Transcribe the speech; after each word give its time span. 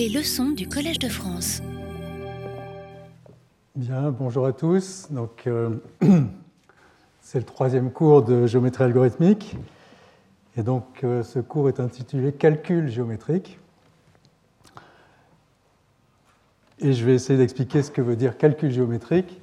Les 0.00 0.08
leçons 0.08 0.52
du 0.52 0.66
Collège 0.66 0.98
de 0.98 1.10
France. 1.10 1.60
Bien, 3.76 4.10
bonjour 4.10 4.46
à 4.46 4.54
tous. 4.54 5.08
Donc, 5.10 5.46
euh, 5.46 5.76
c'est 7.20 7.38
le 7.38 7.44
troisième 7.44 7.90
cours 7.92 8.22
de 8.22 8.46
géométrie 8.46 8.84
algorithmique. 8.84 9.58
Et 10.56 10.62
donc, 10.62 11.04
euh, 11.04 11.22
ce 11.22 11.38
cours 11.38 11.68
est 11.68 11.80
intitulé 11.80 12.32
Calcul 12.32 12.88
géométrique. 12.88 13.58
Et 16.78 16.94
je 16.94 17.04
vais 17.04 17.12
essayer 17.12 17.38
d'expliquer 17.38 17.82
ce 17.82 17.90
que 17.90 18.00
veut 18.00 18.16
dire 18.16 18.38
calcul 18.38 18.70
géométrique. 18.70 19.38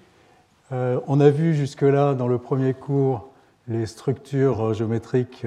Euh, 0.72 1.00
on 1.06 1.20
a 1.20 1.30
vu 1.30 1.54
jusque-là, 1.54 2.16
dans 2.16 2.28
le 2.28 2.40
premier 2.40 2.74
cours, 2.74 3.30
les 3.68 3.86
structures 3.86 4.74
géométriques 4.74 5.46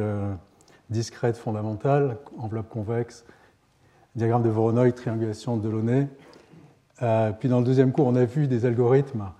discrètes 0.88 1.36
fondamentales, 1.36 2.16
enveloppe 2.38 2.68
convexe, 2.68 3.24
diagramme 4.16 4.42
de 4.42 4.48
Voronoi, 4.48 4.92
triangulation 4.92 5.56
de 5.56 5.62
Delaunay. 5.62 6.08
Euh, 7.02 7.32
puis 7.32 7.48
dans 7.48 7.60
le 7.60 7.64
deuxième 7.64 7.92
cours, 7.92 8.06
on 8.06 8.16
a 8.16 8.24
vu 8.24 8.46
des 8.46 8.66
algorithmes 8.66 9.30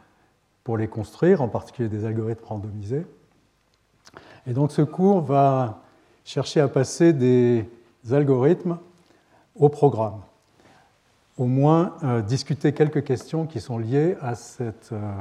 pour 0.65 0.77
les 0.77 0.89
construire, 0.89 1.43
en 1.43 1.49
particulier 1.49 1.89
des 1.89 2.05
algorithmes 2.05 2.45
randomisés. 2.45 3.07
Et 4.47 4.53
donc 4.53 4.73
ce 4.73 4.83
cours 4.83 5.21
va 5.21 5.83
chercher 6.25 6.61
à 6.61 6.69
passer 6.69 7.13
des 7.13 7.69
algorithmes 8.11 8.79
au 9.57 9.69
programme. 9.69 10.21
Au 11.37 11.47
moins 11.47 11.97
euh, 12.03 12.23
discuter 12.23 12.73
quelques 12.73 13.05
questions 13.05 13.47
qui 13.47 13.61
sont 13.61 13.79
liées 13.79 14.17
euh, 14.23 15.13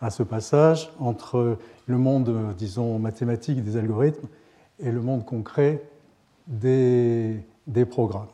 à 0.00 0.10
ce 0.10 0.22
passage 0.22 0.92
entre 0.98 1.58
le 1.86 1.98
monde, 1.98 2.54
disons, 2.56 2.98
mathématique 2.98 3.64
des 3.64 3.76
algorithmes 3.76 4.28
et 4.80 4.90
le 4.90 5.00
monde 5.00 5.24
concret 5.24 5.82
des 6.46 7.44
programmes. 7.88 8.26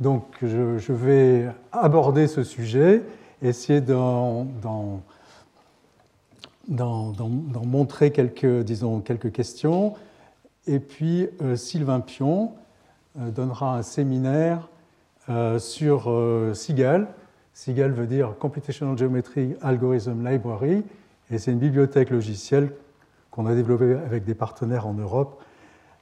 Donc 0.00 0.24
je, 0.42 0.92
vais 0.92 1.48
aborder 1.72 2.28
ce 2.28 2.44
sujet, 2.44 3.02
essayer 3.42 3.80
d'en 3.80 4.46
montrer 6.68 8.12
quelques, 8.12 8.62
disons, 8.62 9.00
quelques 9.00 9.32
questions. 9.32 9.94
Et 10.68 10.78
puis 10.78 11.28
euh, 11.42 11.56
Sylvain 11.56 12.00
Pion 12.00 12.52
euh, 13.18 13.30
donnera 13.30 13.76
un 13.76 13.82
séminaire 13.82 14.68
euh, 15.28 15.58
sur 15.58 16.12
SIGAL. 16.54 17.08
SIGAL 17.54 17.90
veut 17.90 18.06
dire 18.06 18.34
Computational 18.38 18.96
Geometry 18.96 19.56
Algorithm 19.62 20.24
Library, 20.24 20.84
et 21.30 21.38
c'est 21.38 21.50
une 21.50 21.58
bibliothèque 21.58 22.10
logicielle 22.10 22.72
qu'on 23.32 23.46
a 23.46 23.54
développée 23.54 23.94
avec 23.94 24.24
des 24.24 24.34
partenaires 24.34 24.86
en 24.86 24.94
Europe 24.94 25.42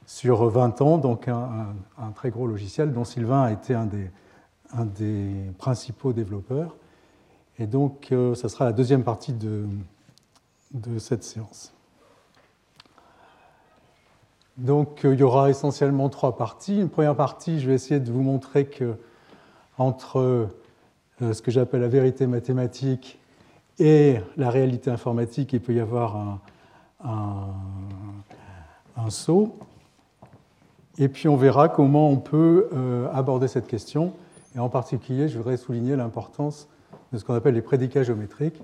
sur 0.07 0.49
20 0.49 0.81
ans, 0.81 0.97
donc 0.97 1.27
un, 1.27 1.75
très 2.15 2.31
gros 2.31 2.47
logiciel 2.47 2.93
dont 2.93 3.03
Sylvain 3.03 3.43
a 3.43 3.51
été 3.51 3.75
un 3.75 3.85
des, 3.85 4.09
principaux 5.59 6.13
développeurs. 6.13 6.75
Et 7.59 7.67
donc, 7.67 8.07
euh, 8.11 8.33
ça 8.33 8.49
sera 8.49 8.65
la 8.65 8.71
deuxième 8.71 9.03
partie 9.03 9.33
de, 9.33 9.67
cette 10.97 11.23
séance. 11.23 11.73
Donc, 14.57 15.03
euh, 15.03 15.13
il 15.13 15.19
y 15.19 15.23
aura 15.23 15.49
essentiellement 15.49 16.07
trois 16.07 16.37
parties. 16.37 16.79
Une 16.79 16.89
première 16.89 17.15
partie, 17.15 17.59
je 17.59 17.67
vais 17.67 17.75
essayer 17.75 17.99
de 17.99 18.11
vous 18.11 18.21
montrer 18.21 18.65
que 18.65 18.95
entre 19.77 20.19
euh, 20.19 21.33
ce 21.33 21.41
que 21.41 21.51
j'appelle 21.51 21.81
la 21.81 21.87
vérité 21.89 22.27
mathématique 22.27 23.19
et 23.77 24.19
la 24.37 24.49
réalité 24.49 24.89
informatique, 24.89 25.53
il 25.53 25.59
peut 25.59 25.73
y 25.73 25.79
avoir 25.79 26.39
un 27.03 27.53
saut. 29.09 29.53
Et 30.99 31.09
puis 31.09 31.27
on 31.27 31.35
verra 31.35 31.69
comment 31.69 32.09
on 32.09 32.17
peut 32.17 32.69
euh, 32.73 33.07
aborder 33.13 33.47
cette 33.47 33.67
question. 33.67 34.13
Et 34.55 34.59
en 34.59 34.69
particulier, 34.69 35.27
je 35.27 35.37
voudrais 35.37 35.57
souligner 35.57 35.95
l'importance 35.95 36.67
de 37.13 37.17
ce 37.17 37.23
qu'on 37.23 37.35
appelle 37.35 37.53
les 37.53 37.61
prédicats 37.61 38.03
géométriques, 38.03 38.61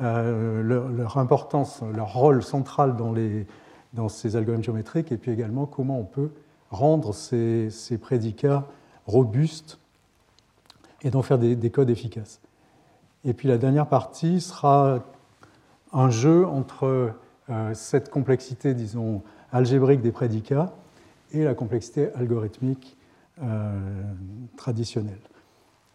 euh, 0.00 0.62
leur, 0.62 1.18
importance, 1.18 1.82
leur 1.94 2.14
rôle 2.14 2.42
central 2.42 2.96
dans, 2.96 3.12
les, 3.12 3.46
dans, 3.92 4.08
ces 4.08 4.36
algorithmes 4.36 4.64
géométriques, 4.64 5.12
et 5.12 5.18
puis 5.18 5.30
également 5.30 5.66
comment 5.66 5.98
on 5.98 6.04
peut 6.04 6.30
rendre 6.70 7.12
ces, 7.12 7.68
ces 7.70 7.98
prédicats 7.98 8.66
robustes 9.06 9.78
et 11.02 11.10
d'en 11.10 11.22
faire 11.22 11.38
des, 11.38 11.70
codes 11.70 11.90
efficaces. 11.90 12.40
Et 13.24 13.34
puis 13.34 13.48
la 13.48 13.58
dernière 13.58 13.86
partie 13.86 14.40
sera 14.40 15.00
un 15.92 16.10
jeu 16.10 16.46
entre 16.46 17.12
euh, 17.50 17.74
cette 17.74 18.08
complexité, 18.08 18.72
disons, 18.72 19.22
algébrique 19.52 20.00
des 20.00 20.12
prédicats 20.12 20.72
et 21.32 21.44
la 21.44 21.54
complexité 21.54 22.12
algorithmique 22.14 22.96
euh, 23.42 23.78
traditionnelle. 24.56 25.20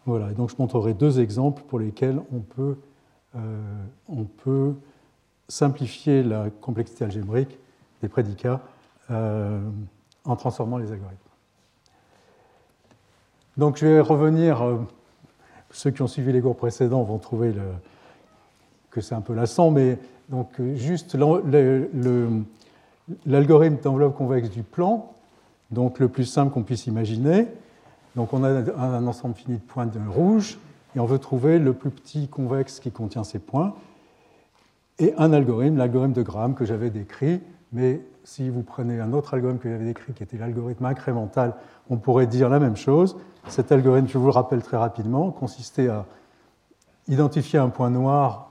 Voilà, 0.04 0.32
donc 0.32 0.50
je 0.50 0.56
montrerai 0.58 0.94
deux 0.94 1.20
exemples 1.20 1.62
pour 1.68 1.78
lesquels 1.78 2.20
on 2.32 2.40
peut, 2.40 2.76
euh, 3.36 3.60
on 4.08 4.24
peut 4.24 4.74
simplifier 5.48 6.24
la 6.24 6.50
complexité 6.50 7.04
algébrique 7.04 7.58
des 8.02 8.08
prédicats 8.08 8.60
euh, 9.10 9.60
en 10.24 10.34
transformant 10.36 10.76
les 10.78 10.90
algorithmes. 10.90 11.20
Donc 13.56 13.76
je 13.76 13.86
vais 13.86 14.00
revenir, 14.00 14.78
ceux 15.70 15.92
qui 15.92 16.02
ont 16.02 16.08
suivi 16.08 16.32
les 16.32 16.40
cours 16.40 16.56
précédents 16.56 17.04
vont 17.04 17.18
trouver 17.18 17.54
que 18.90 19.00
c'est 19.00 19.14
un 19.14 19.20
peu 19.20 19.34
lassant, 19.34 19.70
mais 19.70 19.98
donc 20.28 20.60
juste 20.74 21.16
l'algorithme 23.24 23.76
d'enveloppe 23.82 24.16
convexe 24.16 24.50
du 24.50 24.62
plan, 24.62 25.15
donc 25.70 25.98
le 25.98 26.08
plus 26.08 26.24
simple 26.24 26.52
qu'on 26.52 26.62
puisse 26.62 26.86
imaginer. 26.86 27.48
Donc 28.14 28.32
on 28.32 28.44
a 28.44 28.48
un 28.48 29.06
ensemble 29.06 29.34
fini 29.34 29.58
de 29.58 29.62
points 29.62 29.86
de 29.86 29.98
rouge 30.08 30.58
et 30.94 31.00
on 31.00 31.06
veut 31.06 31.18
trouver 31.18 31.58
le 31.58 31.72
plus 31.72 31.90
petit 31.90 32.28
convexe 32.28 32.80
qui 32.80 32.90
contient 32.90 33.24
ces 33.24 33.38
points. 33.38 33.74
Et 34.98 35.12
un 35.18 35.32
algorithme, 35.32 35.76
l'algorithme 35.76 36.14
de 36.14 36.22
Graham 36.22 36.54
que 36.54 36.64
j'avais 36.64 36.88
décrit, 36.88 37.40
mais 37.72 38.00
si 38.24 38.48
vous 38.48 38.62
prenez 38.62 38.98
un 39.00 39.12
autre 39.12 39.34
algorithme 39.34 39.60
que 39.60 39.68
j'avais 39.68 39.84
décrit 39.84 40.14
qui 40.14 40.22
était 40.22 40.38
l'algorithme 40.38 40.86
incrémental, 40.86 41.54
on 41.90 41.98
pourrait 41.98 42.26
dire 42.26 42.48
la 42.48 42.58
même 42.58 42.76
chose. 42.76 43.16
Cet 43.48 43.70
algorithme, 43.70 44.08
je 44.08 44.18
vous 44.18 44.26
le 44.26 44.32
rappelle 44.32 44.62
très 44.62 44.78
rapidement, 44.78 45.30
consistait 45.30 45.88
à 45.88 46.06
identifier 47.08 47.58
un 47.58 47.68
point 47.68 47.90
noir 47.90 48.50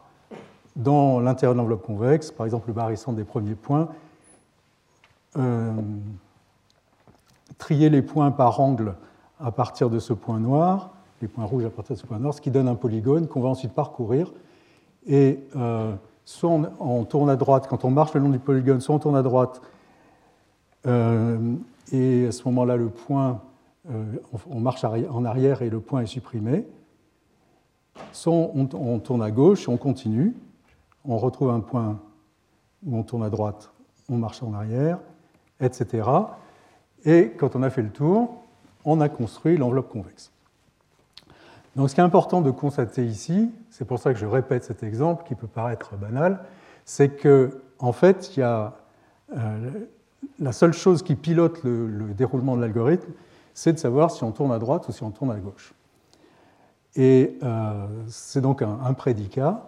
dans 0.75 1.19
l'intérieur 1.19 1.53
de 1.53 1.59
l'enveloppe 1.59 1.83
convexe, 1.83 2.31
par 2.31 2.45
exemple 2.45 2.67
le 2.67 2.73
barissant 2.73 3.13
des 3.13 3.23
premiers 3.23 3.55
points. 3.55 3.89
Euh, 5.37 5.71
trier 7.57 7.89
les 7.89 8.01
points 8.01 8.31
par 8.31 8.59
angle 8.59 8.95
à 9.39 9.51
partir 9.51 9.89
de 9.89 9.99
ce 9.99 10.13
point 10.13 10.39
noir, 10.39 10.91
les 11.21 11.27
points 11.27 11.45
rouges 11.45 11.65
à 11.65 11.69
partir 11.69 11.95
de 11.95 12.01
ce 12.01 12.05
point 12.05 12.19
noir, 12.19 12.33
ce 12.33 12.41
qui 12.41 12.51
donne 12.51 12.67
un 12.67 12.75
polygone 12.75 13.27
qu'on 13.27 13.41
va 13.41 13.49
ensuite 13.49 13.73
parcourir. 13.73 14.33
Et 15.07 15.39
euh, 15.55 15.93
soit 16.23 16.49
on, 16.79 17.03
tourne 17.03 17.29
à 17.29 17.35
droite, 17.35 17.67
quand 17.67 17.85
on 17.85 17.91
marche 17.91 18.13
le 18.13 18.21
long 18.21 18.29
du 18.29 18.39
polygone, 18.39 18.81
soit 18.81 18.95
on 18.95 18.99
tourne 18.99 19.15
à 19.15 19.23
droite, 19.23 19.61
euh, 20.87 21.55
et 21.91 22.27
à 22.27 22.31
ce 22.31 22.43
moment-là, 22.45 22.77
le 22.77 22.89
point, 22.89 23.41
euh, 23.89 24.03
on, 24.49 24.59
marche 24.59 24.83
en 24.83 25.25
arrière 25.25 25.61
et 25.61 25.69
le 25.69 25.79
point 25.79 26.01
est 26.01 26.07
supprimé. 26.07 26.65
Soit 28.11 28.33
on, 28.33 28.67
on 28.73 28.99
tourne 28.99 29.21
à 29.21 29.31
gauche, 29.31 29.69
on 29.69 29.77
continue, 29.77 30.35
on 31.05 31.17
retrouve 31.17 31.49
un 31.49 31.59
point 31.59 31.99
où 32.85 32.97
on 32.97 33.03
tourne 33.03 33.23
à 33.23 33.29
droite, 33.29 33.71
on 34.09 34.17
marche 34.17 34.43
en 34.43 34.53
arrière, 34.53 34.99
etc. 35.59 36.03
Et 37.05 37.31
quand 37.37 37.55
on 37.55 37.63
a 37.63 37.69
fait 37.69 37.83
le 37.83 37.89
tour, 37.89 38.43
on 38.83 38.99
a 38.99 39.09
construit 39.09 39.57
l'enveloppe 39.57 39.89
convexe. 39.89 40.31
Donc 41.75 41.89
ce 41.89 41.95
qui 41.95 42.01
est 42.01 42.03
important 42.03 42.41
de 42.41 42.51
constater 42.51 43.05
ici, 43.05 43.51
c'est 43.69 43.85
pour 43.85 43.99
ça 43.99 44.13
que 44.13 44.19
je 44.19 44.25
répète 44.25 44.63
cet 44.63 44.81
exemple 44.81 45.25
qui 45.27 45.35
peut 45.35 45.47
paraître 45.47 45.95
banal, 45.95 46.39
c'est 46.85 47.09
que 47.09 47.61
en 47.79 47.91
fait, 47.91 48.35
il 48.35 48.39
y 48.39 48.43
a 48.43 48.73
euh, 49.35 49.71
la 50.39 50.53
seule 50.53 50.71
chose 50.71 51.03
qui 51.03 51.15
pilote 51.15 51.63
le, 51.63 52.13
déroulement 52.13 52.55
de 52.55 52.61
l'algorithme, 52.61 53.11
c'est 53.53 53.73
de 53.73 53.79
savoir 53.79 54.11
si 54.11 54.23
on 54.23 54.31
tourne 54.31 54.51
à 54.53 54.59
droite 54.59 54.87
ou 54.87 54.91
si 54.93 55.03
on 55.03 55.11
tourne 55.11 55.31
à 55.31 55.35
gauche. 55.35 55.73
Et 56.95 57.37
euh, 57.43 57.87
c'est 58.07 58.39
donc 58.39 58.61
un, 58.61 58.93
prédicat. 58.93 59.67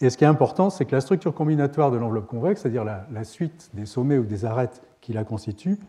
Et 0.00 0.10
ce 0.10 0.16
qui 0.16 0.22
est 0.22 0.28
important, 0.28 0.70
c'est 0.70 0.84
que 0.84 0.94
la 0.94 1.00
structure 1.00 1.34
combinatoire 1.34 1.90
de 1.90 1.96
l'enveloppe 1.96 2.28
convexe, 2.28 2.62
c'est-à-dire 2.62 2.84
la, 2.84 3.06
la, 3.10 3.24
suite 3.24 3.70
des 3.74 3.86
sommets 3.86 4.18
ou 4.18 4.24
des 4.24 4.44
arêtes 4.44 4.82
qui 5.00 5.12
la 5.12 5.24
constituent, 5.24 5.80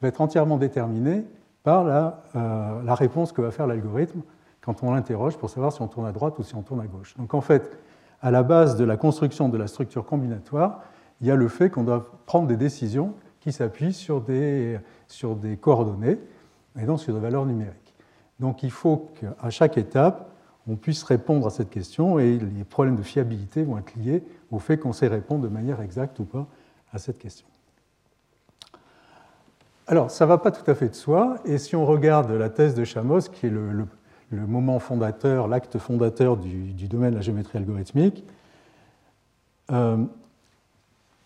va 0.00 0.08
être 0.08 0.20
entièrement 0.20 0.56
déterminé 0.56 1.24
par 1.62 1.84
la, 1.84 2.22
euh, 2.36 2.82
la 2.82 2.94
réponse 2.94 3.32
que 3.32 3.42
va 3.42 3.50
faire 3.50 3.66
l'algorithme 3.66 4.22
quand 4.60 4.82
on 4.82 4.92
l'interroge 4.92 5.36
pour 5.36 5.50
savoir 5.50 5.72
si 5.72 5.82
on 5.82 5.88
tourne 5.88 6.06
à 6.06 6.12
droite 6.12 6.38
ou 6.38 6.42
si 6.42 6.54
on 6.54 6.62
tourne 6.62 6.80
à 6.80 6.86
gauche. 6.86 7.16
Donc 7.16 7.34
en 7.34 7.40
fait, 7.40 7.78
à 8.22 8.30
la 8.30 8.42
base 8.42 8.76
de 8.76 8.84
la 8.84 8.96
construction 8.96 9.48
de 9.48 9.56
la 9.56 9.66
structure 9.66 10.04
combinatoire, 10.04 10.82
il 11.20 11.26
y 11.26 11.30
a 11.30 11.36
le 11.36 11.48
fait 11.48 11.70
qu'on 11.70 11.84
doit 11.84 12.06
prendre 12.26 12.46
des 12.46 12.56
décisions 12.56 13.14
qui 13.40 13.52
s'appuient 13.52 13.92
sur 13.92 14.20
des, 14.20 14.78
sur 15.06 15.36
des 15.36 15.56
coordonnées 15.56 16.18
et 16.78 16.84
donc 16.84 17.00
sur 17.00 17.14
des 17.14 17.20
valeurs 17.20 17.46
numériques. 17.46 17.94
Donc 18.38 18.62
il 18.62 18.70
faut 18.70 19.10
qu'à 19.20 19.50
chaque 19.50 19.76
étape, 19.78 20.30
on 20.66 20.76
puisse 20.76 21.02
répondre 21.02 21.46
à 21.46 21.50
cette 21.50 21.70
question 21.70 22.18
et 22.18 22.38
les 22.38 22.64
problèmes 22.64 22.96
de 22.96 23.02
fiabilité 23.02 23.64
vont 23.64 23.78
être 23.78 23.94
liés 23.96 24.22
au 24.50 24.58
fait 24.58 24.78
qu'on 24.78 24.92
sait 24.92 25.08
répondre 25.08 25.42
de 25.42 25.48
manière 25.48 25.80
exacte 25.80 26.18
ou 26.20 26.24
pas 26.24 26.46
à 26.92 26.98
cette 26.98 27.18
question. 27.18 27.46
Alors, 29.90 30.12
ça 30.12 30.24
ne 30.24 30.28
va 30.28 30.38
pas 30.38 30.52
tout 30.52 30.70
à 30.70 30.76
fait 30.76 30.88
de 30.88 30.94
soi, 30.94 31.38
et 31.44 31.58
si 31.58 31.74
on 31.74 31.84
regarde 31.84 32.30
la 32.30 32.48
thèse 32.48 32.76
de 32.76 32.84
Chamos, 32.84 33.22
qui 33.22 33.46
est 33.46 33.50
le, 33.50 33.88
moment 34.30 34.78
fondateur, 34.78 35.48
l'acte 35.48 35.78
fondateur 35.78 36.36
du, 36.36 36.86
domaine 36.86 37.10
de 37.10 37.16
la 37.16 37.22
géométrie 37.22 37.58
algorithmique, 37.58 38.24
euh, 39.72 39.96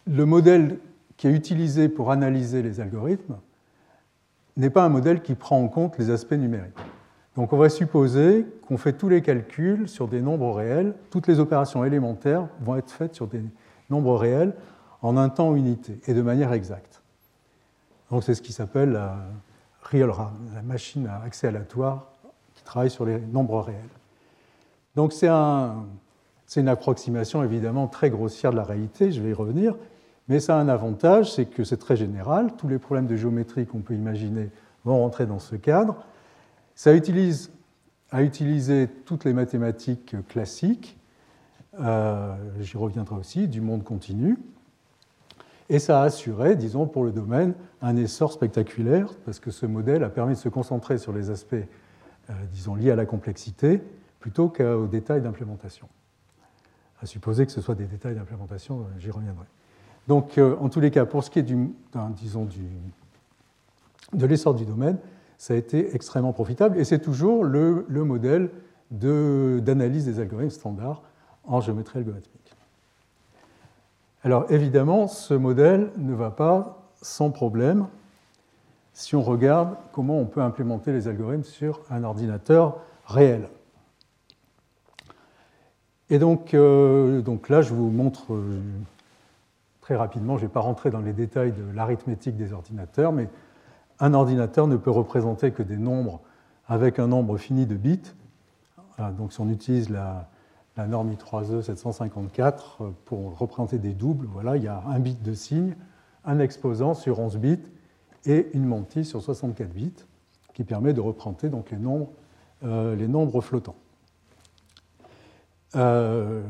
le 0.06 0.25
modèle 0.25 0.78
qui 1.19 1.26
est 1.26 1.32
utilisé 1.32 1.90
pour 1.90 2.11
analyser 2.11 2.62
les 2.62 2.81
algorithmes 2.81 3.37
n'est 4.56 4.70
pas 4.70 4.84
un 4.84 4.88
modèle 4.88 5.20
qui 5.20 5.34
prend 5.34 5.60
en 5.60 5.69
compte 5.69 5.99
les 5.99 6.08
aspects 6.08 6.32
numériques. 6.32 6.72
Donc 7.37 7.52
on 7.52 7.58
va 7.58 7.69
supposer 7.69 8.46
qu'on 8.67 8.78
fait 8.78 8.94
tous 8.94 9.10
les 9.10 9.20
calculs 9.20 9.90
sur 9.90 10.08
des 10.08 10.22
nombres 10.22 10.55
réels, 10.55 10.94
toutes 11.10 11.26
les 11.26 11.38
opérations 11.38 11.84
élémentaires 11.84 12.49
vont 12.62 12.76
être 12.76 12.90
faites 12.90 13.14
sur 13.14 13.26
des 13.26 13.43
nombres 13.90 14.17
réels 14.17 14.55
en 15.02 15.19
un 15.19 15.28
temps 15.28 15.55
unité 15.55 16.00
et 16.06 16.14
de 16.14 16.22
manière 16.22 16.55
exacte. 16.55 16.94
Donc 18.14 18.22
c'est 18.22 18.34
ce 18.34 18.43
qui 18.43 18.52
s'appelle 18.52 18.93
la 18.93 19.16
real 19.82 20.08
RAM, 20.08 20.34
la 20.55 20.62
machine 20.62 21.08
à 21.08 21.20
accès 21.25 21.49
aléatoire 21.49 22.12
qui 22.55 22.62
travaille 22.62 22.88
sur 22.88 23.05
les 23.05 23.19
nombres 23.19 23.61
réels. 23.61 23.81
Donc 24.94 25.12
c'est 25.12 25.26
un, 25.26 25.84
une 26.55 26.69
approximation 26.69 27.43
évidemment 27.43 27.88
très 27.88 28.11
grossière 28.11 28.52
de 28.52 28.56
la 28.56 28.62
réalité, 28.62 29.11
je 29.11 29.20
vais 29.20 29.31
y 29.31 29.32
revenir, 29.32 29.75
mais 30.28 30.38
ça 30.38 30.56
a 30.56 30.61
un 30.61 30.69
avantage, 30.69 31.32
c'est 31.32 31.46
que 31.46 31.64
c'est 31.64 31.76
très 31.76 31.96
général, 31.96 32.52
tous 32.56 32.69
les 32.69 32.78
problèmes 32.78 33.08
de 33.08 33.16
géométrie 33.16 33.66
qu'on 33.66 33.81
peut 33.81 33.94
imaginer 33.94 34.49
vont 34.84 35.00
rentrer 35.00 35.26
dans 35.26 35.40
ce 35.40 35.56
cadre. 35.56 35.96
Ça 36.76 36.94
utilise 36.94 37.50
à 38.12 38.22
utiliser 38.22 38.87
toutes 39.06 39.25
les 39.25 39.32
mathématiques 39.32 40.14
classiques, 40.28 40.96
euh, 41.81 42.32
j'y 42.60 42.76
reviendrai 42.76 43.17
aussi, 43.17 43.49
du 43.49 43.60
monde 43.60 43.82
continu, 43.82 44.38
et 45.69 45.78
ça 45.78 46.02
a 46.02 46.05
assuré, 46.05 46.56
disons, 46.56 46.87
pour 46.87 47.05
le 47.05 47.12
domaine, 47.12 47.55
un 47.81 47.96
essor 47.96 48.32
spectaculaire, 48.32 49.08
parce 49.25 49.40
que 49.40 49.50
ce 49.50 49.64
modèle 49.66 50.05
a 50.05 50.11
permis 50.11 50.34
de 50.34 50.38
se 50.38 50.49
concentrer 50.49 50.99
sur 50.99 51.12
les 51.12 51.31
aspects, 51.31 51.55
euh, 51.55 52.32
disons, 52.52 52.75
liés 52.75 52.90
à 52.90 52.96
la 52.96 53.06
complexité, 53.06 53.81
plutôt 54.20 54.49
qu'aux 54.49 54.87
détails 54.87 55.22
d'implémentation. 55.22 55.88
À 57.00 57.06
supposer 57.06 57.46
que 57.46 57.52
ce 57.52 57.61
soit 57.61 57.75
des 57.75 57.87
détails 57.87 58.14
d'implémentation, 58.14 58.81
euh, 58.81 58.99
j'y 58.99 59.11
reviendrai. 59.11 59.46
Donc, 60.06 60.37
euh, 60.37 60.56
en 60.61 60.69
tous 60.69 60.81
les 60.81 60.90
cas, 60.90 61.06
pour 61.06 61.25
ce 61.25 61.31
qui 61.31 61.38
est 61.38 61.43
du, 61.43 61.70
disons, 62.10 62.46
de 64.12 64.26
l'essor 64.26 64.55
du 64.55 64.67
domaine, 64.67 64.99
ça 65.38 65.55
a 65.55 65.56
été 65.56 65.94
extrêmement 65.94 66.32
profitable 66.32 66.78
et 66.78 66.84
c'est 66.84 67.00
toujours 67.00 67.44
le, 67.44 67.84
le 67.88 68.05
modèle 68.05 68.50
d'analyse 68.90 70.05
des 70.05 70.20
algorithmes 70.20 70.50
standards 70.50 71.02
en 71.44 71.60
géométrie 71.60 71.99
algorithmique. 71.99 72.44
Alors 74.25 74.50
évidemment, 74.50 75.06
ce 75.06 75.35
modèle 75.35 75.93
ne 75.99 76.15
va 76.15 76.31
pas 76.31 76.79
sans 77.03 77.31
problème 77.31 77.87
si 78.94 79.15
on 79.15 79.23
regarde 79.23 79.76
comment 79.93 80.19
on 80.19 80.25
peut 80.25 80.41
implémenter 80.41 80.93
les 80.93 81.09
algorithmes 81.09 81.44
sur 81.44 81.81
un 81.91 82.05
ordinateur 82.05 82.79
réel. 83.05 83.50
Et 86.09 86.19
donc, 86.19 86.55
euh, 86.55 87.21
donc 87.21 87.50
là, 87.50 87.61
je 87.61 87.75
vous 87.75 87.91
montre 87.91 88.32
euh, 88.32 88.62
très 89.82 89.94
rapidement, 89.94 90.38
je 90.38 90.44
ne 90.44 90.49
vais 90.49 90.53
pas 90.53 90.61
rentrer 90.61 90.91
dans 90.91 91.00
les 91.00 91.12
détails 91.12 91.53
de 91.53 91.65
l'arithmétique 91.75 92.38
des 92.38 92.55
ordinateurs, 92.55 93.12
mais 93.12 93.29
un 94.00 94.15
ordinateur 94.15 94.67
ne 94.69 94.77
peut 94.77 94.91
représenter 94.91 95.50
que 95.50 95.62
des 95.62 95.77
nombres 95.77 96.20
avec 96.67 96.99
un 96.99 97.09
nombre 97.09 97.37
fini 97.37 97.67
de 97.67 97.77
bits. 97.77 98.15
Donc 99.19 99.35
si 99.35 99.41
on 99.41 99.50
utilise 99.50 99.91
la, 99.91 100.29
norme 100.87 101.12
I3E 101.12 101.62
754 101.62 102.93
pour 103.05 103.38
représenter 103.38 103.79
des 103.79 103.93
doubles, 103.93 104.26
voilà, 104.32 104.56
il 104.56 104.65
y 104.65 104.69
a 104.69 104.82
un 104.88 104.99
bit 104.99 105.23
de 105.23 105.32
signe, 105.32 105.76
un 106.25 106.38
exposant 106.41 106.94
sur 106.94 107.21
11 107.21 107.37
bits 107.38 107.59
et 108.26 108.49
une 108.55 108.65
mantille 108.65 109.05
sur 109.05 109.23
64 109.23 109.71
bits 109.71 109.93
qui 110.55 110.65
permet 110.65 110.93
de 110.93 111.00
représenter 111.00 111.49
donc 111.49 111.71
les 111.71 111.79
nombres, 111.79 112.11
euh, 112.65 113.41
flottants. 113.41 113.76
Euh, 115.76 116.43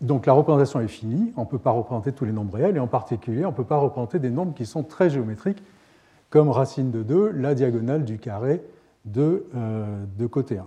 donc 0.00 0.26
la 0.26 0.32
représentation 0.32 0.80
est 0.80 0.88
finie, 0.88 1.32
on 1.36 1.42
ne 1.42 1.46
peut 1.46 1.58
pas 1.58 1.70
représenter 1.70 2.12
tous 2.12 2.24
les 2.24 2.32
nombres 2.32 2.54
réels, 2.54 2.76
et 2.76 2.80
en 2.80 2.88
particulier, 2.88 3.44
on 3.44 3.50
ne 3.50 3.56
peut 3.56 3.64
pas 3.64 3.76
représenter 3.76 4.18
des 4.18 4.30
nombres 4.30 4.52
qui 4.52 4.66
sont 4.66 4.82
très 4.82 5.08
géométriques, 5.08 5.62
comme 6.28 6.50
racine 6.50 6.90
de 6.90 7.02
2, 7.02 7.30
la 7.30 7.54
diagonale 7.54 8.04
du 8.04 8.18
carré 8.18 8.62
de, 9.04 9.46
euh, 9.54 10.04
de 10.18 10.26
côté 10.26 10.58
1. 10.58 10.66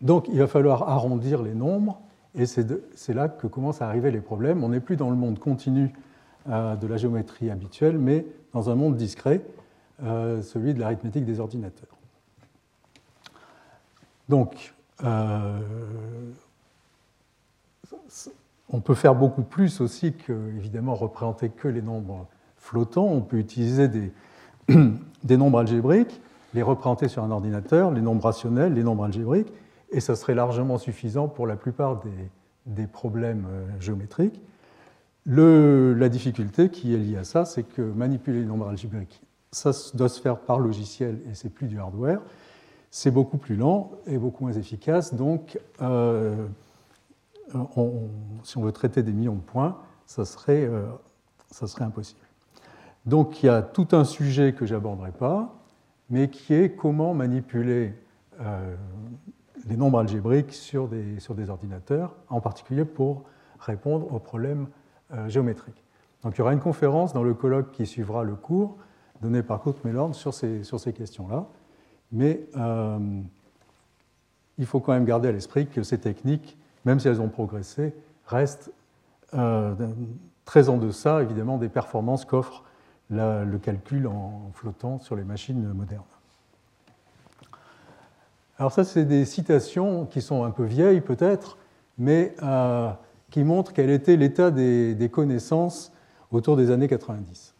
Donc 0.00 0.28
il 0.28 0.38
va 0.38 0.46
falloir 0.46 0.88
arrondir 0.88 1.42
les 1.42 1.54
nombres, 1.54 2.00
et 2.34 2.46
c'est 2.46 3.14
là 3.14 3.28
que 3.28 3.46
commencent 3.46 3.82
à 3.82 3.88
arriver 3.88 4.10
les 4.10 4.20
problèmes. 4.20 4.62
On 4.62 4.68
n'est 4.68 4.80
plus 4.80 4.96
dans 4.96 5.10
le 5.10 5.16
monde 5.16 5.38
continu 5.38 5.92
euh, 6.48 6.76
de 6.76 6.86
la 6.86 6.96
géométrie 6.96 7.50
habituelle, 7.50 7.98
mais 7.98 8.26
dans 8.52 8.70
un 8.70 8.74
monde 8.74 8.96
discret, 8.96 9.42
euh, 10.02 10.42
celui 10.42 10.74
de 10.74 10.80
l'arithmétique 10.80 11.24
des 11.24 11.40
ordinateurs. 11.40 11.96
Donc, 14.28 14.74
on 18.70 18.80
peut 18.80 18.94
faire 18.94 19.14
beaucoup 19.14 19.42
plus 19.42 19.80
aussi 19.80 20.12
que, 20.12 20.32
évidemment, 20.56 20.94
représenter 20.94 21.48
que 21.48 21.68
les 21.68 21.82
nombres 21.82 22.26
flottants. 22.58 23.06
On 23.06 23.20
peut 23.22 23.38
utiliser 23.38 23.88
des 23.88 24.12
nombres 25.36 25.60
algébriques, 25.60 26.20
les 26.54 26.62
représenter 26.62 27.08
sur 27.08 27.24
un 27.24 27.30
ordinateur, 27.30 27.90
les 27.90 28.02
nombres 28.02 28.24
rationnels, 28.24 28.74
les 28.74 28.82
nombres 28.82 29.04
algébriques, 29.04 29.52
et 29.90 30.00
ça 30.00 30.16
serait 30.16 30.34
largement 30.34 30.78
suffisant 30.78 31.28
pour 31.28 31.46
la 31.46 31.56
plupart 31.56 32.02
des, 32.66 32.86
problèmes 32.86 33.46
euh, 33.50 33.80
géométriques. 33.80 34.40
la 35.26 36.08
difficulté 36.08 36.68
qui 36.70 36.94
est 36.94 36.98
liée 36.98 37.16
à 37.16 37.24
ça, 37.24 37.44
c'est 37.44 37.62
que 37.62 37.82
manipuler 37.82 38.40
les 38.40 38.46
nombres 38.46 38.68
algébriques, 38.68 39.22
ça 39.50 39.70
doit 39.94 40.08
se 40.08 40.20
faire 40.20 40.38
par 40.38 40.58
logiciel 40.58 41.20
et 41.30 41.34
c'est 41.34 41.48
plus 41.48 41.68
du 41.68 41.78
hardware. 41.78 42.20
C'est 42.90 43.10
beaucoup 43.10 43.38
plus 43.38 43.56
lent 43.56 43.92
et 44.06 44.18
beaucoup 44.18 44.44
moins 44.44 44.52
efficace. 44.52 45.14
Donc, 45.14 45.58
euh, 45.82 46.46
si 48.44 48.58
on 48.58 48.62
veut 48.62 48.72
traiter 48.72 49.02
des 49.02 49.12
millions 49.12 49.34
de 49.34 49.40
points, 49.40 49.78
ça 50.06 50.24
serait, 50.24 50.64
euh, 50.64 50.86
ça 51.50 51.66
serait 51.66 51.84
impossible. 51.84 52.20
Donc 53.06 53.42
il 53.42 53.46
y 53.46 53.48
a 53.48 53.62
tout 53.62 53.88
un 53.92 54.04
sujet 54.04 54.52
que 54.52 54.66
j'aborderai 54.66 55.12
pas, 55.12 55.54
mais 56.10 56.28
qui 56.28 56.52
est 56.54 56.74
comment 56.74 57.14
manipuler 57.14 57.94
les 59.68 59.76
nombres 59.76 59.98
algébriques 59.98 60.52
sur 60.52 60.88
des, 60.88 61.18
des 61.36 61.50
ordinateurs, 61.50 62.14
en 62.28 62.40
particulier 62.40 62.84
pour 62.84 63.24
répondre 63.60 64.12
aux 64.12 64.18
problèmes 64.18 64.68
euh, 65.12 65.28
géométriques. 65.28 65.84
Donc 66.22 66.34
il 66.36 66.38
y 66.38 66.42
aura 66.42 66.52
une 66.52 66.60
conférence 66.60 67.12
dans 67.12 67.22
le 67.22 67.34
colloque 67.34 67.72
qui 67.72 67.86
suivra 67.86 68.24
le 68.24 68.34
cours, 68.34 68.76
donné 69.20 69.42
par 69.42 69.62
Kurt 69.62 69.84
Mellorn 69.84 70.14
sur 70.14 70.34
ces, 70.34 70.92
questions-là. 70.92 71.46
Mais 72.10 72.40
il 74.56 74.66
faut 74.66 74.80
quand 74.80 74.92
même 74.92 75.04
garder 75.04 75.28
à 75.28 75.32
l'esprit 75.32 75.66
que 75.66 75.82
ces 75.82 75.98
techniques 75.98 76.58
même 76.88 77.00
si 77.00 77.08
elles 77.08 77.20
ont 77.20 77.28
progressé, 77.28 77.94
restent 78.26 78.72
euh, 79.34 79.74
très 80.44 80.68
en 80.70 80.78
deçà, 80.78 81.22
évidemment, 81.22 81.58
des 81.58 81.68
performances 81.68 82.24
qu'offre 82.24 82.64
le 83.10 83.56
calcul 83.58 84.06
en 84.06 84.50
flottant 84.52 84.98
sur 84.98 85.16
les 85.16 85.24
machines 85.24 85.72
modernes. 85.72 86.04
Alors 88.58 88.72
ça, 88.72 88.82
c'est 88.82 89.04
des 89.04 89.24
citations 89.24 90.04
qui 90.06 90.20
sont 90.20 90.42
un 90.42 90.50
peu 90.50 90.64
vieilles 90.64 91.00
peut-être, 91.00 91.58
mais 91.96 92.34
euh, 92.42 92.90
qui 93.30 93.44
montrent 93.44 93.72
quel 93.72 93.88
était 93.88 94.16
l'état 94.16 94.50
des, 94.50 95.10
connaissances 95.12 95.92
autour 96.32 96.56
des 96.56 96.72
années 96.72 96.88
90. 96.88 97.54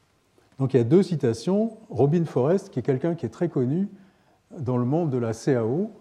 Donc 0.59 0.75
il 0.75 0.79
y 0.79 0.81
a 0.81 0.85
deux 0.85 1.05
citations. 1.05 1.79
Robin 1.89 2.25
Forrest, 2.25 2.71
qui 2.71 2.81
est 2.81 2.83
quelqu'un 2.83 3.15
qui 3.15 3.27
est 3.27 3.31
très 3.31 3.49
connu 3.49 3.89
dans 4.59 4.77
le 4.77 4.85
monde 4.85 5.11
de 5.11 5.19
la 5.19 5.35
CAO, 5.35 5.93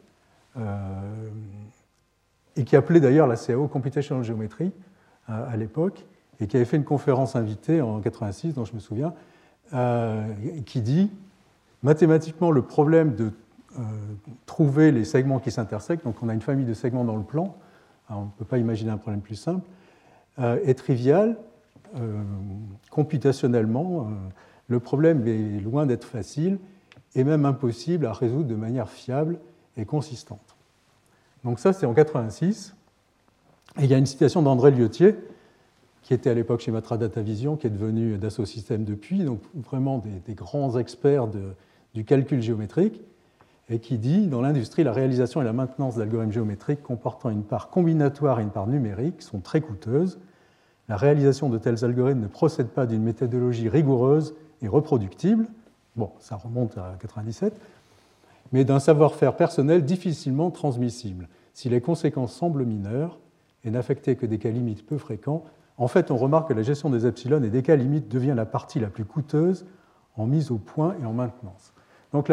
euh, 0.57 1.29
et 2.55 2.63
qui 2.63 2.75
appelait 2.75 2.99
d'ailleurs 2.99 3.27
la 3.27 3.35
CAO 3.35 3.67
Computational 3.67 4.23
Geometry 4.23 4.71
euh, 5.29 5.53
à 5.53 5.55
l'époque, 5.57 6.07
et 6.39 6.47
qui 6.47 6.55
avait 6.55 6.65
fait 6.65 6.77
une 6.77 6.83
conférence 6.83 7.35
invitée 7.35 7.81
en 7.81 7.99
86, 7.99 8.55
dont 8.55 8.65
je 8.65 8.73
me 8.73 8.79
souviens, 8.79 9.13
qui 10.65 10.81
dit 10.81 11.11
mathématiquement 11.83 12.51
le 12.51 12.61
problème 12.61 13.15
de 13.15 13.31
trouver 14.45 14.91
les 14.91 15.05
segments 15.05 15.39
qui 15.39 15.51
s'intersectent, 15.51 16.03
donc 16.03 16.21
on 16.21 16.29
a 16.29 16.33
une 16.33 16.41
famille 16.41 16.65
de 16.65 16.73
segments 16.73 17.03
dans 17.03 17.15
le 17.15 17.23
plan, 17.23 17.55
on 18.09 18.25
ne 18.25 18.29
peut 18.37 18.45
pas 18.45 18.57
imaginer 18.57 18.91
un 18.91 18.97
problème 18.97 19.21
plus 19.21 19.35
simple, 19.35 19.65
est 20.39 20.77
trivial 20.77 21.37
computationnellement. 22.89 24.07
le 24.67 24.79
problème 24.79 25.27
est 25.27 25.59
loin 25.61 25.85
d'être 25.85 26.05
facile 26.05 26.59
et 27.15 27.23
même 27.23 27.45
impossible 27.45 28.05
à 28.05 28.13
résoudre 28.13 28.47
de 28.47 28.55
manière 28.55 28.89
fiable 28.89 29.39
et 29.77 29.85
consistante. 29.85 30.55
Donc 31.43 31.59
ça, 31.59 31.73
c'est 31.73 31.85
en 31.85 31.93
86. 31.93 32.75
Et 33.79 33.83
il 33.83 33.89
y 33.89 33.93
a 33.93 33.97
une 33.97 34.05
citation 34.05 34.41
d'André 34.41 34.71
Liotier, 34.71 35.15
qui 36.03 36.13
était 36.13 36.29
à 36.29 36.33
l'époque 36.33 36.61
chez 36.61 36.71
Matra 36.71 36.97
Data 36.97 37.21
Vision, 37.21 37.57
qui 37.57 37.67
est 37.67 37.71
devenu 37.71 38.17
Dassault 38.17 38.45
Systèmes 38.45 38.83
depuis, 38.83 39.23
donc 39.23 39.41
vraiment 39.55 40.03
des, 40.25 40.33
grands 40.33 40.77
experts 40.77 41.27
du 41.93 42.05
calcul 42.05 42.41
géométrique, 42.41 43.01
et 43.69 43.79
qui 43.79 43.97
dit 43.97 44.27
Dans 44.27 44.41
l'industrie, 44.41 44.83
la 44.83 44.91
réalisation 44.91 45.41
et 45.41 45.45
la 45.45 45.53
maintenance 45.53 45.95
d'algorithmes 45.95 46.31
géométriques 46.31 46.83
comportant 46.83 47.29
une 47.29 47.43
part 47.43 47.69
combinatoire 47.69 48.39
et 48.39 48.43
une 48.43 48.49
part 48.49 48.67
numérique 48.67 49.21
sont 49.21 49.39
très 49.39 49.61
coûteuses. 49.61 50.19
La 50.89 50.95
réalisation 50.95 51.49
de 51.49 51.57
tels 51.57 51.83
algorithmes 51.83 52.21
ne 52.21 52.27
procède 52.27 52.69
pas 52.69 52.85
d'une 52.85 53.03
méthodologie 53.03 53.67
rigoureuse 53.67 54.35
et 54.61 54.67
reproductible, 54.67 55.47
bon, 55.95 56.11
ça 56.19 56.37
remonte 56.37 56.77
à 56.77 56.95
97, 56.99 57.53
mais 58.53 58.63
d'un 58.63 58.79
savoir-faire 58.79 59.35
personnel 59.35 59.83
difficilement 59.83 60.49
transmissible. 60.49 61.27
Si 61.53 61.67
les 61.67 61.81
conséquences 61.81 62.33
semblent 62.33 62.65
mineures 62.65 63.19
et 63.65 63.71
n'affecter 63.71 64.15
que 64.15 64.25
des 64.25 64.37
cas 64.37 64.49
limites 64.49 64.85
peu 64.85 64.97
fréquents, 64.97 65.43
en 65.77 65.87
fait, 65.87 66.09
on 66.09 66.17
remarque 66.17 66.47
que 66.47 66.53
la 66.53 66.63
gestion 66.63 66.89
des 66.89 67.05
epsilon 67.05 67.43
et 67.43 67.49
des 67.49 67.61
cas 67.61 67.75
limites 67.75 68.07
devient 68.07 68.33
la 68.35 68.45
partie 68.45 68.79
la 68.79 68.87
plus 68.87 69.05
coûteuse 69.05 69.65
en 70.15 70.25
mise 70.25 70.51
au 70.51 70.57
point 70.57 70.95
et 71.01 71.05
en 71.05 71.13
maintenance. 71.13 71.73
Donc 72.13 72.29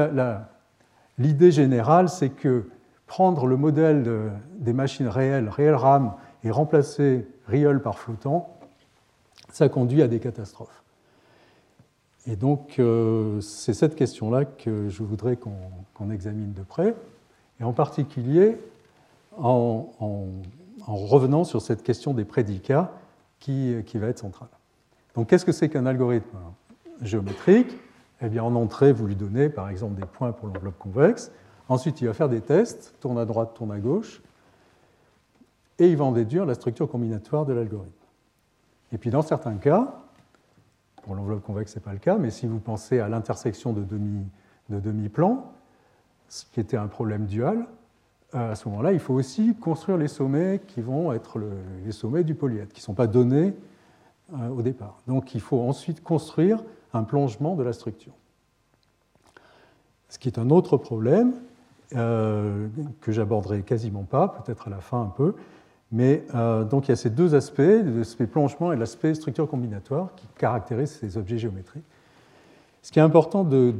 l'idée 1.18 1.52
générale, 1.52 2.08
c'est 2.08 2.30
que 2.30 2.68
prendre 3.06 3.46
le 3.46 3.56
modèle 3.56 4.32
des 4.58 4.72
machines 4.72 5.08
réelles, 5.08 5.48
réel 5.48 5.74
RAM, 5.74 6.14
et 6.42 6.50
remplacer 6.50 7.26
real 7.48 7.80
par 7.80 7.98
flottant, 7.98 8.54
ça 9.50 9.68
conduit 9.68 10.02
à 10.02 10.08
des 10.08 10.20
catastrophes. 10.20 10.82
Et 12.26 12.36
donc, 12.36 12.78
euh, 12.78 13.40
c'est 13.40 13.74
cette 13.74 13.96
question-là 13.96 14.44
que 14.44 14.88
je 14.88 15.02
voudrais 15.02 15.36
qu'on 15.36 16.10
examine 16.10 16.52
de 16.52 16.62
près, 16.62 16.94
et 17.60 17.64
en 17.64 17.72
particulier 17.72 18.58
en, 19.36 19.90
revenant 20.86 21.44
sur 21.44 21.62
cette 21.62 21.82
question 21.82 22.14
des 22.14 22.24
prédicats 22.24 22.92
qui, 23.40 23.74
qui 23.86 23.98
va 23.98 24.08
être 24.08 24.18
centrale. 24.18 24.48
Donc, 25.14 25.28
qu'est-ce 25.28 25.44
que 25.44 25.52
c'est 25.52 25.68
qu'un 25.68 25.86
algorithme 25.86 26.36
géométrique? 27.00 27.76
Eh 28.20 28.28
bien, 28.28 28.42
en 28.42 28.54
entrée, 28.54 28.92
vous 28.92 29.06
lui 29.06 29.16
donnez 29.16 29.48
par 29.48 29.68
exemple 29.68 30.00
des 30.00 30.06
points 30.06 30.32
pour 30.32 30.48
l'enveloppe 30.48 30.78
convexe. 30.78 31.30
Ensuite, 31.68 32.00
il 32.00 32.06
va 32.06 32.14
faire 32.14 32.28
des 32.28 32.40
tests, 32.40 32.94
tourne 33.00 33.18
à 33.18 33.24
droite, 33.24 33.54
tourne 33.54 33.72
à 33.72 33.78
gauche, 33.78 34.22
et 35.78 35.88
il 35.88 35.96
va 35.96 36.04
en 36.04 36.12
déduire 36.12 36.46
la 36.46 36.54
structure 36.54 36.88
combinatoire 36.88 37.46
de 37.46 37.52
l'algorithme. 37.52 37.92
Et 38.92 38.98
puis, 38.98 39.10
dans 39.10 39.22
certains 39.22 39.56
cas, 39.56 39.94
pour 41.02 41.14
l'enveloppe 41.14 41.42
convexe, 41.42 41.72
ce 41.72 41.78
n'est 41.78 41.82
pas 41.82 41.92
le 41.92 41.98
cas, 41.98 42.16
mais 42.16 42.30
si 42.30 42.46
vous 42.46 42.60
pensez 42.60 43.00
à 43.00 43.08
l'intersection 43.08 43.72
de 43.72 43.82
demi-plans, 44.68 45.52
ce 46.28 46.44
qui 46.52 46.60
était 46.60 46.76
un 46.76 46.86
problème 46.86 47.26
dual, 47.26 47.66
euh, 48.34 48.52
à 48.52 48.54
ce 48.54 48.68
moment-là, 48.68 48.92
il 48.92 48.98
faut 48.98 49.14
aussi 49.14 49.54
construire 49.54 49.98
les 49.98 50.08
sommets 50.08 50.60
qui 50.66 50.80
vont 50.80 51.12
être 51.12 51.40
les 51.84 51.92
sommets 51.92 52.24
du 52.24 52.34
polyèdre, 52.34 52.72
qui 52.72 52.80
ne 52.80 52.84
sont 52.84 52.94
pas 52.94 53.06
donnés 53.06 53.54
euh, 54.34 54.48
au 54.48 54.62
départ. 54.62 54.98
Donc 55.06 55.34
il 55.34 55.40
faut 55.40 55.60
ensuite 55.60 56.02
construire 56.02 56.62
un 56.96 57.04
plongement 57.04 57.54
de 57.54 57.62
la 57.62 57.72
structure. 57.72 58.12
Ce 60.08 60.18
qui 60.18 60.28
est 60.28 60.38
un 60.38 60.50
autre 60.50 60.76
problème 60.76 61.34
euh, 61.94 62.68
que 63.00 63.12
j'aborderai 63.12 63.62
quasiment 63.62 64.04
pas, 64.04 64.28
peut-être 64.28 64.68
à 64.68 64.70
la 64.70 64.80
fin 64.80 65.02
un 65.02 65.12
peu. 65.14 65.34
Mais 65.92 66.24
donc 66.70 66.88
il 66.88 66.88
y 66.88 66.92
a 66.92 66.96
ces 66.96 67.10
deux 67.10 67.36
aspects, 67.36 67.60
l'aspect 67.60 68.26
plongement 68.26 68.72
et 68.72 68.76
l'aspect 68.76 69.14
structure 69.14 69.48
combinatoire, 69.48 70.12
qui 70.16 70.26
caractérisent 70.36 70.98
ces 70.98 71.16
objets 71.16 71.38
géométriques. 71.38 71.84
Ce 72.82 72.90
qui 72.90 72.98
est 72.98 73.02
important 73.02 73.44
de 73.44 73.72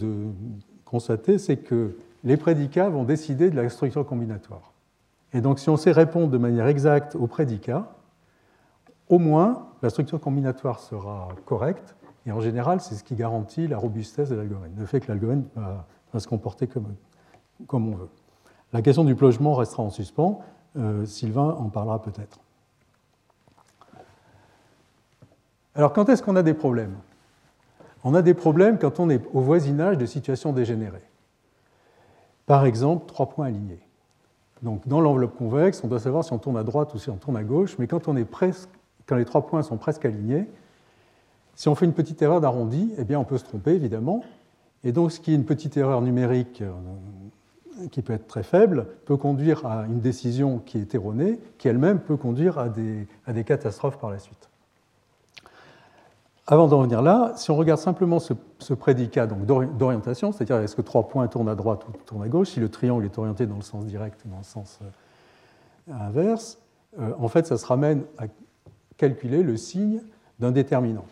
constater, 0.85 1.38
c'est 1.38 1.56
que 1.56 1.97
les 2.23 2.37
prédicats 2.37 2.88
vont 2.88 3.02
décider 3.02 3.50
de 3.50 3.56
la 3.56 3.68
structure 3.68 4.06
combinatoire. 4.06 4.73
Et 5.33 5.40
donc, 5.40 5.59
si 5.59 5.68
on 5.68 5.76
sait 5.76 5.92
répondre 5.92 6.28
de 6.28 6.38
manière 6.38 6.68
exacte 6.68 7.16
aux 7.16 7.26
prédicats, 7.26 7.92
au 9.09 9.18
moins 9.18 9.66
la 9.83 9.90
structure 9.90 10.21
combinatoire 10.21 10.80
sera 10.80 11.28
correcte, 11.44 11.94
et 12.26 12.33
en 12.33 12.40
général, 12.40 12.81
c'est 12.81 12.95
ce 12.95 13.04
qui 13.04 13.14
garantit 13.14 13.66
la 13.69 13.76
robustesse 13.76 14.31
de 14.31 14.35
l'algorithme, 14.35 14.78
le 14.78 14.87
fait 14.87 15.00
que 15.00 15.09
l'algorithme 15.09 15.45
va, 15.57 15.87
se 16.19 16.28
comporter 16.28 16.66
comme, 16.66 16.87
on 17.71 17.97
veut. 17.97 18.09
La 18.73 18.83
question 18.83 19.04
du 19.04 19.14
plongement 19.14 19.54
restera 19.54 19.83
en 19.83 19.90
suspens, 19.90 20.40
euh, 20.76 21.04
Sylvain 21.04 21.57
en 21.59 21.69
parlera 21.69 22.00
peut-être. 22.00 22.40
Alors, 25.75 25.93
quand 25.93 26.09
est-ce 26.09 26.23
qu'on 26.23 26.37
a 26.37 26.43
des 26.43 26.54
problèmes? 26.54 26.97
On 28.04 28.14
a 28.14 28.23
des 28.23 28.35
problèmes 28.35 28.78
quand 28.78 29.00
on 29.00 29.11
est 29.11 29.21
au 29.33 29.40
voisinage 29.40 29.99
de 29.99 30.07
situations 30.07 30.52
dégénérées. 30.52 31.09
Par 32.47 32.64
exemple, 32.64 33.07
trois 33.07 33.28
points 33.28 33.47
alignés. 33.47 33.81
Donc, 34.62 34.87
dans 34.87 35.00
l'enveloppe 35.00 35.37
convexe, 35.37 35.83
on 35.83 35.88
doit 35.88 36.00
savoir 36.00 36.25
si 36.25 36.33
on 36.33 36.38
tourne 36.38 36.57
à 36.57 36.62
droite 36.62 36.95
ou 36.95 36.99
si 36.99 37.11
on 37.11 37.16
tourne 37.16 37.37
à 37.37 37.43
gauche, 37.43 37.76
mais 37.78 37.87
quand, 37.87 38.09
on 38.09 38.16
est 38.16 38.25
presque, 38.25 38.69
quand 39.07 39.16
les 39.16 39.25
trois 39.25 39.47
points 39.47 39.62
sont 39.62 39.76
presque 39.76 40.04
alignés, 40.04 40.49
si 41.56 41.68
on 41.68 41.75
fait 41.75 41.87
une 41.87 41.92
petite 41.92 42.20
erreur 42.23 42.40
d'arrondi, 42.40 42.92
eh 42.99 43.04
bien, 43.04 43.18
on 43.18 43.25
peut 43.25 43.38
se 43.38 43.44
tromper, 43.44 43.73
évidemment. 43.73 44.23
Et 44.82 44.92
donc, 44.92 45.12
ce 45.12 45.20
qui 45.20 45.32
est 45.32 45.34
une 45.34 45.44
petite 45.44 45.76
erreur 45.76 46.02
numérique 46.02 46.62
euh, 46.62 47.87
qui 47.90 48.02
peut 48.02 48.12
être 48.12 48.26
très 48.26 48.42
faible 48.42 48.87
peut 49.06 49.16
conduire 49.16 49.64
à 49.66 49.87
une 49.87 50.00
décision 50.00 50.58
qui 50.58 50.78
est 50.78 50.94
erronée, 50.94 51.38
qui 51.58 51.68
elle-même 51.68 52.00
peut 52.00 52.16
conduire 52.16 52.58
à 52.58 52.68
des, 52.68 53.44
catastrophes 53.44 53.99
par 53.99 54.11
la 54.11 54.18
suite. 54.18 54.49
Avant 56.46 56.68
d'en 56.68 56.82
venir 56.82 57.00
là, 57.00 57.32
si 57.37 57.50
on 57.50 57.56
regarde 57.56 57.80
simplement 57.80 58.18
ce, 58.18 58.34
prédicat 58.75 59.26
d'orientation, 59.26 60.30
c'est-à-dire 60.30 60.58
est-ce 60.58 60.76
que 60.76 60.82
trois 60.82 61.08
points 61.08 61.26
tournent 61.26 61.49
à 61.49 61.54
droite 61.54 61.87
ou 61.88 61.92
tournent 62.04 62.23
à 62.23 62.28
gauche, 62.28 62.50
si 62.50 62.61
le 62.61 62.68
triangle 62.68 63.06
est 63.06 63.16
orienté 63.16 63.46
dans 63.46 63.56
le 63.56 63.62
sens 63.62 63.87
direct 63.87 64.20
ou 64.26 64.28
dans 64.28 64.38
le 64.38 64.44
sens 64.44 64.78
euh, 64.82 65.94
inverse, 65.94 66.58
euh, 67.00 67.12
en 67.18 67.28
fait, 67.28 67.46
ça 67.46 67.56
se 67.56 67.64
ramène 67.64 68.02
à 68.18 68.25
calculer 68.99 69.42
le 69.42 69.56
signe 69.56 70.02
d'un 70.38 70.50
déterminant. 70.50 71.06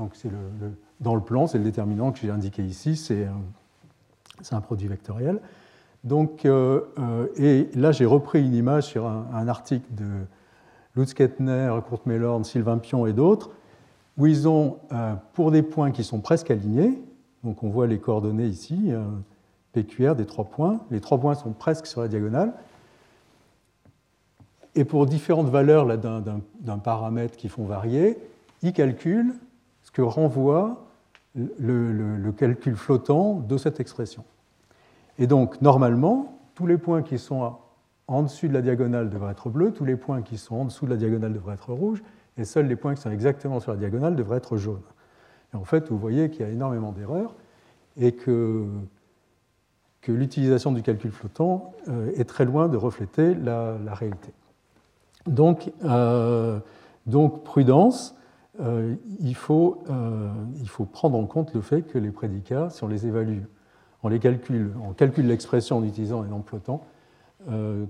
Donc, 0.00 0.14
le, 0.24 0.72
dans 1.00 1.14
le 1.14 1.20
plan, 1.20 1.46
c'est 1.46 1.58
le 1.58 1.64
déterminant 1.64 2.10
que 2.10 2.18
j'ai 2.18 2.30
indiqué 2.30 2.62
ici, 2.62 2.96
c'est 2.96 3.28
un, 4.50 4.60
produit 4.62 4.88
vectoriel. 4.88 5.40
Donc, 6.04 6.46
euh, 6.46 6.80
et 7.36 7.68
là, 7.74 7.92
j'ai 7.92 8.06
repris 8.06 8.42
une 8.42 8.54
image 8.54 8.84
sur 8.84 9.06
un, 9.06 9.46
article 9.46 9.84
de 9.90 10.06
Lutz 10.96 11.12
Kettner, 11.12 11.70
Kurt 11.86 12.06
Mellorn, 12.06 12.44
Sylvain 12.44 12.78
Pion 12.78 13.04
et 13.04 13.12
d'autres, 13.12 13.50
où 14.16 14.26
ils 14.26 14.48
ont, 14.48 14.78
euh, 14.92 15.12
pour 15.34 15.50
des 15.50 15.62
points 15.62 15.90
qui 15.90 16.02
sont 16.02 16.20
presque 16.20 16.50
alignés, 16.50 16.98
donc 17.44 17.62
on 17.62 17.68
voit 17.68 17.86
les 17.86 17.98
coordonnées 17.98 18.46
ici, 18.46 18.86
euh, 18.88 19.04
PQR 19.74 20.14
des 20.14 20.24
trois 20.24 20.46
points, 20.46 20.80
les 20.90 21.00
trois 21.00 21.18
points 21.18 21.34
sont 21.34 21.52
presque 21.52 21.86
sur 21.86 22.00
la 22.00 22.08
diagonale, 22.08 22.54
et 24.74 24.86
pour 24.86 25.04
différentes 25.04 25.48
valeurs 25.48 25.86
d'un 25.98 26.78
paramètre 26.78 27.36
qui 27.36 27.50
font 27.50 27.66
varier, 27.66 28.16
ils 28.62 28.72
calculent 28.72 29.34
que 29.92 30.02
renvoie 30.02 30.86
le, 31.34 32.30
calcul 32.32 32.76
flottant 32.76 33.34
de 33.34 33.56
cette 33.56 33.80
expression. 33.80 34.24
Et 35.18 35.26
donc, 35.26 35.60
normalement, 35.60 36.38
tous 36.54 36.66
les 36.66 36.78
points 36.78 37.02
qui 37.02 37.18
sont 37.18 37.56
en 38.08 38.22
dessus 38.22 38.48
de 38.48 38.54
la 38.54 38.62
diagonale 38.62 39.10
devraient 39.10 39.32
être 39.32 39.50
bleus, 39.50 39.72
tous 39.72 39.84
les 39.84 39.96
points 39.96 40.22
qui 40.22 40.38
sont 40.38 40.56
en 40.56 40.64
dessous 40.64 40.86
de 40.86 40.90
la 40.90 40.96
diagonale 40.96 41.32
devraient 41.32 41.54
être 41.54 41.72
rouges, 41.72 42.02
et 42.36 42.44
seuls 42.44 42.66
les 42.66 42.76
points 42.76 42.94
qui 42.94 43.02
sont 43.02 43.10
exactement 43.10 43.60
sur 43.60 43.72
la 43.72 43.78
diagonale 43.78 44.16
devraient 44.16 44.38
être 44.38 44.56
jaunes. 44.56 44.82
Et 45.52 45.56
en 45.56 45.64
fait, 45.64 45.88
vous 45.88 45.98
voyez 45.98 46.30
qu'il 46.30 46.42
y 46.42 46.48
a 46.48 46.50
énormément 46.50 46.92
d'erreurs 46.92 47.34
et 47.96 48.12
que, 48.12 48.66
que 50.00 50.12
l'utilisation 50.12 50.72
du 50.72 50.82
calcul 50.82 51.10
flottant 51.10 51.74
euh, 51.88 52.12
est 52.16 52.24
très 52.24 52.44
loin 52.44 52.68
de 52.68 52.76
refléter 52.76 53.34
la, 53.34 53.76
réalité. 53.92 54.32
Donc, 55.26 55.70
euh, 55.84 56.60
donc 57.06 57.44
prudence, 57.44 58.16
euh, 58.58 58.96
il, 59.20 59.34
faut, 59.34 59.82
il 60.60 60.68
faut 60.68 60.84
prendre 60.84 61.16
en 61.16 61.26
compte 61.26 61.54
le 61.54 61.60
fait 61.60 61.82
que 61.82 61.98
les 61.98 62.10
prédicats, 62.10 62.70
si 62.70 62.82
on 62.82 62.88
les 62.88 63.06
évalue, 63.06 63.42
on 64.02 64.08
les 64.08 64.18
calcule, 64.18 64.72
on 64.82 64.92
calcule 64.92 65.26
l'expression 65.26 65.76
en 65.78 65.84
utilisant 65.84 66.22
un 66.22 66.26
nom 66.26 66.42
flottant, 66.42 66.84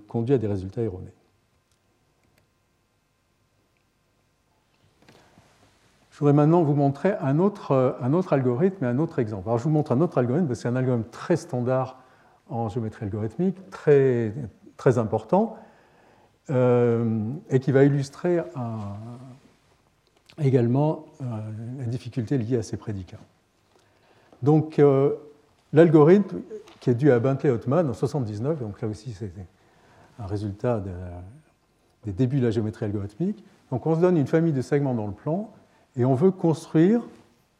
conduit 0.08 0.34
à 0.34 0.38
des 0.38 0.46
résultats 0.46 0.82
erronés. 0.82 1.12
Je 6.20 6.24
voudrais 6.26 6.34
maintenant 6.34 6.62
vous 6.62 6.74
montrer 6.74 7.14
un 7.22 7.38
autre, 7.38 7.70
euh, 7.70 7.92
un 8.02 8.12
autre 8.12 8.34
algorithme 8.34 8.84
et 8.84 8.86
un 8.86 8.98
autre 8.98 9.20
exemple. 9.20 9.48
Alors, 9.48 9.56
je 9.56 9.64
vous 9.64 9.70
montre 9.70 9.90
un 9.92 10.02
autre 10.02 10.18
algorithme, 10.18 10.54
c'est 10.54 10.68
un 10.68 10.76
algorithme 10.76 11.08
très 11.10 11.36
standard 11.36 11.98
en 12.50 12.68
géométrie 12.68 13.06
algorithmique, 13.06 13.70
très, 13.70 14.34
très 14.76 14.98
important, 14.98 15.56
euh, 16.50 17.32
et 17.48 17.58
qui 17.58 17.72
va 17.72 17.84
illustrer 17.84 18.42
également 20.40 21.06
euh, 21.20 21.24
la 21.78 21.84
difficulté 21.84 22.38
liée 22.38 22.58
à 22.58 22.62
ces 22.62 22.76
prédicats. 22.76 23.20
Donc, 24.42 24.80
l'algorithme 25.74 26.38
qui 26.80 26.88
est 26.88 26.94
dû 26.94 27.12
à 27.12 27.18
Bentley-Ottman 27.18 27.80
en 27.80 27.92
1979, 27.92 28.58
donc 28.58 28.80
là 28.80 28.88
aussi 28.88 29.12
c'est 29.12 29.30
un 30.18 30.24
résultat 30.24 30.82
des 32.04 32.12
débuts 32.12 32.40
de 32.40 32.46
la 32.46 32.50
géométrie 32.50 32.86
algorithmique. 32.86 33.44
Donc, 33.70 33.86
on 33.86 33.94
se 33.94 34.00
donne 34.00 34.16
une 34.16 34.26
famille 34.26 34.54
de 34.54 34.62
segments 34.62 34.94
dans 34.94 35.06
le 35.06 35.12
plan 35.12 35.50
et 35.96 36.06
on 36.06 36.14
veut 36.14 36.30
construire, 36.30 37.02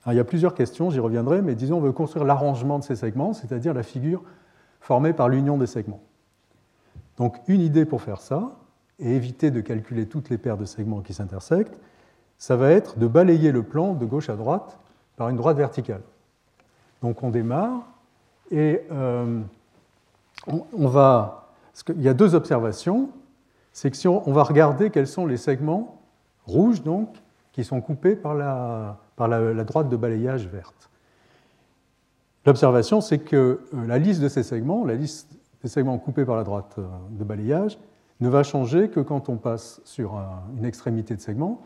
il 0.06 0.14
y 0.14 0.18
a 0.18 0.24
plusieurs 0.24 0.54
questions, 0.54 0.88
j'y 0.88 1.00
reviendrai, 1.00 1.42
mais 1.42 1.54
disons 1.54 1.76
on 1.76 1.80
veut 1.80 1.92
construire 1.92 2.24
l'arrangement 2.24 2.78
de 2.78 2.84
ces 2.84 2.96
segments, 2.96 3.34
c'est-à-dire 3.34 3.74
la 3.74 3.82
figure 3.82 4.22
formée 4.80 5.12
par 5.12 5.28
l'union 5.28 5.58
des 5.58 5.66
segments. 5.66 6.00
Donc 7.18 7.36
une 7.46 7.60
idée 7.60 7.84
pour 7.84 8.00
faire 8.00 8.22
ça, 8.22 8.56
et 9.00 9.16
éviter 9.16 9.50
de 9.50 9.60
calculer 9.60 10.06
toutes 10.06 10.30
les 10.30 10.38
paires 10.38 10.58
de 10.58 10.64
segments 10.64 11.00
qui 11.00 11.14
s'intersectent, 11.14 11.76
ça 12.40 12.56
va 12.56 12.70
être 12.70 12.98
de 12.98 13.06
balayer 13.06 13.52
le 13.52 13.62
plan 13.62 13.92
de 13.92 14.06
gauche 14.06 14.30
à 14.30 14.34
droite 14.34 14.78
par 15.16 15.28
une 15.28 15.36
droite 15.36 15.58
verticale. 15.58 16.00
Donc 17.02 17.22
on 17.22 17.28
démarre 17.28 17.82
et 18.50 18.80
euh, 18.90 19.40
on, 20.46 20.88
va. 20.88 21.50
Il 21.94 22.00
y 22.00 22.08
a 22.08 22.14
deux 22.14 22.34
observations. 22.34 23.10
C'est 23.74 23.90
que 23.90 23.96
si 23.96 24.08
on, 24.08 24.32
va 24.32 24.42
regarder 24.42 24.88
quels 24.88 25.06
sont 25.06 25.26
les 25.26 25.36
segments 25.36 26.00
rouges 26.46 26.82
donc 26.82 27.14
qui 27.52 27.62
sont 27.62 27.82
coupés 27.82 28.16
par 28.16 28.34
la, 28.34 28.96
par 29.16 29.28
la, 29.28 29.62
droite 29.64 29.90
de 29.90 29.96
balayage 29.96 30.46
verte. 30.46 30.88
L'observation, 32.46 33.02
c'est 33.02 33.18
que 33.18 33.60
euh, 33.74 33.86
la 33.86 33.98
liste 33.98 34.22
de 34.22 34.28
ces 34.28 34.42
segments, 34.42 34.86
la 34.86 34.94
liste 34.94 35.30
des 35.62 35.68
segments 35.68 35.98
coupés 35.98 36.24
par 36.24 36.36
la 36.36 36.44
droite 36.44 36.76
euh, 36.78 36.86
de 37.10 37.22
balayage, 37.22 37.78
ne 38.20 38.30
va 38.30 38.42
changer 38.42 38.88
que 38.88 39.00
quand 39.00 39.28
on 39.28 39.36
passe 39.36 39.82
sur 39.84 40.18
une 40.56 40.64
extrémité 40.64 41.14
de 41.14 41.20
segment 41.20 41.60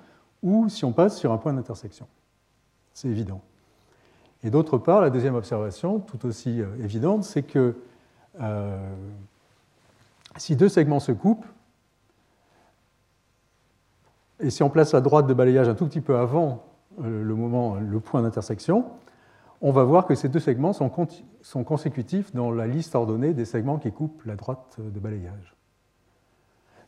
ou 0.44 0.68
si 0.68 0.84
on 0.84 0.92
passe 0.92 1.18
sur 1.18 1.32
un 1.32 1.38
point 1.38 1.52
d'intersection. 1.52 2.06
C'est 2.92 3.08
évident. 3.08 3.40
Et 4.44 4.50
d'autre 4.50 4.78
part, 4.78 5.00
la 5.00 5.10
deuxième 5.10 5.34
observation, 5.34 5.98
tout 5.98 6.24
aussi 6.24 6.60
euh, 6.60 6.66
évidente, 6.78 7.24
c'est 7.24 7.42
que 7.42 7.74
si 10.36 10.56
deux 10.56 10.68
segments 10.68 11.00
se 11.00 11.12
coupent, 11.12 11.46
et 14.40 14.50
si 14.50 14.62
on 14.62 14.70
place 14.70 14.92
la 14.92 15.00
droite 15.00 15.26
de 15.26 15.34
balayage 15.34 15.68
un 15.68 15.74
tout 15.74 15.86
petit 15.86 16.00
peu 16.00 16.16
avant 16.16 16.64
le, 17.00 17.34
moment, 17.34 17.76
le 17.76 18.00
point 18.00 18.22
d'intersection, 18.22 18.84
on 19.60 19.72
va 19.72 19.84
voir 19.84 20.06
que 20.06 20.14
ces 20.14 20.28
deux 20.28 20.40
segments 20.40 20.72
sont, 20.72 20.90
consécutifs 21.64 22.34
dans 22.34 22.50
la 22.50 22.66
liste 22.66 22.94
ordonnée 22.94 23.32
des 23.32 23.44
segments 23.44 23.78
qui 23.78 23.92
coupent 23.92 24.22
la 24.24 24.36
droite 24.36 24.76
de 24.78 25.00
balayage. 25.00 25.54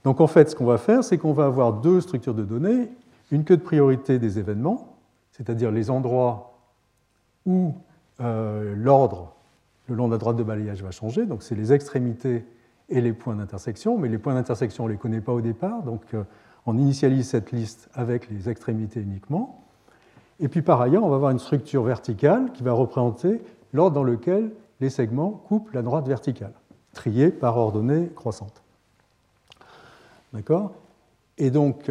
Donc 0.04 0.20
en 0.20 0.26
fait, 0.26 0.50
ce 0.50 0.56
qu'on 0.56 0.66
va 0.66 0.78
faire, 0.78 1.02
c'est 1.02 1.18
qu'on 1.18 1.32
va 1.32 1.46
avoir 1.46 1.72
deux 1.72 2.00
structures 2.00 2.34
de 2.34 2.44
données, 2.44 2.90
une 3.30 3.44
queue 3.44 3.56
de 3.56 3.62
priorité 3.62 4.18
des 4.18 4.38
événements, 4.38 4.96
c'est-à-dire 5.32 5.70
les 5.70 5.90
endroits 5.90 6.58
où 7.44 7.74
euh, 8.20 8.74
l'ordre 8.76 9.34
le 9.88 9.94
long 9.94 10.06
de 10.08 10.12
la 10.12 10.18
droite 10.18 10.36
de 10.36 10.42
balayage 10.42 10.82
va 10.82 10.90
changer, 10.90 11.26
donc 11.26 11.42
c'est 11.42 11.54
les 11.54 11.72
extrémités 11.72 12.44
et 12.88 13.00
les 13.00 13.12
points 13.12 13.36
d'intersection, 13.36 13.98
mais 13.98 14.08
les 14.08 14.18
points 14.18 14.34
d'intersection, 14.34 14.84
on 14.84 14.86
ne 14.88 14.92
les 14.92 14.98
connaît 14.98 15.20
pas 15.20 15.32
au 15.32 15.40
départ, 15.40 15.82
donc 15.82 16.02
euh, 16.14 16.24
on 16.66 16.76
initialise 16.76 17.28
cette 17.28 17.52
liste 17.52 17.88
avec 17.94 18.28
les 18.30 18.48
extrémités 18.48 19.00
uniquement. 19.00 19.64
Et 20.40 20.48
puis 20.48 20.62
par 20.62 20.80
ailleurs, 20.80 21.04
on 21.04 21.08
va 21.08 21.16
avoir 21.16 21.30
une 21.30 21.38
structure 21.38 21.82
verticale 21.82 22.52
qui 22.52 22.62
va 22.62 22.72
représenter 22.72 23.40
l'ordre 23.72 23.94
dans 23.94 24.02
lequel 24.04 24.50
les 24.80 24.90
segments 24.90 25.30
coupent 25.30 25.72
la 25.72 25.82
droite 25.82 26.06
verticale, 26.06 26.52
triée 26.92 27.30
par 27.30 27.56
ordonnée 27.56 28.10
croissante. 28.14 28.62
D'accord? 30.32 30.72
Et 31.38 31.50
donc, 31.50 31.90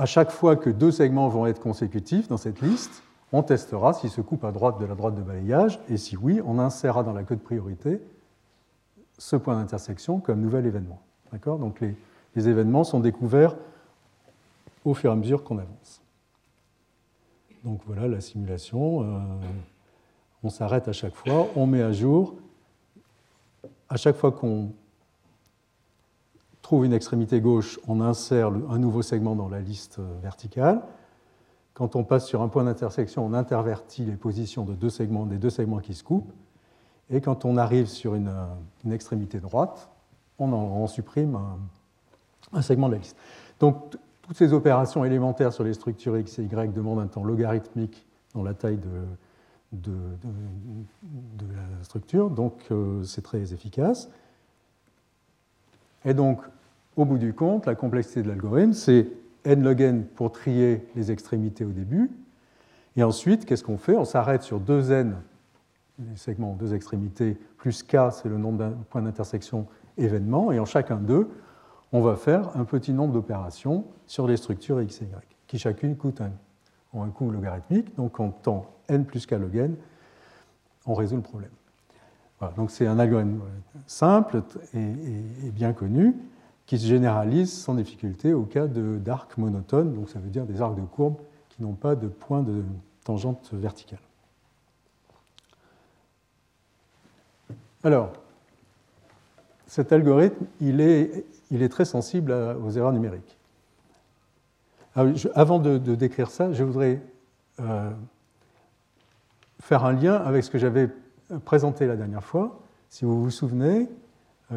à 0.00 0.06
chaque 0.06 0.30
fois 0.30 0.56
que 0.56 0.70
deux 0.70 0.92
segments 0.92 1.28
vont 1.28 1.44
être 1.44 1.60
consécutifs 1.60 2.26
dans 2.26 2.38
cette 2.38 2.62
liste, 2.62 3.02
on 3.32 3.42
testera 3.42 3.92
s'ils 3.92 4.08
se 4.08 4.22
coupent 4.22 4.44
à 4.44 4.50
droite 4.50 4.80
de 4.80 4.86
la 4.86 4.94
droite 4.94 5.14
de 5.14 5.20
balayage, 5.20 5.78
et 5.90 5.98
si 5.98 6.16
oui, 6.16 6.40
on 6.46 6.58
insérera 6.58 7.02
dans 7.02 7.12
la 7.12 7.22
queue 7.22 7.36
de 7.36 7.42
priorité 7.42 8.00
ce 9.18 9.36
point 9.36 9.56
d'intersection 9.56 10.18
comme 10.18 10.40
nouvel 10.40 10.64
événement. 10.64 11.02
D'accord? 11.32 11.58
Donc 11.58 11.82
les, 11.82 12.48
événements 12.48 12.82
sont 12.82 13.00
découverts 13.00 13.56
au 14.86 14.94
fur 14.94 15.10
et 15.10 15.12
à 15.12 15.16
mesure 15.16 15.44
qu'on 15.44 15.58
avance. 15.58 16.00
Donc 17.62 17.82
voilà 17.86 18.08
la 18.08 18.22
simulation. 18.22 19.02
Euh, 19.02 19.18
on 20.42 20.48
s'arrête 20.48 20.88
à 20.88 20.94
chaque 20.94 21.14
fois, 21.14 21.48
on 21.56 21.66
met 21.66 21.82
à 21.82 21.92
jour. 21.92 22.36
À 23.90 23.98
chaque 23.98 24.16
fois 24.16 24.32
qu'on 24.32 24.72
trouve 26.70 26.84
une 26.84 26.92
extrémité 26.92 27.40
gauche, 27.40 27.80
on 27.88 28.00
insère 28.00 28.46
un 28.46 28.78
nouveau 28.78 29.02
segment 29.02 29.34
dans 29.34 29.48
la 29.48 29.58
liste 29.58 29.98
euh, 29.98 30.04
verticale. 30.22 30.80
Quand 31.74 31.96
on 31.96 32.04
passe 32.04 32.28
sur 32.28 32.42
un 32.42 32.48
point 32.48 32.62
d'intersection, 32.62 33.26
on 33.26 33.32
intervertit 33.34 34.04
les 34.04 34.14
positions 34.14 34.64
de 34.64 34.88
segments, 34.88 35.26
des 35.26 35.38
deux 35.38 35.50
segments 35.50 35.80
qui 35.80 35.94
se 35.94 36.04
coupent. 36.04 36.32
Et 37.10 37.20
quand 37.20 37.44
on 37.44 37.56
arrive 37.56 37.88
sur 37.88 38.14
une, 38.14 38.28
euh, 38.28 38.92
extrémité 38.92 39.40
droite, 39.40 39.90
on, 40.38 40.52
en, 40.52 40.86
supprime 40.86 41.34
un, 41.34 41.58
un, 42.52 42.62
segment 42.62 42.86
de 42.86 42.92
la 42.92 42.98
liste. 42.98 43.16
Donc 43.58 43.96
toutes 44.22 44.36
ces 44.36 44.52
opérations 44.52 45.04
élémentaires 45.04 45.52
sur 45.52 45.64
les 45.64 45.74
structures 45.74 46.16
x 46.18 46.38
et 46.38 46.44
y 46.44 46.72
demandent 46.72 47.00
un 47.00 47.08
temps 47.08 47.24
logarithmique 47.24 48.06
dans 48.32 48.44
la 48.44 48.54
taille 48.54 48.78
de, 49.72 49.90
la 51.52 51.82
structure, 51.82 52.30
donc 52.30 52.60
euh, 52.70 53.02
c'est 53.02 53.22
très 53.22 53.52
efficace. 53.52 54.08
Et 56.04 56.14
donc, 56.14 56.40
au 57.00 57.04
bout 57.04 57.18
du 57.18 57.32
compte, 57.32 57.66
la 57.66 57.74
complexité 57.74 58.22
de 58.22 58.28
l'algorithme, 58.28 58.72
c'est 58.72 59.08
n 59.44 59.62
log 59.62 59.80
n 59.80 60.04
pour 60.04 60.32
trier 60.32 60.86
les 60.94 61.10
extrémités 61.10 61.64
au 61.64 61.70
début. 61.70 62.10
Et 62.96 63.02
ensuite, 63.02 63.46
qu'est-ce 63.46 63.64
qu'on 63.64 63.78
fait? 63.78 63.96
On 63.96 64.04
s'arrête 64.04 64.42
sur 64.42 64.60
2n, 64.60 65.12
les 65.98 66.16
segments 66.16 66.54
deux 66.54 66.74
extrémités, 66.74 67.38
plus 67.56 67.82
k, 67.82 67.96
c'est 68.12 68.28
le 68.28 68.36
nombre 68.36 68.58
d'un 68.58 68.70
point 68.90 69.02
d'intersection 69.02 69.66
événement, 69.96 70.52
et 70.52 70.58
en 70.58 70.64
chacun 70.64 70.96
d'eux, 70.96 71.28
on 71.92 72.00
va 72.00 72.16
faire 72.16 72.56
un 72.56 72.64
petit 72.64 72.92
nombre 72.92 73.14
d'opérations 73.14 73.84
sur 74.06 74.26
les 74.26 74.36
structures 74.36 74.80
x 74.80 75.02
et 75.02 75.06
y, 75.06 75.08
qui 75.46 75.58
chacune 75.58 75.96
coûte 75.96 76.20
un, 76.20 76.30
ont 76.92 77.02
un 77.02 77.08
coût 77.08 77.30
logarithmique. 77.30 77.96
Donc 77.96 78.20
en 78.20 78.30
temps 78.30 78.66
n 78.88 79.04
plus 79.04 79.26
k 79.26 79.32
log 79.32 79.56
n, 79.56 79.74
on 80.86 80.94
résout 80.94 81.16
le 81.16 81.22
problème. 81.22 81.50
donc 82.56 82.70
c'est 82.70 82.86
un 82.86 82.98
algorithme 82.98 83.40
simple 83.86 84.42
et, 84.74 85.50
bien 85.50 85.72
connu 85.72 86.14
qui 86.70 86.78
se 86.78 86.86
généralise 86.86 87.52
sans 87.52 87.74
difficulté 87.74 88.32
au 88.32 88.44
cas 88.44 88.68
d'arcs 88.68 89.36
monotones, 89.38 89.92
donc 89.92 90.08
ça 90.08 90.20
veut 90.20 90.30
dire 90.30 90.46
des 90.46 90.62
arcs 90.62 90.76
de 90.76 90.82
courbe 90.82 91.16
qui 91.48 91.64
n'ont 91.64 91.74
pas 91.74 91.96
de 91.96 92.06
point 92.06 92.44
de 92.44 92.62
tangente 93.02 93.50
verticale. 93.52 93.98
Alors, 97.82 98.12
cet 99.66 99.90
algorithme, 99.90 100.46
il 100.60 100.80
est 100.80 101.68
très 101.72 101.84
sensible 101.84 102.30
aux 102.30 102.70
erreurs 102.70 102.92
numériques. 102.92 103.36
Ah 104.94 105.06
avant 105.34 105.58
de, 105.58 105.76
décrire 105.76 106.30
ça, 106.30 106.52
je 106.52 106.62
voudrais 106.62 107.02
euh, 107.58 107.90
faire 109.58 109.84
un 109.84 109.92
lien 109.92 110.14
avec 110.14 110.44
ce 110.44 110.50
que 110.50 110.58
j'avais 110.58 110.88
présenté 111.44 111.88
la 111.88 111.96
dernière 111.96 112.22
fois, 112.22 112.60
si 112.90 113.04
vous 113.04 113.24
vous 113.24 113.30
souvenez, 113.30 113.88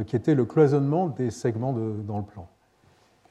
qui 0.08 0.16
était 0.16 0.36
le 0.36 0.46
cloisonnement 0.46 1.08
des 1.08 1.30
segments 1.30 1.74
dans 1.74 2.18
le 2.18 2.24
plan. 2.24 2.48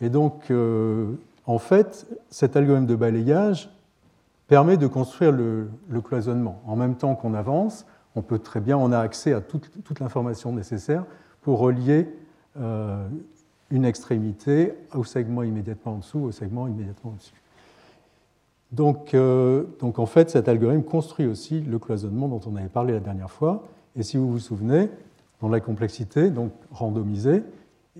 Et 0.01 0.09
donc, 0.09 0.51
euh, 0.51 1.15
en 1.47 1.59
fait, 1.59 2.07
cet 2.31 2.57
algorithme 2.57 2.87
de 2.87 2.95
balayage 2.95 3.71
permet 4.47 4.77
de 4.77 4.87
construire 4.87 5.33
le, 5.33 5.69
cloisonnement. 6.05 6.61
En 6.67 6.77
même 6.77 6.95
temps 6.95 7.15
qu'on 7.15 7.35
avance, 7.35 7.87
on 8.15 8.23
peut 8.23 8.39
très 8.39 8.61
bien, 8.61 8.77
on 8.77 8.93
a 8.93 8.99
accès 8.99 9.33
à 9.33 9.41
toute, 9.41 9.71
l'information 10.01 10.53
nécessaire 10.53 11.05
pour 11.41 11.59
relier 11.59 12.09
une 13.71 13.87
extrémité 13.87 14.75
au 14.95 15.03
segment 15.03 15.43
immédiatement 15.43 15.95
en 15.95 15.99
dessous, 15.99 16.19
au 16.19 16.31
segment 16.31 16.69
immédiatement 16.69 17.13
au-dessus. 17.13 17.43
Donc, 18.73 19.13
euh, 19.13 19.65
donc, 19.81 19.99
en 19.99 20.07
fait, 20.07 20.31
cet 20.31 20.49
algorithme 20.49 20.83
construit 20.83 21.27
aussi 21.27 21.61
le 21.61 21.79
cloisonnement 21.79 22.29
dont 22.29 22.41
on 22.47 22.57
avait 22.57 22.69
parlé 22.69 22.95
la 22.95 23.01
dernière 23.01 23.31
fois. 23.31 23.65
Et 23.97 24.03
si 24.03 24.17
vous 24.17 24.31
vous 24.31 24.39
souvenez, 24.39 24.89
dont 25.43 25.49
la 25.49 25.61
complexité, 25.61 26.31
donc 26.31 26.53
randomisée, 26.71 27.43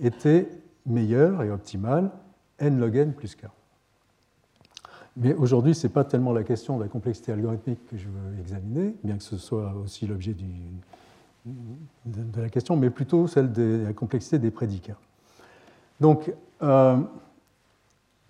était 0.01 0.47
meilleure 0.85 1.43
et 1.43 1.51
optimale, 1.51 2.09
n 2.57 2.79
log 2.79 2.95
n 2.95 3.13
plus 3.13 3.35
k. 3.35 3.45
Mais 5.17 5.33
aujourd'hui, 5.33 5.75
ce 5.75 5.85
n'est 5.85 5.93
pas 5.93 6.05
tellement 6.05 6.31
la 6.33 6.43
question 6.43 6.77
de 6.77 6.83
la 6.83 6.89
complexité 6.89 7.31
algorithmique 7.31 7.85
que 7.87 7.97
je 7.97 8.07
veux 8.07 8.39
examiner, 8.39 8.95
bien 9.03 9.17
que 9.17 9.23
ce 9.23 9.37
soit 9.37 9.73
aussi 9.83 10.07
l'objet 10.07 10.35
de 11.45 12.41
la 12.41 12.49
question, 12.49 12.77
mais 12.77 12.89
plutôt 12.89 13.27
celle 13.27 13.51
de 13.51 13.83
la 13.85 13.93
complexité 13.93 14.39
des 14.39 14.49
prédicats. 14.49 14.97
Donc, 15.99 16.33
euh, 16.63 16.97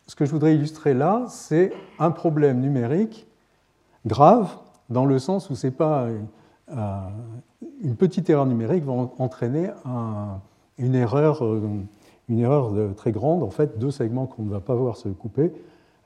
ce 0.08 0.16
que 0.16 0.26
je 0.26 0.32
voudrais 0.32 0.56
illustrer 0.56 0.94
là, 0.94 1.26
c'est 1.30 1.72
un 2.00 2.12
problème 2.12 2.60
numérique 2.60 3.28
grave, 4.06 4.58
dans 4.90 5.06
le 5.06 5.20
sens 5.20 5.50
où 5.50 5.56
c'est 5.56 5.72
pas 5.72 6.08
euh, 6.70 7.10
une 7.82 7.96
petite 7.96 8.30
erreur 8.30 8.46
numérique 8.46 8.84
va 8.84 8.92
entraîner 8.92 9.70
une 10.78 10.96
erreur, 10.96 11.44
euh, 11.44 12.94
très 12.96 13.12
grande, 13.12 13.44
en 13.44 13.50
fait, 13.50 13.80
deux 13.80 13.92
segments 13.92 14.26
qu'on 14.26 14.44
ne 14.44 14.52
va 14.52 14.60
pas 14.60 14.76
voir 14.76 14.98
se 14.98 15.10
couper, 15.10 15.52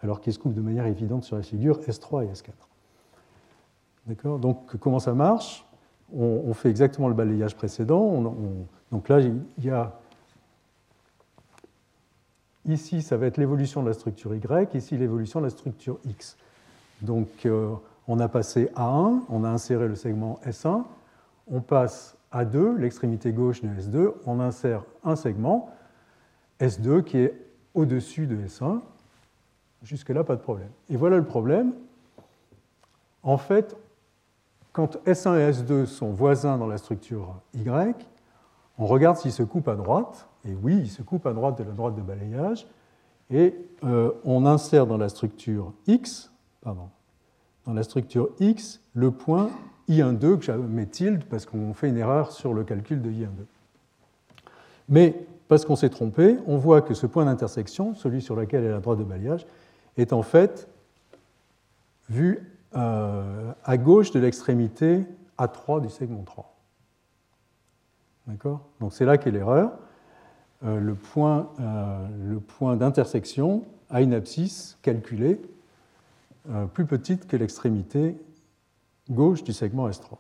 alors 0.02 0.22
qu'ils 0.22 0.34
se 0.34 0.40
coupent 0.40 0.54
de 0.54 0.62
manière 0.62 0.86
évidente 0.86 1.24
sur 1.24 1.36
la 1.36 1.44
figure 1.44 1.80
S3 1.82 2.26
et 2.26 2.34
S4. 2.34 2.52
D'accord? 4.08 4.40
Donc, 4.40 4.78
comment 4.78 5.00
ça 5.00 5.14
marche? 5.14 5.66
On, 6.16 6.54
fait 6.54 6.70
exactement 6.70 7.10
le 7.10 7.14
balayage 7.14 7.56
précédent. 7.56 8.34
donc 8.92 9.10
là, 9.10 9.20
il 9.20 9.44
y 9.60 9.70
a 9.70 10.00
Ici, 12.68 13.02
ça 13.02 13.16
va 13.16 13.28
être 13.28 13.38
l'évolution 13.38 13.82
de 13.82 13.88
la 13.88 13.94
structure 13.94 14.36
Y, 14.36 14.76
ici 14.76 14.98
l'évolution 14.98 15.40
de 15.40 15.46
la 15.46 15.50
structure 15.50 16.00
X. 16.06 16.36
Donc 17.02 17.46
euh, 17.46 17.74
on 18.10 18.20
a 18.20 18.28
passé 18.28 18.70
A1, 18.76 19.22
on 19.30 19.44
a 19.46 19.50
inséré 19.50 19.88
le 19.88 19.96
segment 19.96 20.40
S1, 20.46 20.84
on 21.50 21.62
passe 21.62 22.18
à 22.32 22.46
2, 22.46 22.78
l'extrémité 22.78 23.32
gauche 23.32 23.62
de 23.62 23.70
S2, 23.70 24.14
on 24.26 24.40
insère 24.40 24.84
un 25.04 25.16
segment, 25.16 25.70
S2, 26.60 27.04
qui 27.04 27.18
est 27.18 27.34
au-dessus 27.74 28.28
de 28.28 28.36
S1. 28.36 28.82
Jusque-là, 29.84 30.24
pas 30.24 30.36
de 30.36 30.42
problème. 30.42 30.70
Et 30.90 30.98
voilà 30.98 31.18
le 31.18 31.26
problème. 31.26 31.74
En 33.24 33.38
fait, 33.38 33.76
quand 34.74 34.98
S1 35.06 35.38
et 35.38 35.52
S2 35.52 35.86
sont 35.86 36.12
voisins 36.12 36.58
dans 36.58 36.68
la 36.68 36.78
structure 36.78 37.36
Y, 37.54 38.08
on 38.78 38.86
regarde 38.86 39.18
s'ils 39.18 39.32
se 39.32 39.44
coupent 39.44 39.68
à 39.68 39.76
droite, 39.76 40.28
et 40.46 40.54
oui, 40.54 40.78
il 40.78 40.90
se 40.90 41.02
coupe 41.02 41.26
à 41.26 41.34
droite 41.34 41.58
de 41.58 41.64
la 41.64 41.72
droite 41.72 41.96
de 41.96 42.02
balayage. 42.02 42.68
Et 43.30 43.56
euh, 43.84 44.12
on 44.24 44.46
insère 44.46 44.88
dans 44.88 44.98
la 44.98 45.10
structure 45.10 45.74
X, 45.88 46.32
pardon, 46.62 46.90
dans 47.66 47.74
la 47.74 47.84
structure 47.84 48.30
X, 48.40 48.82
le 48.94 49.12
point 49.12 49.50
I12 49.90 50.40
que 50.40 50.52
mets 50.52 50.86
tilde 50.86 51.24
parce 51.26 51.46
qu'on 51.46 51.74
fait 51.74 51.90
une 51.90 51.98
erreur 51.98 52.32
sur 52.32 52.54
le 52.54 52.64
calcul 52.64 53.02
de 53.02 53.10
I12. 53.10 53.28
Mais 54.90 55.26
parce 55.48 55.66
qu'on 55.66 55.76
s'est 55.76 55.90
trompé, 55.90 56.38
on 56.46 56.58
voit 56.58 56.82
que 56.82 56.94
ce 56.94 57.06
point 57.06 57.26
d'intersection, 57.26 57.96
celui 57.96 58.22
sur 58.22 58.36
lequel 58.36 58.64
est 58.64 58.70
la 58.70 58.80
droite 58.80 59.00
de 59.00 59.04
balayage, 59.04 59.46
est 59.98 60.14
en 60.14 60.22
fait 60.22 60.68
vu 62.10 62.58
euh, 62.76 63.52
à 63.64 63.78
gauche 63.78 64.12
de 64.12 64.20
l'extrémité 64.20 65.06
A3 65.38 65.82
du 65.82 65.90
segment 65.90 66.24
3. 66.24 66.54
D'accord? 68.28 68.68
Donc 68.80 68.94
c'est 68.94 69.06
là 69.06 69.18
qu'est 69.18 69.32
l'erreur. 69.32 69.72
Euh, 70.66 70.80
le 70.80 70.96
point, 70.96 71.50
euh, 71.60 72.08
le 72.26 72.40
point 72.40 72.76
d'intersection 72.76 73.64
a 73.90 74.02
une 74.02 74.14
abscisse 74.14 74.78
calculée 74.82 75.42
plus 76.74 76.86
petite 76.86 77.28
que 77.28 77.36
l'extrémité 77.36 78.16
gauche 79.10 79.44
du 79.44 79.54
segment 79.54 79.90
S3. 79.90 80.18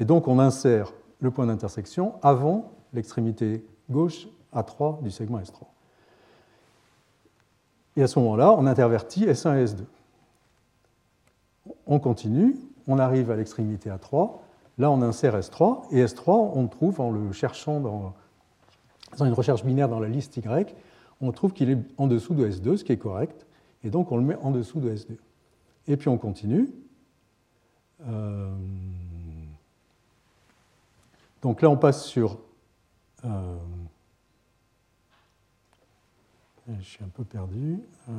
Et 0.00 0.04
donc 0.04 0.28
on 0.28 0.38
insère 0.38 0.92
le 1.20 1.30
point 1.30 1.46
d'intersection 1.46 2.14
avant 2.22 2.72
l'extrémité 2.92 3.64
gauche 3.90 4.28
A3 4.54 5.02
du 5.02 5.10
segment 5.10 5.38
S3. 5.38 5.62
Et 7.96 8.02
à 8.02 8.06
ce 8.06 8.18
moment-là, 8.18 8.52
on 8.52 8.66
intervertit 8.66 9.26
S1 9.26 9.58
et 9.58 9.64
S2. 9.66 9.84
On 11.86 11.98
continue, 11.98 12.56
on 12.86 12.98
arrive 12.98 13.30
à 13.30 13.36
l'extrémité 13.36 13.90
A3, 13.90 14.38
là 14.78 14.90
on 14.90 15.02
insère 15.02 15.38
S3, 15.38 15.82
et 15.90 16.04
S3, 16.04 16.52
on 16.54 16.66
trouve 16.68 17.00
en 17.00 17.10
le 17.10 17.32
cherchant 17.32 17.80
dans, 17.80 18.14
une 19.24 19.32
recherche 19.32 19.64
binaire 19.64 19.88
dans 19.88 20.00
la 20.00 20.08
liste 20.08 20.36
Y, 20.36 20.74
on 21.20 21.30
trouve 21.32 21.52
qu'il 21.52 21.70
est 21.70 21.78
en 21.98 22.06
dessous 22.06 22.34
de 22.34 22.48
S2, 22.48 22.78
ce 22.78 22.84
qui 22.84 22.92
est 22.92 22.98
correct, 22.98 23.46
et 23.84 23.90
donc 23.90 24.10
on 24.10 24.16
le 24.16 24.24
met 24.24 24.36
en 24.36 24.50
dessous 24.50 24.80
de 24.80 24.90
S2. 24.90 25.16
Et 25.86 25.96
puis 25.96 26.08
on 26.08 26.18
continue. 26.18 26.70
Euh, 28.08 28.50
donc 31.40 31.62
là 31.62 31.70
on 31.70 31.76
passe 31.76 32.04
sur... 32.04 32.38
Euh, 33.24 33.56
je 36.78 36.84
suis 36.84 37.04
un 37.04 37.08
peu 37.08 37.24
perdu. 37.24 37.78
Euh, 38.08 38.12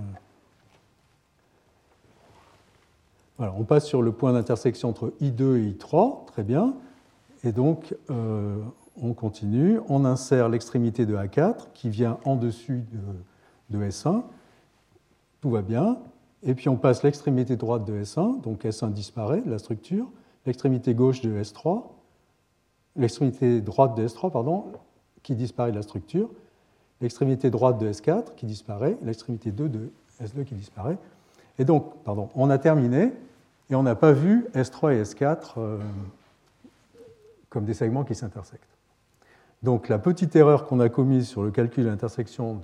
on 3.40 3.64
passe 3.64 3.86
sur 3.86 4.02
le 4.02 4.12
point 4.12 4.34
d'intersection 4.34 4.90
entre 4.90 5.14
I2 5.22 5.58
et 5.58 5.72
I3, 5.72 6.26
très 6.26 6.44
bien. 6.44 6.76
Et 7.44 7.52
donc, 7.52 7.96
on 8.10 9.14
continue, 9.14 9.80
on 9.90 10.06
insère 10.06 10.50
l'extrémité 10.50 11.06
de 11.06 11.16
A4 11.16 11.72
qui 11.74 11.90
vient 11.90 12.20
en 12.26 12.36
dessus 12.36 12.86
de, 13.70 13.84
S1. 13.84 14.24
Tout 15.42 15.50
va 15.50 15.62
bien. 15.62 15.98
Et 16.44 16.56
puis 16.56 16.70
on 16.70 16.76
passe 16.76 17.04
l'extrémité 17.04 17.56
droite 17.56 17.86
de 17.86 18.04
S1, 18.04 18.42
donc 18.42 18.66
S1 18.66 18.92
disparaît, 18.92 19.42
la 19.46 19.60
structure, 19.60 20.08
l'extrémité 20.46 20.94
gauche 20.94 21.22
de 21.22 21.42
S3, 21.42 21.84
l'extrémité 22.96 23.62
droite 23.62 23.96
de 23.96 24.08
S3, 24.08 24.32
pardon, 24.32 24.66
qui 25.24 25.36
disparaît 25.36 25.72
de 25.72 25.78
la 25.78 25.82
structure, 25.82 26.30
l'extrémité 27.02 27.50
droite 27.50 27.80
de 27.80 27.92
S4 27.92 28.36
qui 28.36 28.46
disparaît, 28.46 28.98
l'extrémité 29.04 29.52
2 29.52 29.70
de 29.70 29.92
S2 30.22 30.44
qui 30.44 30.56
disparaît. 30.56 30.98
Et 31.60 31.66
donc, 31.66 31.94
pardon, 32.04 32.30
on 32.36 32.50
a 32.50 32.58
terminé 32.58 33.12
et 33.70 33.76
on 33.76 33.84
n'a 33.84 33.96
pas 33.96 34.12
vu 34.12 34.48
S3 34.54 34.94
et 34.94 35.04
S4 35.04 35.54
euh, 35.58 35.80
comme 37.50 37.66
des 37.66 37.74
segments 37.74 38.04
qui 38.04 38.16
s'intersectent. 38.16 38.64
Donc 39.62 39.88
la 39.88 39.98
petite 39.98 40.36
erreur 40.36 40.66
qu'on 40.66 40.80
a 40.80 40.90
commise 40.90 41.28
sur 41.28 41.44
le 41.44 41.52
calcul 41.52 41.86
de 41.86 41.90
l'intersection 41.90 42.60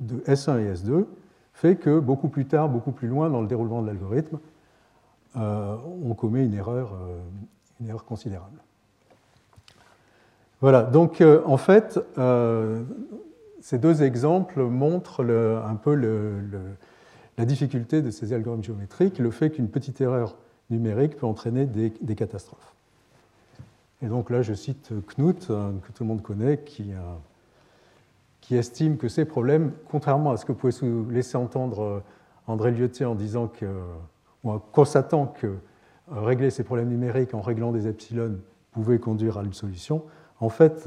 de, 0.00 0.16
S1 0.26 0.58
et 0.60 0.74
S2 0.74 1.06
fait 1.56 1.76
que 1.76 1.98
beaucoup 1.98 2.28
plus 2.28 2.46
tard, 2.46 2.68
beaucoup 2.68 2.92
plus 2.92 3.08
loin 3.08 3.28
dans 3.28 3.40
le 3.40 3.46
déroulement 3.46 3.82
de 3.82 3.88
l'algorithme, 3.88 4.38
euh, 5.36 5.76
on 6.04 6.14
commet 6.14 6.44
une 6.44 6.54
erreur, 6.54 6.92
euh, 6.94 7.18
une 7.80 7.88
erreur 7.88 8.04
considérable. 8.04 8.60
Voilà, 10.60 10.82
donc 10.82 11.22
en 11.44 11.58
fait, 11.58 12.00
ces 13.60 13.78
deux 13.78 14.02
exemples 14.02 14.62
montrent 14.62 15.22
un 15.22 15.74
peu 15.74 15.94
la 17.36 17.44
difficulté 17.44 18.00
de 18.00 18.10
ces 18.10 18.32
algorithmes 18.32 18.64
géométriques, 18.64 19.18
le 19.18 19.30
fait 19.30 19.50
qu'une 19.50 19.68
petite 19.68 20.00
erreur 20.00 20.34
numérique 20.70 21.16
peut 21.16 21.26
entraîner 21.26 21.66
des, 21.66 22.14
catastrophes. 22.14 22.74
Et 24.02 24.06
donc 24.06 24.30
là, 24.30 24.42
je 24.42 24.54
cite 24.54 24.92
Knut, 25.06 25.50
euh, 25.50 25.72
que 25.86 25.92
tout 25.92 26.04
le 26.04 26.08
monde 26.08 26.22
connaît, 26.22 26.58
qui, 26.58 26.92
euh, 26.92 26.98
qui 28.46 28.56
estime 28.56 28.96
que 28.96 29.08
ces 29.08 29.24
problèmes, 29.24 29.72
contrairement 29.90 30.30
à 30.30 30.36
ce 30.36 30.44
que 30.44 30.52
pouvait 30.52 30.72
laisser 31.10 31.36
entendre 31.36 31.82
euh, 31.82 32.00
André 32.46 32.70
Lyoté 32.70 33.04
en 33.04 33.14
disant 33.14 33.48
que, 33.48 33.66
ou 34.44 34.50
en 34.50 34.58
constatant 34.58 35.26
que 35.26 35.56
régler 36.08 36.50
ces 36.50 36.62
problèmes 36.62 36.88
numériques 36.88 37.34
en 37.34 37.40
réglant 37.40 37.72
des 37.72 37.88
epsilon 37.88 38.38
pouvait 38.70 39.00
conduire 39.00 39.38
à 39.38 39.42
une 39.42 39.52
solution, 39.52 40.04
en 40.38 40.48
fait, 40.48 40.86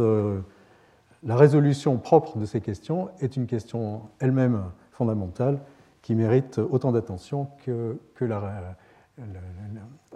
la 1.24 1.36
résolution 1.36 1.98
propre 1.98 2.38
de 2.38 2.46
ces 2.46 2.62
questions 2.62 3.10
est 3.20 3.36
une 3.36 3.46
question 3.46 4.04
elle-même 4.20 4.64
fondamentale 4.92 5.60
qui 6.02 6.16
mérite 6.16 6.60
autant 6.60 6.92
d'attention 6.92 7.48
que, 7.66 7.98
que, 8.16 8.26
la, 8.26 8.78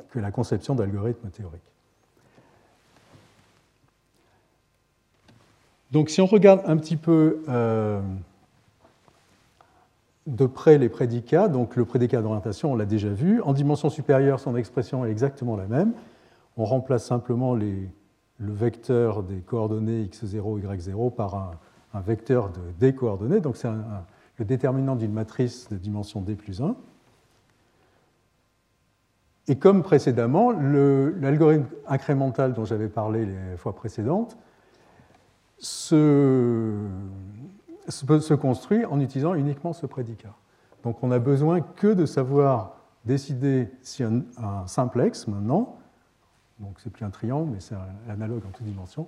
que, 0.09 0.19
la, 0.19 0.31
conception 0.31 0.75
d'algorithmes 0.75 1.29
théoriques. 1.29 1.72
Donc 5.93 6.09
si 6.09 6.21
on 6.21 6.25
regarde 6.25 6.61
un 6.65 6.75
petit 6.75 6.97
peu 6.97 7.43
euh, 7.47 8.01
de 10.25 10.47
près 10.47 10.79
les 10.79 10.89
prédicats, 10.89 11.47
donc 11.47 11.75
le 11.75 11.85
prédicat 11.85 12.23
d'orientation, 12.23 12.71
on 12.71 12.75
l'a 12.75 12.87
déjà 12.87 13.09
vu, 13.09 13.43
en 13.43 13.53
dimension 13.53 13.91
supérieure, 13.91 14.39
son 14.39 14.55
expression 14.55 15.05
est 15.05 15.11
exactement 15.11 15.55
la 15.55 15.67
même. 15.67 15.93
On 16.57 16.65
remplace 16.65 17.05
simplement 17.05 17.53
le 17.53 17.91
vecteur 18.39 19.21
des 19.21 19.41
coordonnées 19.41 20.05
x0, 20.05 20.63
y0 20.63 21.13
par 21.13 21.35
un, 21.35 21.51
un 21.93 22.01
vecteur 22.01 22.49
de 22.49 22.61
d 22.79 22.95
coordonnées. 22.95 23.39
Donc 23.39 23.55
c'est 23.55 23.69
le 24.39 24.45
déterminant 24.45 24.95
d'une 24.95 25.13
matrice 25.13 25.69
de 25.69 25.77
dimension 25.77 26.21
d 26.21 26.33
plus 26.33 26.59
1. 26.59 26.75
Et 29.47 29.57
comme 29.57 29.83
précédemment, 29.83 30.49
l'algorithme 30.49 31.67
incrémental 31.85 32.53
dont 32.53 32.65
j'avais 32.65 32.89
parlé 32.89 33.27
les 33.27 33.57
fois 33.57 33.75
précédentes 33.75 34.39
se, 35.57 36.73
se, 37.87 38.33
construit 38.33 38.85
en 38.85 38.99
utilisant 38.99 39.33
uniquement 39.33 39.73
ce 39.73 39.85
prédicat. 39.85 40.33
Donc 40.83 41.03
on 41.03 41.07
n'a 41.07 41.19
besoin 41.19 41.61
que 41.61 41.87
de 41.87 42.05
savoir 42.05 42.77
décider 43.05 43.69
si 43.81 44.03
un, 44.03 44.23
simplex 44.67 45.27
maintenant, 45.27 45.77
donc 46.59 46.75
c'est 46.79 46.89
plus 46.89 47.05
un 47.05 47.09
triangle, 47.09 47.51
mais 47.53 47.59
c'est 47.59 47.75
un 47.75 48.11
analogue 48.11 48.43
en 48.47 48.51
toute 48.51 48.65
dimension, 48.65 49.07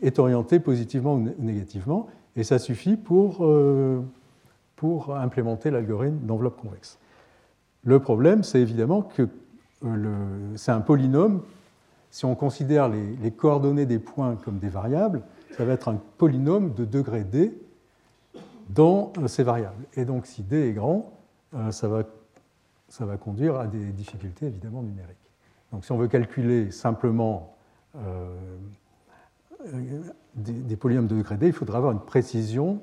est 0.00 0.18
orienté 0.18 0.60
positivement 0.60 1.14
ou 1.14 1.28
négativement, 1.38 2.08
et 2.36 2.44
ça 2.44 2.58
suffit 2.58 2.96
pour, 2.96 3.44
euh, 3.44 4.00
pour 4.76 5.14
implémenter 5.16 5.70
l'algorithme 5.70 6.18
d'enveloppe 6.26 6.60
convexe. 6.60 6.98
Le 7.84 7.98
problème, 7.98 8.42
c'est 8.42 8.60
évidemment 8.60 9.02
que 9.02 9.28
euh, 9.84 10.52
c'est 10.56 10.72
un 10.72 10.80
polynôme. 10.80 11.42
Si 12.10 12.24
on 12.24 12.34
considère 12.34 12.88
les, 12.88 13.30
coordonnées 13.30 13.86
des 13.86 13.98
points 13.98 14.36
comme 14.36 14.58
des 14.58 14.68
variables, 14.68 15.22
ça 15.56 15.64
va 15.64 15.72
être 15.72 15.88
un 15.88 16.00
polynôme 16.18 16.74
de 16.74 16.84
degré 16.84 17.24
d 17.24 17.52
dans 18.68 19.12
euh, 19.18 19.28
ces 19.28 19.42
variables. 19.42 19.84
Et 19.94 20.04
donc, 20.04 20.26
si 20.26 20.42
d 20.42 20.68
est 20.68 20.72
grand, 20.72 21.12
euh, 21.54 21.70
ça 21.70 21.88
va, 21.88 22.04
conduire 23.16 23.56
à 23.56 23.66
des 23.66 23.92
difficultés 23.92 24.46
évidemment 24.46 24.82
numériques. 24.82 25.16
Donc, 25.72 25.84
si 25.84 25.92
on 25.92 25.98
veut 25.98 26.08
calculer 26.08 26.70
simplement 26.70 27.54
des, 30.34 30.52
des, 30.52 30.76
polynômes 30.76 31.06
de 31.06 31.16
degré 31.16 31.36
d, 31.36 31.46
il 31.46 31.52
faudra 31.52 31.78
avoir 31.78 31.92
une 31.92 32.00
précision 32.00 32.80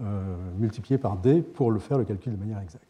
euh, 0.00 0.34
multiplié 0.56 0.96
par 0.96 1.18
d 1.18 1.42
pour 1.42 1.70
le 1.70 1.78
faire 1.78 1.98
le 1.98 2.04
calcul 2.04 2.32
de 2.32 2.38
manière 2.38 2.60
exacte. 2.60 2.86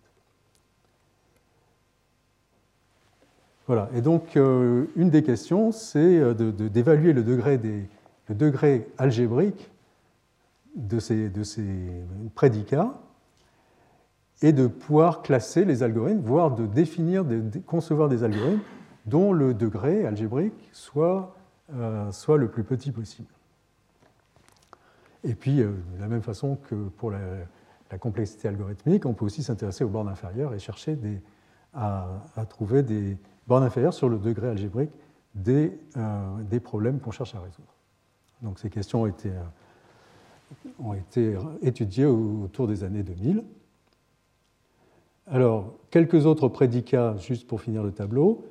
Voilà, 3.67 3.89
et 3.93 4.01
donc 4.01 4.37
euh, 4.37 4.87
une 4.95 5.11
des 5.11 5.25
questions, 5.25 5.73
c'est 5.73 5.99
euh, 5.99 6.33
d'évaluer 6.33 7.13
le, 7.13 7.25
degré 7.25 7.59
le 8.29 8.35
degré 8.35 8.89
algébrique 8.99 9.71
de 10.75 10.99
ces, 10.99 11.31
prédicats 12.35 12.95
et 14.41 14.53
de 14.53 14.67
pouvoir 14.67 15.23
classer 15.23 15.65
les 15.65 15.83
algorithmes, 15.83 16.21
voire 16.21 16.55
de 16.55 16.67
définir, 16.67 17.25
concevoir 17.67 18.09
des 18.09 18.25
algorithmes 18.25 18.63
dont 19.07 19.33
le 19.33 19.55
degré 19.55 20.07
algébrique 20.07 20.71
soit, 20.73 21.37
soit 22.11 22.39
le 22.39 22.49
plus 22.49 22.65
petit 22.65 22.91
possible. 22.91 23.29
Et 25.25 25.35
puis, 25.35 25.61
euh, 25.61 25.73
de 25.95 26.01
la 26.01 26.09
même 26.09 26.23
façon 26.23 26.57
que 26.57 26.75
pour 26.75 27.11
la, 27.11 27.19
complexité 28.01 28.49
algorithmique, 28.49 29.05
on 29.05 29.13
peut 29.13 29.27
aussi 29.27 29.43
s'intéresser 29.43 29.85
aux 29.85 29.89
bornes 29.91 30.09
inférieures 30.09 30.55
et 30.55 30.59
chercher 30.59 30.97
à, 31.75 32.09
trouver 32.49 32.83
des 32.83 33.19
bornes 33.47 33.65
inférieures 33.65 33.93
sur 33.93 34.09
le 34.09 34.17
degré 34.17 34.49
algébrique 34.49 34.91
des, 35.35 35.79
euh, 35.99 36.61
problèmes 36.61 37.01
qu'on 37.01 37.11
cherche 37.11 37.35
à 37.35 37.41
résoudre. 37.41 37.69
Donc 38.43 38.59
ces 38.59 38.71
questions 38.71 39.03
ont 39.03 39.07
été, 39.07 39.31
euh, 39.31 40.69
ont 40.79 40.95
été 40.95 41.37
étudiées 41.63 42.07
autour 42.07 42.67
des 42.67 42.85
années 42.85 43.03
2000. 43.03 43.43
Alors, 45.31 45.73
quelques 45.91 46.27
autres 46.27 46.49
prédicats, 46.49 47.17
juste 47.17 47.47
pour 47.47 47.61
finir 47.61 47.83
le 47.83 47.93
tableau. 47.93 48.45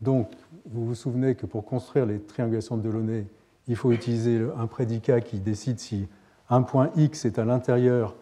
Donc, 0.00 0.28
vous 0.66 0.84
vous 0.84 0.94
souvenez 0.94 1.36
que 1.36 1.46
pour 1.46 1.64
construire 1.64 2.04
les 2.04 2.20
triangulations 2.20 2.76
de 2.76 2.82
Delaunay, 2.82 3.26
il 3.68 3.76
faut 3.76 3.92
utiliser 3.92 4.44
un 4.58 4.66
prédicat 4.66 5.20
qui 5.20 5.38
décide 5.38 5.78
si 5.78 6.08
un 6.50 6.62
point 6.62 6.90
X 6.96 7.24
est 7.24 7.38
à 7.38 7.44
l'intérieur, 7.44 8.14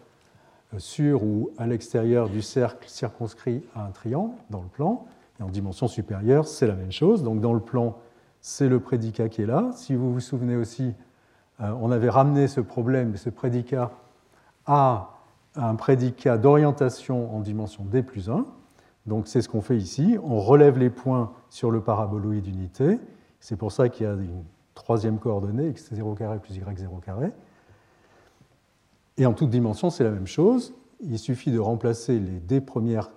euh, 0.73 0.79
sur 0.79 1.23
ou 1.23 1.51
à 1.57 1.67
l'extérieur 1.67 2.29
du 2.29 2.41
cercle 2.41 2.87
circonscrit 2.87 3.63
à 3.75 3.85
un 3.85 3.91
triangle 3.91 4.35
dans 4.49 4.61
le 4.61 4.67
plan. 4.67 5.05
Et 5.39 5.43
en 5.43 5.49
dimension 5.49 5.87
supérieure, 5.87 6.47
c'est 6.47 6.67
la 6.67 6.75
même 6.75 6.91
chose. 6.91 7.23
Donc 7.23 7.41
dans 7.41 7.53
le 7.53 7.59
plan, 7.59 7.97
c'est 8.41 8.69
le 8.69 8.79
prédicat 8.79 9.29
qui 9.29 9.41
est 9.41 9.47
là. 9.47 9.71
Si 9.75 9.95
vous 9.95 10.13
vous 10.13 10.19
souvenez 10.19 10.55
aussi, 10.55 10.93
on 11.59 11.91
avait 11.91 12.09
ramené 12.09 12.47
ce 12.47 12.61
problème, 12.61 13.15
ce 13.15 13.29
prédicat, 13.29 13.91
à 14.65 15.11
un 15.55 15.75
prédicat 15.75 16.37
d'orientation 16.37 17.35
en 17.35 17.39
dimension 17.39 17.83
d 17.85 18.03
plus 18.03 18.29
1. 18.29 18.45
Donc 19.05 19.27
c'est 19.27 19.41
ce 19.41 19.49
qu'on 19.49 19.61
fait 19.61 19.77
ici. 19.77 20.17
On 20.23 20.39
relève 20.39 20.77
les 20.77 20.89
points 20.89 21.31
sur 21.49 21.71
le 21.71 21.81
paraboloïde 21.81 22.43
d'unité. 22.43 22.99
C'est 23.39 23.55
pour 23.55 23.71
ça 23.71 23.89
qu'il 23.89 24.05
y 24.05 24.09
a 24.09 24.13
une 24.13 24.43
troisième 24.73 25.19
coordonnée, 25.19 25.71
x0 25.71 26.39
plus 26.39 26.59
y0 26.59 27.31
Et 29.17 29.25
en 29.25 29.33
toute 29.33 29.49
dimension, 29.49 29.89
c'est 29.89 30.03
la 30.03 30.11
même 30.11 30.27
chose. 30.27 30.73
Il 31.01 31.19
suffit 31.19 31.51
de 31.51 31.59
remplacer 31.59 32.19
les, 32.19 32.39
deux 32.39 32.61
premières 32.61 33.11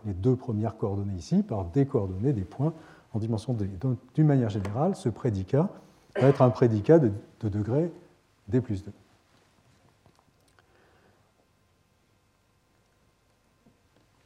coordonnées 0.78 1.14
ici 1.16 1.42
par 1.42 1.64
des 1.64 1.86
coordonnées 1.86 2.32
des 2.32 2.44
points 2.44 2.74
en 3.14 3.18
dimension 3.18 3.54
d. 3.54 3.66
Donc, 3.80 3.98
d'une 4.14 4.26
manière 4.26 4.50
générale, 4.50 4.94
ce 4.94 5.08
prédicat 5.08 5.70
va 6.20 6.28
être 6.28 6.42
un 6.42 6.50
prédicat 6.50 6.98
de 6.98 7.12
degré 7.42 7.90
d 8.48 8.60
plus 8.60 8.84
2. 8.84 8.92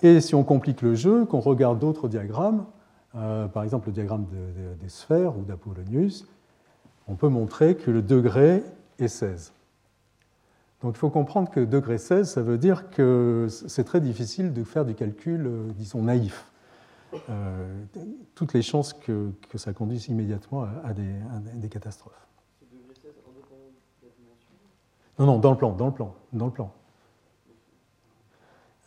Et 0.02 0.20
si 0.20 0.35
on 0.35 0.42
complique 0.42 0.82
le 0.82 0.94
jeu, 0.94 1.24
qu'on 1.24 1.40
regarde 1.40 1.78
d'autres 1.78 2.08
diagrammes, 2.08 2.66
euh, 3.14 3.46
par 3.46 3.62
exemple 3.62 3.88
le 3.88 3.92
diagramme 3.92 4.26
des 4.80 4.88
sphères 4.88 5.38
ou 5.38 5.42
d'Apollonius, 5.42 6.26
on 7.06 7.14
peut 7.14 7.28
montrer 7.28 7.76
que 7.76 7.90
le 7.90 8.02
degré 8.02 8.64
est 8.98 9.08
16. 9.08 9.52
Donc 10.82 10.96
il 10.96 10.98
faut 10.98 11.11
comprendre 11.11 11.50
que 11.50 11.61
degré 11.61 11.98
16, 11.98 12.28
ça 12.28 12.42
veut 12.42 12.58
dire 12.58 12.90
que 12.90 13.46
c'est 13.48 13.85
très 13.85 14.00
difficile 14.00 14.52
de 14.52 14.64
faire 14.64 14.85
du 14.85 14.94
calcul, 14.94 15.46
euh, 15.46 15.68
disons, 15.76 16.02
naïf. 16.02 16.46
Euh, 17.28 17.85
toutes 18.35 18.54
les 18.54 18.62
chances 18.62 18.92
que, 18.92 19.30
ça 19.54 19.72
conduise 19.72 20.08
immédiatement 20.08 20.66
à, 20.82 20.92
des, 20.92 21.02
à 21.02 21.38
des, 21.56 21.68
catastrophes. 21.68 22.26
Non, 25.18 25.27
non, 25.27 25.38
dans 25.38 25.51
le 25.51 25.57
plan, 25.57 25.72
dans 25.72 25.87
le 25.87 25.92
plan, 25.92 26.14
dans 26.33 26.46
le 26.46 26.53
plan. 26.53 26.72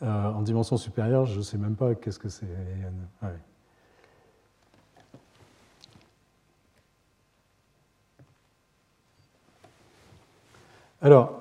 Euh, 0.02 0.32
en 0.32 0.42
dimension 0.42 0.76
supérieure, 0.76 1.24
je 1.24 1.38
ne 1.38 1.42
sais 1.42 1.56
même 1.56 1.76
pas 1.76 1.94
qu'est-ce 1.94 2.18
que 2.18 2.28
c'est. 2.28 2.46
Alors, 11.00 11.40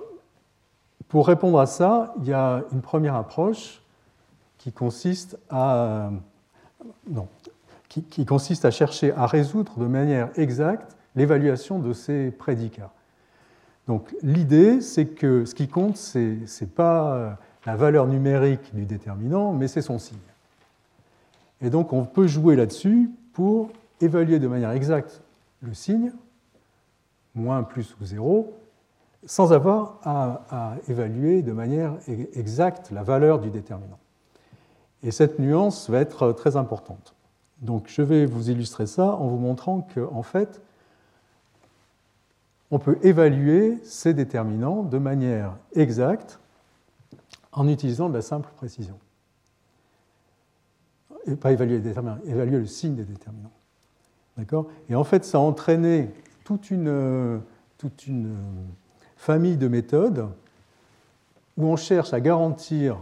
pour 1.08 1.28
répondre 1.28 1.60
à 1.60 1.66
ça, 1.66 2.14
il 2.20 2.26
y 2.26 2.34
a 2.34 2.64
une 2.72 2.82
première 2.82 3.16
approche 3.16 3.82
qui 4.58 4.72
consiste 4.72 5.38
à, 5.50 6.12
non, 7.08 7.28
qui, 7.88 8.26
consiste 8.26 8.66
à 8.66 8.72
chercher 8.72 9.14
à 9.14 9.26
résoudre 9.26 9.78
de 9.78 9.86
manière 9.86 10.30
exacte 10.36 10.96
l'évaluation 11.16 11.80
de 11.80 11.94
ces 11.94 12.32
prédicats. 12.32 12.92
Donc 13.88 14.16
l'idée, 14.22 14.82
c'est 14.82 15.06
que 15.06 15.46
ce 15.46 15.54
qui 15.54 15.68
compte, 15.68 15.98
ce 15.98 16.20
n'est 16.20 16.70
pas 16.70 17.38
la 17.66 17.76
valeur 17.76 18.08
numérique 18.08 18.74
du 18.74 18.86
déterminant, 18.86 19.54
mais 19.54 19.68
c'est 19.68 19.82
son 19.82 20.00
signe. 20.00 20.18
Et 21.62 21.70
donc 21.70 21.94
on 21.94 22.06
peut 22.06 22.28
jouer 22.28 22.56
là-dessus 22.56 23.10
pour 23.34 23.70
évaluer 24.02 24.40
de 24.40 24.48
manière 24.48 24.72
exacte 24.72 25.22
le 25.62 25.74
signe, 25.74 26.12
moins, 27.34 27.64
plus 27.64 27.96
ou 28.00 28.06
zéro, 28.06 28.54
sans 29.26 29.52
avoir 29.54 30.00
à, 30.04 30.76
évaluer 30.88 31.42
de 31.42 31.52
manière 31.52 31.94
e-, 32.08 32.38
exacte 32.38 32.92
la 32.92 33.04
valeur 33.04 33.40
du 33.40 33.50
déterminant. 33.50 33.98
Et 35.04 35.12
cette 35.12 35.40
nuance 35.40 35.90
va 35.90 36.00
être 36.00 36.32
très 36.34 36.56
importante. 36.56 37.16
Donc 37.62 37.86
je 37.88 38.02
vais 38.02 38.26
vous 38.26 38.50
illustrer 38.50 38.86
ça 38.86 39.16
en 39.16 39.28
vous 39.28 39.38
montrant 39.38 39.88
qu'en 39.94 40.16
en 40.16 40.24
fait, 40.24 40.62
on 42.72 42.80
peut 42.80 42.98
évaluer 43.04 43.78
ces 43.84 44.14
déterminants 44.14 44.84
de 44.84 44.98
manière 44.98 45.56
exacte 45.74 46.40
en 47.52 47.68
utilisant 47.68 48.10
de 48.10 48.14
la 48.14 48.22
simple 48.22 48.50
précision. 48.56 49.00
Et 51.28 51.36
pas 51.36 51.52
évaluer 51.52 51.76
les 51.76 51.82
déterminants, 51.82 52.20
évaluer 52.26 52.58
le 52.58 52.66
signe 52.66 52.96
des 52.96 53.06
déterminants. 53.06 53.52
D'accord? 54.38 54.68
Et 54.90 54.96
en 54.96 55.04
fait, 55.04 55.24
ça 55.24 55.38
a 55.38 55.42
entraîné 55.42 56.12
toute 56.44 56.70
une, 56.70 57.42
toute 57.78 58.08
une 58.08 58.36
famille 59.16 59.58
de 59.58 59.68
méthodes 59.68 60.28
où 61.58 61.66
on 61.66 61.76
cherche 61.78 62.14
à 62.14 62.20
garantir 62.20 62.98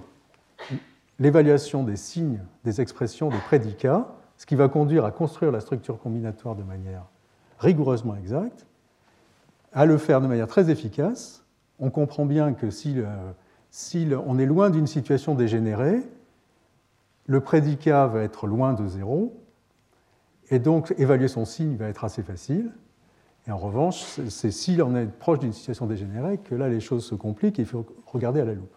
l'évaluation 1.20 1.84
des 1.84 1.96
signes, 1.96 2.42
des 2.64 2.82
expressions, 2.82 3.30
des 3.30 3.40
prédicats, 3.40 4.08
ce 4.38 4.46
qui 4.46 4.56
va 4.56 4.68
conduire 4.68 5.06
à 5.06 5.12
construire 5.12 5.52
la 5.52 5.60
structure 5.60 6.00
combinatoire 6.00 6.56
de 6.56 6.64
manière 6.64 7.04
rigoureusement 7.60 8.16
exacte, 8.16 8.66
à 9.74 9.86
le 9.86 9.98
faire 9.98 10.22
de 10.22 10.28
manière 10.28 10.48
très 10.48 10.70
efficace. 10.70 11.46
On 11.80 11.90
comprend 11.90 12.26
bien 12.26 12.54
que 12.54 12.70
si 12.70 12.96
on 14.26 14.40
est 14.40 14.46
loin 14.46 14.70
d'une 14.70 14.88
situation 14.88 15.36
dégénérée, 15.36 16.02
le 17.26 17.42
prédicat 17.42 18.08
va 18.08 18.22
être 18.22 18.48
loin 18.48 18.74
de 18.74 18.86
zéro, 18.88 19.40
et 20.50 20.60
donc 20.60 20.94
évaluer 20.98 21.28
son 21.28 21.46
signe 21.46 21.76
va 21.76 21.88
être 21.88 22.04
assez 22.04 22.22
facile. 22.22 22.72
Et 23.48 23.52
en 23.52 23.58
revanche, 23.58 24.20
c'est 24.30 24.52
si 24.52 24.80
on 24.82 24.96
est 24.96 25.08
proche 25.08 25.40
d'une 25.40 25.54
situation 25.54 25.86
dégénérée 25.86 26.38
que 26.38 26.56
là 26.56 26.70
les 26.70 26.80
choses 26.80 27.06
se 27.06 27.16
compliquent 27.16 27.60
et 27.60 27.64
il 27.64 27.68
faut 27.68 27.86
regarder 28.06 28.40
à 28.40 28.46
la 28.46 28.54
loupe. 28.54 28.76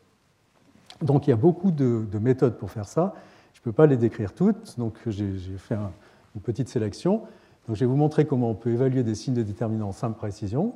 Donc 1.03 1.27
il 1.27 1.31
y 1.31 1.33
a 1.33 1.37
beaucoup 1.37 1.71
de, 1.71 2.07
méthodes 2.19 2.57
pour 2.57 2.71
faire 2.71 2.89
ça. 2.89 3.15
Je 3.55 3.61
ne 3.61 3.65
peux 3.65 3.73
pas 3.73 3.87
les 3.87 3.97
décrire 3.97 4.33
toutes, 4.33 4.79
donc 4.79 4.99
j'ai 5.07 5.37
fait 5.59 5.77
une 6.35 6.41
petite 6.41 6.69
sélection. 6.69 7.23
Donc 7.67 7.77
je 7.77 7.81
vais 7.81 7.87
vous 7.87 7.97
montrer 7.97 8.27
comment 8.27 8.51
on 8.51 8.55
peut 8.55 8.71
évaluer 8.71 9.03
des 9.03 9.15
signes 9.15 9.35
de 9.35 9.43
déterminants 9.43 9.89
en 9.89 9.93
simple 9.93 10.17
précision. 10.17 10.75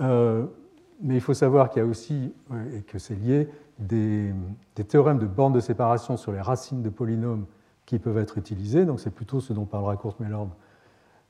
Euh, 0.00 0.46
mais 1.00 1.14
il 1.14 1.20
faut 1.20 1.34
savoir 1.34 1.70
qu'il 1.70 1.82
y 1.82 1.84
a 1.84 1.88
aussi, 1.88 2.32
et 2.74 2.82
que 2.82 2.98
c'est 2.98 3.14
lié, 3.14 3.48
des, 3.78 4.32
théorèmes 4.88 5.18
de 5.18 5.26
bornes 5.26 5.52
de 5.52 5.60
séparation 5.60 6.16
sur 6.16 6.32
les 6.32 6.40
racines 6.40 6.82
de 6.82 6.90
polynômes 6.90 7.46
qui 7.86 7.98
peuvent 7.98 8.18
être 8.18 8.38
utilisés. 8.38 8.84
Donc 8.84 9.00
c'est 9.00 9.10
plutôt 9.10 9.40
ce 9.40 9.52
dont 9.52 9.64
parlera 9.64 9.96
Kurt 9.96 10.18
Mellord 10.18 10.48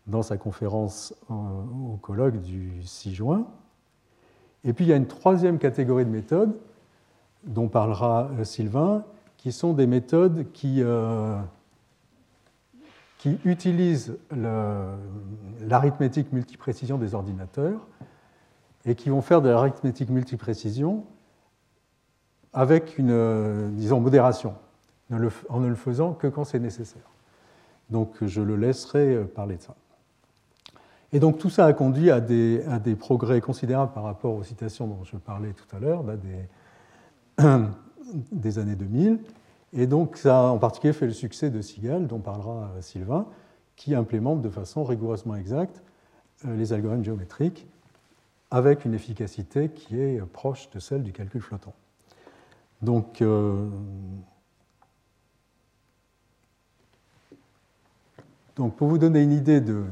dans 0.06 0.22
sa 0.22 0.38
conférence 0.38 1.14
au 1.28 1.98
colloque 2.00 2.40
du 2.40 2.82
6 2.82 3.14
juin. 3.14 3.46
Et 4.64 4.72
puis 4.72 4.86
il 4.86 4.88
y 4.88 4.92
a 4.92 4.96
une 4.96 5.06
troisième 5.06 5.58
catégorie 5.58 6.06
de 6.06 6.10
méthodes 6.10 6.54
dont 7.44 7.68
parlera 7.68 8.30
euh, 8.38 8.44
Sylvain, 8.44 9.04
qui 9.36 9.52
sont 9.52 9.72
des 9.72 9.86
méthodes 9.86 10.50
qui, 10.52 10.82
euh, 10.82 11.38
qui 13.18 13.38
utilisent 13.44 14.18
l'arithmétique 15.60 16.32
multiprécision 16.32 16.98
des 16.98 17.14
ordinateurs 17.14 17.86
et 18.88 18.94
qui 18.94 19.10
vont 19.10 19.20
faire 19.20 19.42
de 19.42 19.50
l'arithmétique 19.50 20.08
multiprécision 20.08 21.04
avec 22.54 22.96
une, 22.96 23.10
euh, 23.10 23.68
disons, 23.72 24.00
modération, 24.00 24.54
en 25.12 25.60
ne 25.60 25.68
le 25.68 25.74
faisant 25.74 26.14
que 26.14 26.26
quand 26.26 26.44
c'est 26.44 26.58
nécessaire. 26.58 27.10
Donc 27.90 28.24
je 28.24 28.40
le 28.40 28.56
laisserai 28.56 29.14
euh, 29.14 29.24
parler 29.24 29.56
de 29.56 29.62
ça. 29.62 29.74
Et 31.12 31.20
donc 31.20 31.38
tout 31.38 31.50
ça 31.50 31.66
a 31.66 31.72
conduit 31.74 32.10
à 32.10 32.20
des, 32.20 32.96
progrès 32.98 33.42
considérables 33.42 33.92
par 33.92 34.04
rapport 34.04 34.34
aux 34.34 34.42
citations 34.42 34.86
dont 34.86 35.04
je 35.04 35.16
parlais 35.16 35.52
tout 35.52 35.76
à 35.76 35.80
l'heure, 35.80 36.02
des, 36.04 37.44
des, 38.32 38.58
années 38.58 38.74
2000. 38.74 39.20
Et 39.74 39.86
donc 39.86 40.16
ça 40.16 40.48
a 40.48 40.50
en 40.50 40.58
particulier 40.58 40.94
fait 40.94 41.06
le 41.06 41.12
succès 41.12 41.50
de 41.50 41.60
Sigal, 41.60 42.06
dont 42.06 42.20
parlera 42.20 42.70
euh, 42.76 42.80
Sylvain, 42.80 43.26
qui 43.76 43.94
implémente 43.94 44.40
de 44.40 44.48
façon 44.48 44.82
rigoureusement 44.82 45.36
exacte 45.36 45.82
les 46.44 46.72
algorithmes 46.72 47.02
géométriques 47.02 47.66
avec 48.50 48.84
une 48.84 48.94
efficacité 48.94 49.68
qui 49.70 50.00
est 50.00 50.20
proche 50.32 50.70
de 50.70 50.78
celle 50.78 51.02
du 51.02 51.12
calcul 51.12 51.40
flottant. 51.40 51.74
Donc, 52.80 53.22
euh, 53.22 53.68
pour 58.54 58.88
vous 58.88 58.98
donner 58.98 59.22
une 59.22 59.32
idée 59.32 59.60
de, 59.60 59.84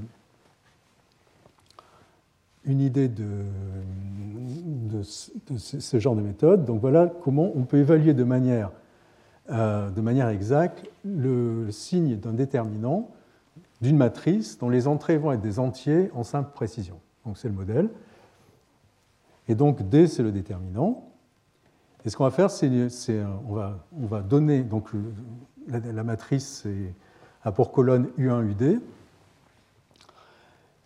ce 5.02 5.98
genre 5.98 6.16
de 6.16 6.22
méthode, 6.22 6.64
donc 6.64 6.80
voilà 6.80 7.12
comment 7.22 7.52
on 7.54 7.64
peut 7.64 7.78
évaluer 7.78 8.14
de 8.14 8.24
manière, 8.24 8.70
euh, 9.50 9.90
de 9.90 10.00
manière 10.00 10.28
exacte 10.28 10.88
le 11.04 11.70
signe 11.70 12.16
d'un 12.16 12.32
déterminant 12.32 13.10
d'une 13.82 13.96
matrice 13.96 14.58
dont 14.58 14.70
les 14.70 14.88
entrées 14.88 15.18
vont 15.18 15.32
être 15.32 15.40
des 15.40 15.58
entiers 15.58 16.10
en 16.14 16.24
simple 16.24 16.50
précision. 16.54 16.98
Donc 17.24 17.36
c'est 17.36 17.48
le 17.48 17.54
modèle. 17.54 17.90
Et 19.48 19.54
donc 19.54 19.88
D, 19.88 20.06
c'est 20.06 20.22
le 20.22 20.32
déterminant. 20.32 21.08
Et 22.04 22.10
ce 22.10 22.16
qu'on 22.16 22.24
va 22.24 22.30
faire, 22.30 22.50
c'est 22.50 22.70
on 23.48 23.54
va, 23.54 23.84
on 24.00 24.06
va 24.06 24.20
donner, 24.20 24.62
donc 24.62 24.90
la, 25.68 26.04
matrice, 26.04 26.66
a 27.42 27.52
pour 27.52 27.72
colonne 27.72 28.08
U1, 28.18 28.44
UD. 28.50 28.80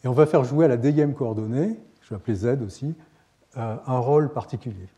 Et 0.02 0.08
on 0.08 0.12
va 0.12 0.26
faire 0.26 0.44
jouer 0.44 0.64
à 0.64 0.68
la 0.68 0.76
dixième 0.76 1.14
coordonnée, 1.14 1.78
je 2.02 2.10
vais 2.10 2.16
appeler 2.16 2.34
Z 2.34 2.62
aussi, 2.64 2.94
euh, 3.56 3.76
un 3.86 3.98
rôle 3.98 4.32
particulier. 4.32 4.88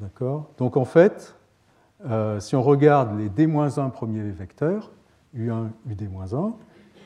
D'accord? 0.00 0.50
Donc 0.58 0.76
en 0.76 0.84
fait, 0.84 1.36
euh, 2.06 2.40
si 2.40 2.56
on 2.56 2.62
regarde 2.62 3.16
les 3.16 3.28
D-1 3.28 3.90
premiers 3.90 4.30
vecteurs, 4.30 4.90
U1, 5.36 5.68
UD-1, 5.88 6.52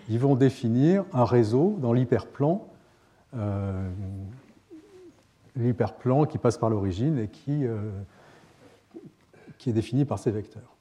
ils 0.08 0.18
vont 0.18 0.34
définir 0.34 1.04
un 1.12 1.24
réseau 1.24 1.76
dans 1.80 1.92
l'hyperplan, 1.92 2.66
euh, 3.36 3.90
l'hyperplan 5.56 6.24
qui 6.24 6.38
passe 6.38 6.58
par 6.58 6.70
l'origine 6.70 7.18
et 7.18 7.28
qui, 7.28 7.64
qui 9.58 9.70
est 9.70 9.72
défini 9.72 10.04
par 10.04 10.18
ces 10.18 10.30
vecteurs. 10.30 10.76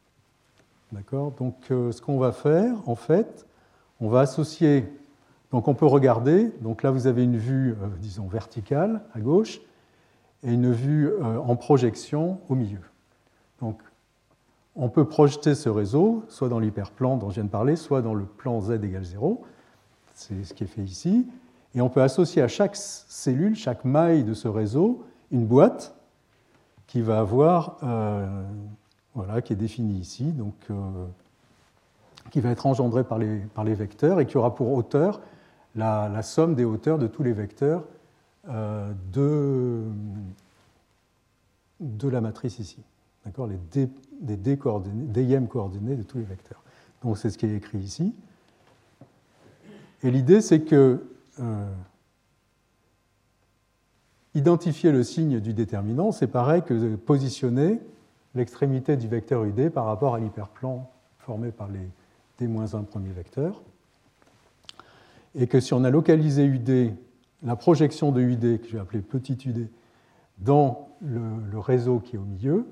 D'accord? 0.92 1.32
Donc 1.32 1.56
ce 1.70 2.02
qu'on 2.02 2.18
va 2.18 2.32
faire, 2.32 2.76
en 2.88 2.96
fait, 2.96 3.48
on 4.00 4.10
va 4.10 4.22
associer 4.22 4.86
donc 5.52 5.68
on 5.68 5.74
peut 5.74 5.86
regarder, 5.86 6.52
donc 6.62 6.84
là 6.84 6.92
vous 6.92 7.08
avez 7.08 7.24
une 7.24 7.38
vue, 7.38 7.72
euh, 7.72 7.88
disons, 8.00 8.28
verticale 8.28 9.02
à 9.14 9.20
gauche 9.20 9.62
et 10.44 10.52
une 10.52 10.72
vue 10.72 11.10
euh, 11.10 11.40
en 11.40 11.56
projection 11.56 12.42
au 12.50 12.56
milieu. 12.56 12.82
Donc 13.62 13.80
on 14.76 14.90
peut 14.90 15.06
projeter 15.06 15.56
ce 15.56 15.70
réseau 15.70 16.24
soit 16.28 16.50
dans 16.50 16.60
l'hyperplan 16.60 17.18
dont 17.18 17.30
je 17.30 17.36
viens 17.36 17.46
de 17.46 17.50
parler, 17.50 17.76
soit 17.76 18.02
dans 18.02 18.14
le 18.14 18.26
plan 18.26 18.60
z 18.62 18.72
égale 18.72 19.06
0, 19.06 19.44
c'est 20.14 20.44
ce 20.44 20.54
qui 20.54 20.66
est 20.66 20.68
fait 20.68 20.84
ici, 20.84 21.28
et 21.78 21.82
on 21.82 21.90
peut 21.90 22.02
associer 22.02 22.42
à 22.42 22.48
chaque 22.48 22.76
cellule, 22.76 23.56
chaque 23.56 23.86
maille 23.86 24.24
de 24.24 24.34
ce 24.34 24.48
réseau, 24.48 25.06
une 25.30 25.46
boîte 25.46 25.96
qui 26.88 27.02
va 27.02 27.20
avoir, 27.20 27.78
euh, 27.84 28.44
voilà, 29.14 29.44
qui 29.44 29.54
est 29.54 29.58
définie 29.58 30.00
ici, 30.00 30.32
donc 30.32 30.56
qui 32.32 32.42
va 32.42 32.50
être 32.50 32.66
engendrée 32.66 33.04
par 33.04 33.20
les, 33.20 33.76
vecteurs 33.76 34.20
et 34.20 34.26
qui 34.26 34.38
aura 34.38 34.56
pour 34.56 34.74
hauteur 34.74 35.22
la, 35.76 36.24
somme 36.24 36.56
des 36.56 36.66
hauteurs 36.66 36.98
de 36.98 37.06
tous 37.06 37.22
les 37.22 37.34
vecteurs 37.34 37.84
euh, 38.50 38.92
de, 39.14 39.84
la 42.10 42.22
matrice 42.22 42.58
ici. 42.58 42.82
D'accord? 43.24 43.46
Les 43.46 43.60
D, 43.72 43.88
D 44.20 44.58
coordonnées, 44.58 45.48
coordonnées 45.48 45.96
de 45.96 46.02
tous 46.02 46.18
les 46.18 46.24
vecteurs. 46.24 46.64
Donc 47.04 47.20
c'est 47.20 47.30
ce 47.30 47.38
qui 47.38 47.46
est 47.46 47.56
écrit 47.56 47.78
ici. 47.78 48.16
Et 50.02 50.10
l'idée, 50.10 50.42
c'est 50.42 50.62
que 50.62 51.04
identifier 54.34 54.92
le 54.92 55.04
signe 55.04 55.40
du 55.40 55.54
déterminant, 55.54 56.12
c'est 56.12 56.28
pareil 56.28 56.62
que 56.64 56.96
positionner 56.96 57.80
l'extrémité 58.36 58.98
du 58.98 59.08
vecteur 59.08 59.44
UD 59.44 59.70
par 59.70 59.86
rapport 59.86 60.16
à 60.16 60.20
l'hyperplan 60.20 60.90
formé 61.20 61.52
par 61.52 61.68
les 61.68 61.90
D-1 62.40 62.86
premiers 62.86 63.12
vecteurs 63.12 63.62
et 65.38 65.48
que 65.48 65.60
si 65.60 65.74
on 65.74 65.84
a 65.84 65.90
localisé 65.90 66.44
UD, 66.44 66.94
la 67.44 67.56
projection 67.56 68.12
de 68.12 68.22
UD, 68.22 68.60
que 68.60 68.68
je 68.68 68.74
vais 68.74 68.80
appeler 68.80 69.02
petit 69.02 69.38
UD, 69.46 69.70
dans 70.40 70.90
le, 71.02 71.60
réseau 71.60 72.00
qui 72.00 72.16
est 72.16 72.20
au 72.20 72.24
milieu, 72.24 72.66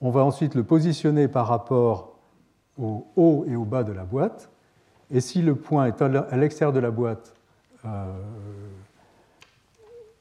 on 0.00 0.10
va 0.10 0.24
ensuite 0.24 0.54
le 0.54 0.64
positionner 0.64 1.28
par 1.28 1.46
rapport 1.46 2.16
au 2.78 3.06
haut 3.16 3.44
et 3.48 3.56
au 3.56 3.64
bas 3.64 3.84
de 3.84 3.92
la 3.92 4.04
boîte. 4.04 4.50
Et 5.10 5.20
si 5.20 5.42
le 5.42 5.54
point 5.54 5.86
est 5.86 6.02
à 6.02 6.36
l'extérieur 6.36 6.72
de 6.72 6.78
la 6.78 6.90
boîte, 6.90 7.34
euh, 7.84 8.12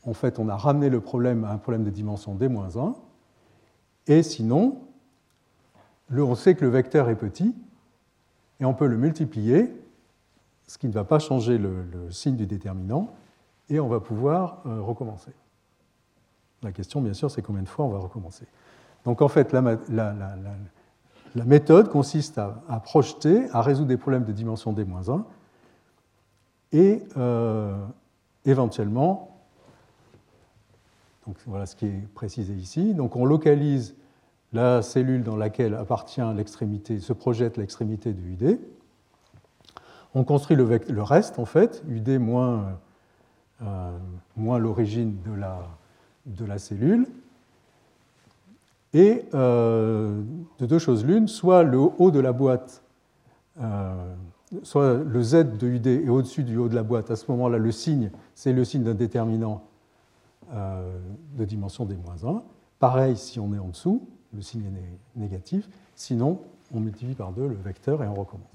en 0.06 0.13
fait, 0.13 0.39
on 0.39 0.49
a 0.49 0.56
ramené 0.56 0.89
le 0.89 1.02
problème 1.02 1.43
à 1.43 1.52
un 1.52 1.58
problème 1.58 1.84
de 1.84 1.89
dimension 1.89 2.34
D-1. 2.34 2.95
Et 4.08 4.23
sinon, 4.23 4.82
on 6.12 6.36
sait 6.36 6.56
que 6.56 6.65
le 6.65 6.71
vecteur 6.71 7.10
est 7.10 7.15
petit, 7.15 7.56
et 8.60 8.65
on 8.65 8.73
peut 8.73 8.88
le 8.88 8.97
multiplier, 8.97 9.71
ce 10.67 10.78
qui 10.78 10.88
ne 10.88 10.93
va 10.93 11.04
pas 11.04 11.19
changer 11.19 11.58
le, 11.58 11.86
signe 12.10 12.36
du 12.36 12.45
déterminant, 12.45 13.13
et 13.69 13.80
on 13.80 13.88
va 13.88 13.99
pouvoir 13.99 14.63
euh, 14.65 14.82
recommencer. 14.82 15.32
La 16.63 16.71
question, 16.71 17.02
bien 17.02 17.13
sûr, 17.13 17.30
c'est 17.30 17.41
combien 17.41 17.62
de 17.62 17.69
fois 17.69 17.86
on 17.86 17.89
va 17.89 17.99
recommencer. 17.99 18.45
Donc 19.06 19.21
en 19.21 19.28
fait, 19.28 19.54
la, 19.54 19.78
méthode 21.35 21.89
consiste 21.89 22.37
à, 22.37 22.81
projeter, 22.83 23.49
à 23.51 23.61
résoudre 23.61 23.87
des 23.87 23.97
problèmes 23.97 24.25
de 24.25 24.31
dimension 24.31 24.73
D-1, 24.73 25.23
et 26.71 27.03
euh, 27.17 27.75
éventuellement, 28.45 29.39
voilà 31.45 31.65
ce 31.65 31.75
qui 31.75 31.85
est 31.85 32.07
précisé 32.13 32.53
ici, 32.53 32.93
donc 32.93 33.15
on 33.15 33.25
localise 33.25 33.95
la 34.53 34.81
cellule 34.81 35.23
dans 35.23 35.35
laquelle 35.35 35.75
appartient 35.75 36.21
l'extrémité, 36.35 36.99
se 36.99 37.13
projette 37.13 37.57
l'extrémité 37.57 38.13
de 38.13 38.21
UD. 38.21 38.59
On 40.15 40.23
construit 40.23 40.57
le, 40.57 41.03
reste, 41.03 41.37
en 41.37 41.45
fait, 41.45 41.83
UD 41.87 42.19
moins, 42.19 42.79
euh, 43.61 43.97
moins 44.35 44.57
l'origine 44.57 45.15
la, 45.37 45.67
de 46.25 46.45
la, 46.45 46.57
cellule. 46.57 47.07
Et 48.93 49.25
euh, 49.34 50.21
de 50.58 50.65
deux 50.65 50.80
choses 50.80 51.06
l'une, 51.06 51.28
soit 51.28 51.63
le 51.63 51.78
haut 51.78 52.12
de 52.12 52.19
la 52.19 52.32
boîte, 52.32 52.84
euh, 53.62 54.15
soit 54.63 54.95
le 54.95 55.21
Z 55.21 55.58
de 55.58 55.67
UD 55.67 55.88
est 55.88 56.10
au-dessus 56.10 56.43
du 56.43 56.58
haut 56.58 56.69
de 56.69 56.75
la 56.75 56.84
boîte. 56.84 57.12
À 57.12 57.15
ce 57.15 57.30
moment-là, 57.32 57.58
le 57.58 57.71
signe, 57.71 58.12
c'est 58.34 58.54
le 58.54 58.65
signe 58.65 58.84
d'un 58.84 58.95
déterminant 58.95 59.63
de 60.52 61.45
dimension 61.45 61.86
D-1. 61.86 62.41
Pareil 62.80 63.15
si 63.15 63.39
on 63.39 63.54
est 63.54 63.60
en 63.60 63.67
dessous 63.67 64.08
le 64.34 64.41
signe 64.41 64.65
est 64.65 65.19
négatif. 65.19 65.67
Sinon, 65.95 66.41
on 66.73 66.80
multiplie 66.80 67.15
par 67.15 67.32
deux 67.32 67.47
le 67.47 67.56
vecteur 67.56 68.04
et 68.04 68.08
on 68.08 68.13
recommence. 68.13 68.45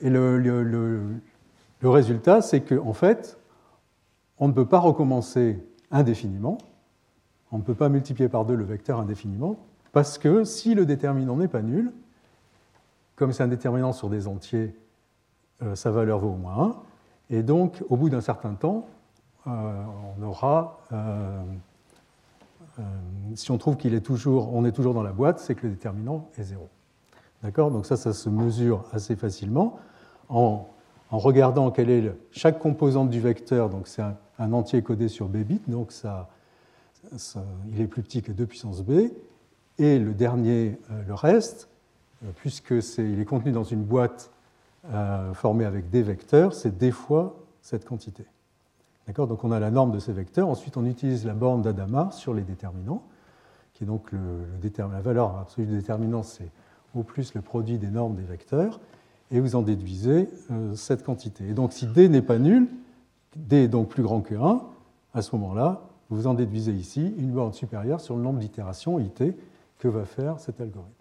Et 0.00 0.10
le, 0.10 1.20
résultat, 1.82 2.40
c'est 2.40 2.60
qu'en 2.60 2.88
en 2.88 2.92
fait, 2.92 3.38
on 4.38 4.48
ne 4.48 4.52
peut 4.52 4.66
pas 4.66 4.78
recommencer 4.78 5.58
indéfiniment. 5.90 6.58
On 7.52 7.58
ne 7.58 7.62
peut 7.62 7.74
pas 7.74 7.88
multiplier 7.88 8.28
par 8.28 8.44
deux 8.44 8.54
le 8.54 8.64
vecteur 8.64 9.00
indéfiniment, 9.00 9.56
parce 9.92 10.18
que 10.18 10.44
si 10.44 10.74
le 10.74 10.86
déterminant 10.86 11.36
n'est 11.36 11.48
pas 11.48 11.62
nul, 11.62 11.92
comme 13.16 13.32
c'est 13.32 13.42
un 13.42 13.48
déterminant 13.48 13.92
sur 13.92 14.10
des 14.10 14.28
entiers, 14.28 14.76
euh, 15.62 15.74
sa 15.74 15.90
valeur 15.90 16.20
vaut 16.20 16.30
au 16.30 16.36
moins 16.36 16.76
1. 17.30 17.36
Et 17.36 17.42
donc, 17.42 17.82
au 17.88 17.96
bout 17.96 18.10
d'un 18.10 18.20
certain 18.20 18.54
temps, 18.54 18.86
euh, 19.46 19.50
on 20.18 20.22
aura 20.22 20.80
euh, 20.92 21.42
si 23.34 23.50
on 23.50 23.58
trouve 23.58 23.76
qu'il 23.76 23.94
est 23.94 24.00
toujours, 24.00 24.54
on 24.54 24.64
est 24.64 24.72
toujours 24.72 24.94
dans 24.94 25.02
la 25.02 25.12
boîte, 25.12 25.40
c'est 25.40 25.54
que 25.54 25.66
le 25.66 25.72
déterminant 25.72 26.28
est 26.38 26.44
zéro. 26.44 26.68
D'accord? 27.42 27.70
Donc 27.70 27.86
ça, 27.86 27.96
ça 27.96 28.12
se 28.12 28.28
mesure 28.28 28.84
assez 28.92 29.16
facilement 29.16 29.78
en, 30.28 30.66
regardant 31.10 31.70
quelle 31.70 31.90
est 31.90 32.12
chaque 32.30 32.58
composante 32.58 33.10
du 33.10 33.20
vecteur. 33.20 33.70
Donc 33.70 33.88
c'est 33.88 34.02
un, 34.02 34.52
entier 34.52 34.82
codé 34.82 35.08
sur 35.08 35.28
b 35.28 35.38
bits, 35.38 35.62
donc 35.66 35.92
ça, 35.92 36.28
il 37.72 37.80
est 37.80 37.86
plus 37.86 38.02
petit 38.02 38.22
que 38.22 38.32
2 38.32 38.46
puissance 38.46 38.82
b. 38.82 39.10
Et 39.78 39.98
le 39.98 40.12
dernier, 40.12 40.78
euh, 40.90 41.02
le 41.06 41.14
reste, 41.14 41.68
euh, 42.24 42.30
puisque 42.34 42.72
est, 42.72 42.98
il 42.98 43.20
est 43.20 43.24
contenu 43.24 43.52
dans 43.52 43.64
une 43.64 43.82
boîte 43.82 44.30
formée 45.34 45.66
avec 45.66 45.90
des 45.90 46.02
vecteurs, 46.02 46.54
c'est 46.54 46.78
d 46.78 46.92
fois 46.92 47.36
cette 47.60 47.84
quantité. 47.84 48.24
Donc 49.16 49.44
on 49.44 49.52
a 49.52 49.60
la 49.60 49.70
norme 49.70 49.92
de 49.92 49.98
ces 49.98 50.12
vecteurs. 50.12 50.48
Ensuite, 50.48 50.76
on 50.76 50.84
utilise 50.86 51.26
la 51.26 51.34
borne 51.34 51.62
d'Adama 51.62 52.10
sur 52.12 52.32
les 52.32 52.42
déterminants, 52.42 53.02
qui 53.74 53.84
est 53.84 53.86
donc 53.86 54.12
la 54.12 55.00
valeur 55.00 55.36
absolue 55.38 55.66
du 55.66 55.76
déterminant, 55.76 56.22
c'est 56.22 56.50
au 56.94 57.02
plus 57.02 57.34
le 57.34 57.40
produit 57.40 57.78
des 57.78 57.90
normes 57.90 58.16
des 58.16 58.22
vecteurs, 58.22 58.80
et 59.30 59.40
vous 59.40 59.56
en 59.56 59.62
déduisez 59.62 60.28
euh, 60.50 60.74
cette 60.74 61.04
quantité. 61.04 61.48
Et 61.48 61.52
donc 61.52 61.72
si 61.72 61.86
d 61.86 62.08
n'est 62.08 62.22
pas 62.22 62.38
nul, 62.38 62.68
d 63.36 63.64
est 63.64 63.68
donc 63.68 63.88
plus 63.88 64.02
grand 64.02 64.20
que 64.20 64.34
1, 64.34 64.62
à 65.14 65.22
ce 65.22 65.36
moment-là, 65.36 65.87
vous 66.10 66.26
en 66.26 66.34
déduisez 66.34 66.72
ici 66.72 67.14
une 67.18 67.32
borne 67.32 67.52
supérieure 67.52 68.00
sur 68.00 68.16
le 68.16 68.22
nombre 68.22 68.38
d'itérations 68.38 68.98
it 68.98 69.22
que 69.78 69.88
va 69.88 70.04
faire 70.04 70.40
cet 70.40 70.60
algorithme. 70.60 70.92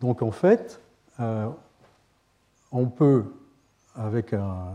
Donc 0.00 0.22
en 0.22 0.30
fait, 0.30 0.80
euh, 1.20 1.48
on 2.70 2.86
peut, 2.86 3.24
avec 3.94 4.32
un, 4.32 4.74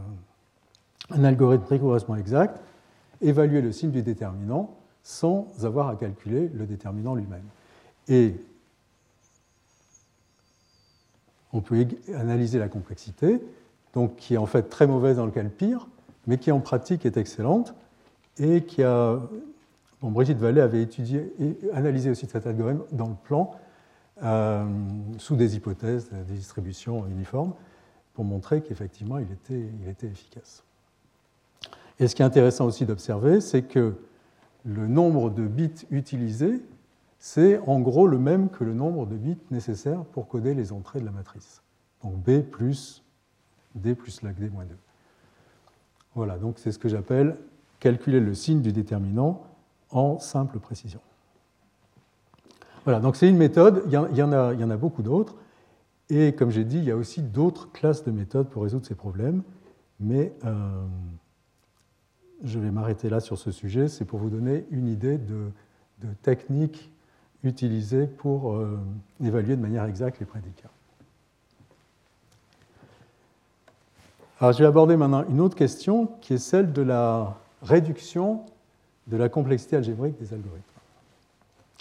algorithme 1.12 1.66
rigoureusement 1.66 2.16
exact, 2.16 2.60
évaluer 3.22 3.62
le 3.62 3.72
signe 3.72 3.92
du 3.92 4.04
déterminant 4.04 4.76
sans 5.04 5.48
avoir 5.64 5.88
à 5.88 5.96
calculer 5.96 6.50
le 6.50 6.66
déterminant 6.66 7.16
lui-même. 7.16 7.46
Et 8.10 8.36
on 11.54 11.62
peut 11.62 11.88
analyser 12.14 12.60
la 12.60 12.68
complexité, 12.68 13.42
donc 13.94 14.18
qui 14.18 14.34
est 14.34 14.38
en 14.38 14.46
fait 14.46 14.64
très 14.64 14.86
mauvaise 14.86 15.16
dans 15.16 15.26
le 15.26 15.32
cas 15.32 15.44
le 15.44 15.50
pire, 15.50 15.88
mais 16.28 16.38
qui 16.38 16.52
en 16.52 16.60
pratique 16.60 17.06
est 17.06 17.16
excellente 17.16 17.74
et 18.40 18.64
qui 18.64 18.84
a. 18.84 19.20
Bon, 20.02 20.12
Brigitte 20.12 20.38
Vallée 20.38 20.62
avait 20.62 20.82
étudié 20.82 21.34
et 21.40 21.58
analysé 21.74 22.12
aussi 22.12 22.28
cet 22.28 22.46
algorithme 22.46 22.84
dans 22.92 23.08
le 23.08 23.16
plan 23.16 23.56
euh, 24.22 24.64
sous 25.18 25.36
des 25.36 25.56
hypothèses, 25.56 26.10
des 26.12 26.36
distributions 26.36 27.08
uniformes, 27.08 27.54
pour 28.14 28.24
montrer 28.24 28.62
qu'effectivement 28.62 29.18
il 29.18 29.32
était, 29.32 29.70
il 29.82 29.90
était 29.90 30.08
efficace. 30.08 30.64
Et 32.00 32.08
ce 32.08 32.14
qui 32.14 32.22
est 32.22 32.26
intéressant 32.26 32.66
aussi 32.66 32.86
d'observer, 32.86 33.42
c'est 33.42 33.64
que 33.64 33.96
le 34.66 34.88
nombre 34.88 35.32
de 35.32 35.48
bits 35.48 35.88
utilisés 35.90 36.62
c'est 37.20 37.58
en 37.60 37.80
gros 37.80 38.08
le 38.08 38.20
même 38.20 38.50
que 38.50 38.64
le 38.64 38.74
nombre 38.74 39.06
de 39.06 39.16
bits 39.16 39.38
nécessaires 39.52 40.04
pour 40.06 40.28
coder 40.28 40.54
les 40.54 40.72
entrées 40.72 41.00
de 41.00 41.06
la 41.06 41.12
matrice. 41.12 41.62
Donc 42.04 42.16
B 42.16 42.42
plus 42.42 43.04
D 43.76 43.96
plus 43.96 44.22
lag 44.22 44.36
D 44.36 44.50
moins 44.50 44.66
2. 44.66 44.76
Voilà, 46.16 46.38
donc 46.38 46.60
c'est 46.60 46.72
ce 46.72 46.80
que 46.80 46.90
j'appelle 46.90 47.38
calculer 47.80 48.20
le 48.20 48.34
signe 48.34 48.62
du 48.62 48.72
déterminant 48.72 49.44
en 49.92 50.20
simple 50.20 50.60
précision. 50.60 51.00
Voilà, 52.84 53.00
donc 53.00 53.16
c'est 53.16 53.28
une 53.28 53.38
méthode, 53.38 53.84
il 53.88 53.92
y, 53.92 53.98
en 53.98 54.32
a, 54.32 54.54
il 54.54 54.60
y 54.60 54.64
en 54.64 54.70
a 54.70 54.78
beaucoup 54.78 55.04
d'autres, 55.04 55.36
et 56.10 56.34
comme 56.34 56.52
j'ai 56.52 56.64
dit, 56.64 56.78
il 56.78 56.86
y 56.86 56.92
a 56.92 56.96
aussi 56.96 57.22
d'autres 57.22 57.72
classes 57.72 58.04
de 58.06 58.12
méthodes 58.12 58.48
pour 58.48 58.64
résoudre 58.64 58.86
ces 58.86 58.96
problèmes, 58.96 59.44
mais 60.00 60.32
euh, 60.46 60.86
je 62.44 62.60
vais 62.60 62.72
m'arrêter 62.72 63.10
là 63.10 63.20
sur 63.20 63.38
ce 63.38 63.52
sujet, 63.52 63.88
c'est 63.88 64.06
pour 64.06 64.20
vous 64.20 64.30
donner 64.30 64.66
une 64.72 64.88
idée 64.88 65.18
de, 65.18 65.52
techniques 66.22 66.92
utilisées 67.44 68.08
pour 68.08 68.54
euh, 68.54 68.78
évaluer 69.24 69.56
de 69.56 69.62
manière 69.62 69.84
exacte 69.84 70.20
les 70.20 70.26
prédicats. 70.26 70.70
Alors 74.40 74.54
je 74.54 74.60
vais 74.60 74.66
aborder 74.66 74.96
maintenant 74.96 75.26
une 75.28 75.42
autre 75.42 75.56
question 75.56 76.08
qui 76.22 76.36
est 76.36 76.38
celle 76.38 76.72
de 76.72 76.84
la 76.84 77.36
réduction 77.62 78.46
de 79.08 79.18
la 79.18 79.30
complexité 79.30 79.78
algébrique 79.78 80.18
des 80.20 80.34
algorithmes. 80.34 80.64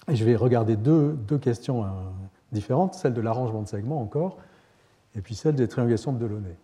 Et 0.09 0.17
je 0.17 0.25
vais 0.25 0.37
regarder 0.37 0.77
deux, 0.77 1.17
questions 1.41 1.85
euh, 1.85 1.89
différentes, 2.53 2.95
celle 2.95 3.15
de 3.15 3.21
l'arrangement 3.21 3.63
de 3.63 3.69
segments 3.69 4.01
encore, 4.01 4.39
et 5.17 5.21
puis 5.21 5.35
celle 5.35 5.57
des 5.57 5.67
triangulations 5.67 6.13
de 6.13 6.19
Delaunay. 6.19 6.57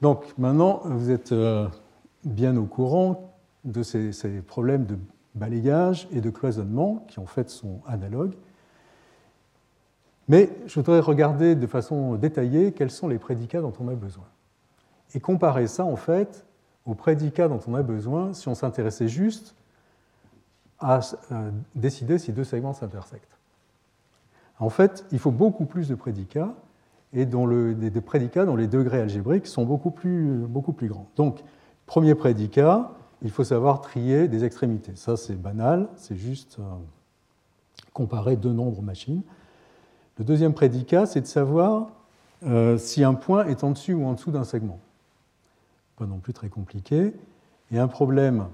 Donc 0.00 0.24
maintenant, 0.38 0.80
vous 0.84 1.10
êtes 1.10 1.32
euh, 1.32 1.68
bien 2.24 2.56
au 2.56 2.64
courant 2.64 3.34
de 3.64 3.82
ces, 3.82 4.12
problèmes 4.46 4.86
de 4.86 4.96
balayage 5.34 6.08
et 6.12 6.20
de 6.20 6.30
cloisonnement 6.30 7.04
qui 7.08 7.20
en 7.20 7.26
fait 7.26 7.50
sont 7.50 7.80
analogues. 7.86 8.34
Mais 10.28 10.50
je 10.66 10.74
voudrais 10.74 11.00
regarder 11.00 11.54
de 11.54 11.66
façon 11.66 12.14
détaillée 12.14 12.72
quels 12.72 12.90
sont 12.90 13.08
les 13.08 13.18
prédicats 13.18 13.60
dont 13.60 13.72
on 13.80 13.88
a 13.88 13.94
besoin. 13.94 14.24
Et 15.14 15.20
comparer 15.20 15.66
ça 15.66 15.84
en 15.84 15.96
fait 15.96 16.45
aux 16.86 16.94
prédicats 16.94 17.48
dont 17.48 17.60
on 17.66 17.74
a 17.74 17.82
besoin 17.82 18.32
si 18.32 18.48
on 18.48 18.54
s'intéressait 18.54 19.08
juste 19.08 19.54
à 20.78 21.00
euh, 21.32 21.50
décider 21.74 22.18
si 22.18 22.32
deux 22.32 22.44
segments 22.44 22.72
s'intersectent. 22.72 23.36
En 24.58 24.70
fait, 24.70 25.04
il 25.12 25.18
faut 25.18 25.30
beaucoup 25.30 25.66
plus 25.66 25.88
de 25.88 25.94
prédicats 25.94 26.54
et 27.12 27.26
dont 27.26 27.46
prédicats 28.04 28.44
dont 28.44 28.56
les 28.56 28.66
degrés 28.66 29.00
algébriques 29.00 29.46
sont 29.46 29.64
beaucoup 29.64 29.90
plus, 29.90 30.46
beaucoup 30.46 30.72
plus 30.72 30.88
grands. 30.88 31.08
Donc, 31.16 31.40
premier 31.86 32.14
prédicat, 32.14 32.90
il 33.22 33.30
faut 33.30 33.44
savoir 33.44 33.80
trier 33.80 34.28
des 34.28 34.44
extrémités. 34.44 34.92
Ça, 34.96 35.16
c'est 35.16 35.40
banal, 35.40 35.88
c'est 35.96 36.16
juste 36.16 36.58
euh, 36.58 36.62
comparer 37.92 38.36
deux 38.36 38.52
nombres 38.52 38.82
machines. 38.82 39.22
Le 40.18 40.24
deuxième 40.24 40.54
prédicat, 40.54 41.06
c'est 41.06 41.20
de 41.20 41.26
savoir 41.26 41.88
euh, 42.44 42.76
si 42.78 43.04
un 43.04 43.14
point 43.14 43.46
est 43.46 43.64
en 43.64 43.70
dessus 43.70 43.94
ou 43.94 44.04
en 44.04 44.12
dessous 44.12 44.30
d'un 44.30 44.44
segment. 44.44 44.78
Pas 45.96 46.06
non 46.06 46.18
plus 46.18 46.32
très 46.32 46.48
compliqué. 46.48 47.14
Et 47.70 47.78
un 47.78 47.88
problème 47.88 48.48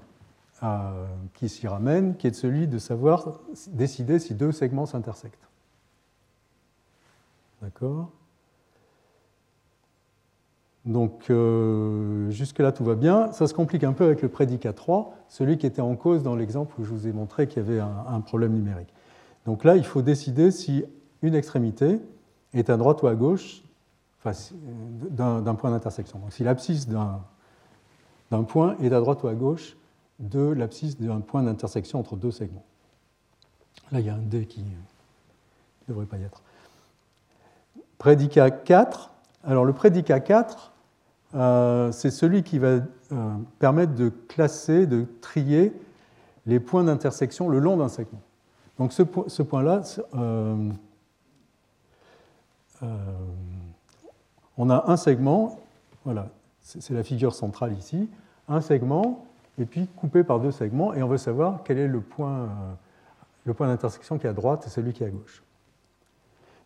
euh, 0.63 1.05
qui 1.33 1.49
s'y 1.49 1.67
ramène, 1.67 2.15
qui 2.15 2.27
est 2.27 2.33
celui 2.33 2.67
de 2.67 2.77
savoir 2.77 3.39
décider 3.67 4.19
si 4.19 4.33
deux 4.33 4.51
segments 4.51 4.85
s'intersectent. 4.85 5.47
D'accord? 7.61 8.09
Donc 10.85 11.29
euh, 11.29 12.29
jusque-là, 12.29 12.71
tout 12.71 12.83
va 12.83 12.95
bien. 12.95 13.31
Ça 13.31 13.47
se 13.47 13.53
complique 13.53 13.83
un 13.83 13.93
peu 13.93 14.03
avec 14.03 14.21
le 14.21 14.29
prédicat 14.29 14.73
3, 14.73 15.15
celui 15.29 15.57
qui 15.57 15.65
était 15.65 15.81
en 15.81 15.95
cause 15.95 16.23
dans 16.23 16.35
l'exemple 16.35 16.79
où 16.79 16.83
je 16.83 16.91
vous 16.91 17.07
ai 17.07 17.13
montré 17.13 17.47
qu'il 17.47 17.63
y 17.63 17.65
avait 17.65 17.79
un, 17.79 18.21
problème 18.21 18.53
numérique. 18.53 18.93
Donc 19.45 19.63
là, 19.63 19.75
il 19.75 19.85
faut 19.85 20.01
décider 20.01 20.51
si 20.51 20.85
une 21.21 21.35
extrémité 21.35 21.99
est 22.53 22.69
à 22.69 22.77
droite 22.77 23.01
ou 23.01 23.07
à 23.07 23.15
gauche 23.15 23.63
d'un 24.23 25.55
point 25.55 25.71
d'intersection. 25.71 26.19
Donc 26.19 26.31
si 26.31 26.43
l'abscisse 26.43 26.87
d'un 26.87 27.21
point 28.41 28.75
est 28.81 28.91
à 28.91 28.99
droite 28.99 29.21
ou 29.21 29.27
à 29.27 29.35
gauche 29.35 29.77
de 30.19 30.41
l'abscisse 30.41 30.99
d'un 30.99 31.19
point 31.19 31.43
d'intersection 31.43 31.99
entre 31.99 32.15
deux 32.15 32.31
segments. 32.31 32.65
Là, 33.91 33.99
il 33.99 34.07
y 34.07 34.09
a 34.09 34.15
un 34.15 34.21
D 34.21 34.47
qui 34.47 34.61
ne 34.61 34.67
devrait 35.87 36.07
pas 36.07 36.17
y 36.17 36.23
être. 36.23 36.41
Prédicat 37.99 38.49
4. 38.49 39.11
Alors 39.43 39.65
le 39.65 39.73
prédicat 39.73 40.19
4, 40.19 40.71
euh, 41.35 41.91
c'est 41.91 42.11
celui 42.11 42.43
qui 42.43 42.59
va 42.59 42.67
euh, 42.67 42.81
permettre 43.59 43.93
de 43.95 44.09
classer, 44.09 44.87
de 44.87 45.05
trier 45.21 45.73
les 46.45 46.59
points 46.59 46.83
d'intersection 46.83 47.49
le 47.49 47.59
long 47.59 47.77
d'un 47.77 47.89
segment. 47.89 48.21
Donc 48.77 48.93
ce, 48.93 49.03
point-là, 49.03 49.81
euh, 50.15 50.71
on 54.57 54.69
a 54.69 54.91
un 54.91 54.97
segment, 54.97 55.59
voilà, 56.05 56.27
c'est 56.61 56.91
la 56.91 57.03
figure 57.03 57.35
centrale 57.35 57.73
ici, 57.77 58.09
un 58.47 58.61
segment, 58.61 59.25
et 59.57 59.65
puis 59.65 59.87
coupé 59.95 60.23
par 60.23 60.39
deux 60.39 60.51
segments, 60.51 60.93
et 60.93 61.03
on 61.03 61.07
veut 61.07 61.17
savoir 61.17 61.61
quel 61.63 61.77
est 61.77 61.87
le 61.87 62.01
point, 62.01 62.49
le 63.45 63.53
point 63.53 63.67
d'intersection 63.67 64.17
qui 64.17 64.27
est 64.27 64.29
à 64.29 64.33
droite 64.33 64.65
et 64.67 64.69
celui 64.69 64.93
qui 64.93 65.03
est 65.03 65.07
à 65.07 65.09
gauche. 65.09 65.43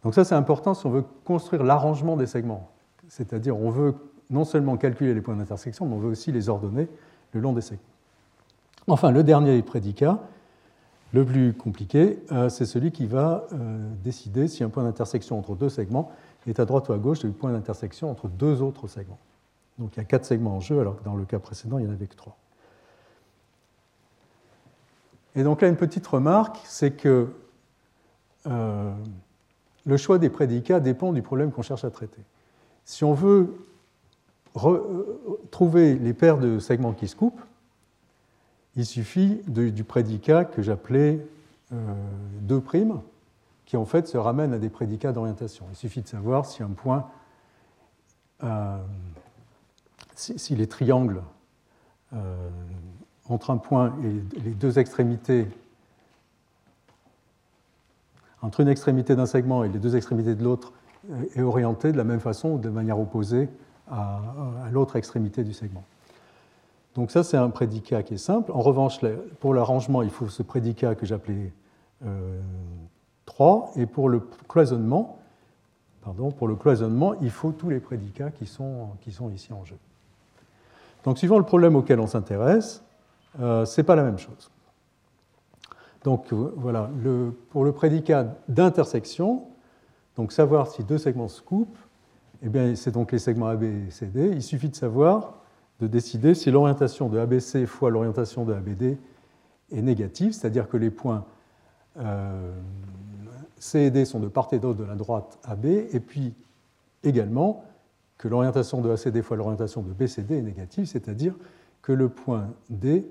Donc 0.03 0.13
ça, 0.13 0.23
c'est 0.23 0.35
important 0.35 0.73
si 0.73 0.85
on 0.85 0.89
veut 0.89 1.03
construire 1.25 1.63
l'arrangement 1.63 2.15
des 2.15 2.27
segments. 2.27 2.69
C'est-à-dire, 3.09 3.57
on 3.57 3.69
veut 3.69 3.95
non 4.29 4.45
seulement 4.45 4.77
calculer 4.77 5.13
les 5.13 5.21
points 5.21 5.35
d'intersection, 5.35 5.85
mais 5.85 5.95
on 5.95 5.99
veut 5.99 6.09
aussi 6.09 6.31
les 6.31 6.49
ordonner 6.49 6.87
le 7.33 7.41
long 7.41 7.53
des 7.53 7.61
segments. 7.61 7.83
Enfin, 8.87 9.11
le 9.11 9.23
dernier 9.23 9.61
prédicat, 9.61 10.19
le 11.13 11.25
plus 11.25 11.53
compliqué, 11.53 12.19
euh, 12.31 12.49
c'est 12.49 12.65
celui 12.65 12.91
qui 12.91 13.05
va 13.05 13.45
euh, 13.53 13.89
décider 14.03 14.47
si 14.47 14.63
un 14.63 14.69
point 14.69 14.83
d'intersection 14.83 15.37
entre 15.37 15.55
deux 15.55 15.69
segments 15.69 16.11
est 16.47 16.59
à 16.59 16.65
droite 16.65 16.87
ou 16.89 16.93
à 16.93 16.97
gauche 16.97 17.19
du 17.19 17.29
point 17.29 17.51
d'intersection 17.51 18.09
entre 18.09 18.27
deux 18.27 18.61
autres 18.61 18.87
segments. 18.87 19.19
Donc 19.77 19.95
il 19.95 19.97
y 19.97 20.01
a 20.01 20.05
quatre 20.05 20.25
segments 20.25 20.55
en 20.55 20.59
jeu, 20.59 20.79
alors 20.79 20.97
que 20.97 21.03
dans 21.03 21.15
le 21.15 21.25
cas 21.25 21.39
précédent, 21.39 21.77
il 21.77 21.85
n'y 21.85 21.91
en 21.91 21.93
avait 21.93 22.07
que 22.07 22.15
trois. 22.15 22.37
Et 25.35 25.43
donc 25.43 25.61
là, 25.61 25.67
une 25.67 25.75
petite 25.75 26.07
remarque, 26.07 26.57
c'est 26.63 26.91
que 26.91 27.31
euh, 28.47 28.93
le 29.85 29.97
choix 29.97 30.17
des 30.17 30.29
prédicats 30.29 30.79
dépend 30.79 31.13
du 31.13 31.21
problème 31.21 31.51
qu'on 31.51 31.61
cherche 31.61 31.83
à 31.83 31.91
traiter. 31.91 32.21
Si 32.85 33.03
on 33.03 33.13
veut 33.13 33.55
euh, 34.65 35.07
trouver 35.51 35.95
les 35.95 36.13
paires 36.13 36.37
de 36.37 36.59
segments 36.59 36.93
qui 36.93 37.07
se 37.07 37.15
coupent, 37.15 37.41
il 38.75 38.85
suffit 38.85 39.41
du 39.47 39.83
prédicat 39.83 40.45
que 40.45 40.61
j'appelais 40.61 41.19
2', 41.73 41.73
euh, 41.73 42.93
qui 43.65 43.75
en 43.75 43.85
fait 43.85 44.07
se 44.07 44.17
ramène 44.17 44.53
à 44.53 44.59
des 44.59 44.69
prédicats 44.69 45.11
d'orientation. 45.11 45.65
Il 45.71 45.75
suffit 45.75 46.01
de 46.01 46.07
savoir 46.07 46.45
si 46.45 46.61
un 46.61 46.69
point, 46.69 47.07
euh, 48.43 48.77
si, 50.17 50.55
les 50.55 50.67
triangles 50.67 51.21
entre 53.29 53.51
un 53.51 53.57
point 53.57 53.93
et 54.03 54.39
les 54.39 54.51
deux 54.51 54.79
extrémités, 54.79 55.47
entre 58.41 58.61
une 58.61 58.67
extrémité 58.67 59.15
d'un 59.15 59.25
segment 59.25 59.63
et 59.63 59.69
les 59.69 59.79
deux 59.79 59.95
extrémités 59.95 60.35
de 60.35 60.43
l'autre, 60.43 60.73
est 61.35 61.41
orienté 61.41 61.91
de 61.91 61.97
la 61.97 62.03
même 62.03 62.19
façon 62.19 62.49
ou 62.51 62.57
de 62.57 62.69
manière 62.69 62.99
opposée 62.99 63.49
à, 63.89 64.21
l'autre 64.71 64.95
extrémité 64.95 65.43
du 65.43 65.53
segment. 65.53 65.83
Donc 66.95 67.11
ça, 67.11 67.23
c'est 67.23 67.37
un 67.37 67.49
prédicat 67.49 68.03
qui 68.03 68.15
est 68.15 68.19
simple. 68.19 68.51
En 68.51 68.61
revanche, 68.61 68.99
pour 69.39 69.53
l'arrangement, 69.53 70.01
il 70.01 70.09
faut 70.09 70.27
ce 70.27 70.43
prédicat 70.43 70.95
que 70.95 71.05
j'appelais 71.05 71.53
3. 73.25 73.71
Euh, 73.77 73.81
et 73.81 73.85
pour 73.85 74.09
le 74.09 74.21
cloisonnement, 74.47 75.19
pardon, 76.01 76.31
pour 76.31 76.47
le 76.47 76.55
cloisonnement, 76.55 77.13
il 77.21 77.29
faut 77.29 77.51
tous 77.51 77.69
les 77.69 77.79
prédicats 77.79 78.31
qui 78.31 78.47
sont, 78.47 78.89
qui 79.01 79.11
sont 79.11 79.29
ici 79.29 79.53
en 79.53 79.63
jeu. 79.63 79.77
Donc 81.07 81.17
suivant 81.17 81.37
le 81.37 81.45
problème 81.45 81.77
auquel 81.77 82.01
on 82.01 82.05
s'intéresse, 82.05 82.83
euh, 83.39 83.63
ce 83.63 83.79
n'est 83.79 83.85
pas 83.85 83.95
la 83.95 84.03
même 84.03 84.17
chose. 84.17 84.51
Donc 86.03 86.33
voilà, 86.33 86.89
le, 87.01 87.33
pour 87.49 87.63
le 87.63 87.71
prédicat 87.71 88.35
d'intersection, 88.49 89.45
donc 90.17 90.33
savoir 90.33 90.67
si 90.67 90.83
deux 90.83 90.97
segments 90.97 91.29
se 91.29 91.41
coupent, 91.41 91.77
eh 92.43 92.49
bien, 92.49 92.75
c'est 92.75 92.91
donc 92.91 93.13
les 93.13 93.19
segments 93.19 93.47
AB 93.47 93.63
et 93.63 93.89
CD. 93.89 94.31
Il 94.33 94.43
suffit 94.43 94.67
de 94.67 94.75
savoir, 94.75 95.35
de 95.79 95.87
décider 95.87 96.35
si 96.35 96.51
l'orientation 96.51 97.07
de 97.07 97.17
ABC 97.17 97.65
fois 97.67 97.89
l'orientation 97.89 98.43
de 98.43 98.53
ABD 98.53 98.97
est 99.71 99.81
négative, 99.81 100.33
c'est-à-dire 100.33 100.67
que 100.67 100.75
les 100.75 100.89
points 100.89 101.23
euh, 101.99 102.51
C 103.59 103.79
et 103.79 103.91
D 103.91 104.03
sont 104.03 104.19
de 104.19 104.27
part 104.27 104.49
et 104.51 104.59
d'autre 104.59 104.79
de 104.79 104.83
la 104.83 104.95
droite 104.95 105.39
AB, 105.45 105.67
et 105.67 106.01
puis 106.01 106.33
également 107.05 107.63
que 108.17 108.27
l'orientation 108.27 108.81
de 108.81 108.89
ACD 108.89 109.21
fois 109.21 109.37
l'orientation 109.37 109.81
de 109.81 109.91
BCD 109.93 110.37
est 110.37 110.41
négative, 110.41 110.85
c'est-à-dire 110.85 111.35
que 111.81 111.91
le 111.91 112.09
point 112.09 112.49
D, 112.69 113.07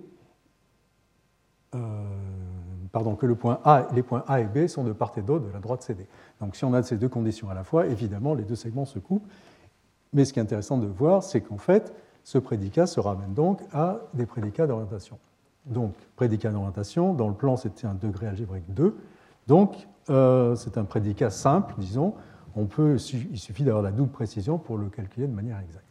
euh, 1.74 1.78
pardon, 2.92 3.14
que 3.14 3.26
le 3.26 3.34
point 3.34 3.60
A, 3.64 3.86
les 3.94 4.02
points 4.02 4.24
A 4.26 4.40
et 4.40 4.44
B 4.44 4.66
sont 4.66 4.84
de 4.84 4.92
part 4.92 5.12
et 5.16 5.22
d'autre 5.22 5.46
de 5.46 5.52
la 5.52 5.60
droite 5.60 5.82
CD. 5.82 6.06
Donc 6.40 6.56
si 6.56 6.64
on 6.64 6.74
a 6.74 6.82
ces 6.82 6.96
deux 6.96 7.08
conditions 7.08 7.48
à 7.50 7.54
la 7.54 7.64
fois, 7.64 7.86
évidemment, 7.86 8.34
les 8.34 8.44
deux 8.44 8.56
segments 8.56 8.84
se 8.84 8.98
coupent. 8.98 9.26
Mais 10.12 10.24
ce 10.24 10.32
qui 10.32 10.38
est 10.38 10.42
intéressant 10.42 10.78
de 10.78 10.86
voir, 10.86 11.22
c'est 11.22 11.40
qu'en 11.40 11.58
fait, 11.58 11.94
ce 12.24 12.38
prédicat 12.38 12.86
se 12.86 13.00
ramène 13.00 13.34
donc 13.34 13.60
à 13.72 14.00
des 14.14 14.26
prédicats 14.26 14.66
d'orientation. 14.66 15.18
Donc, 15.66 15.94
prédicat 16.14 16.50
d'orientation, 16.50 17.12
dans 17.12 17.28
le 17.28 17.34
plan, 17.34 17.56
c'était 17.56 17.86
un 17.86 17.94
degré 17.94 18.28
algébrique 18.28 18.64
2. 18.68 18.96
Donc, 19.46 19.88
euh, 20.10 20.54
c'est 20.54 20.78
un 20.78 20.84
prédicat 20.84 21.30
simple, 21.30 21.74
disons. 21.78 22.14
On 22.56 22.64
peut, 22.64 22.96
il 23.12 23.38
suffit 23.38 23.64
d'avoir 23.64 23.82
la 23.82 23.92
double 23.92 24.10
précision 24.10 24.58
pour 24.58 24.78
le 24.78 24.88
calculer 24.88 25.26
de 25.26 25.34
manière 25.34 25.60
exacte. 25.60 25.84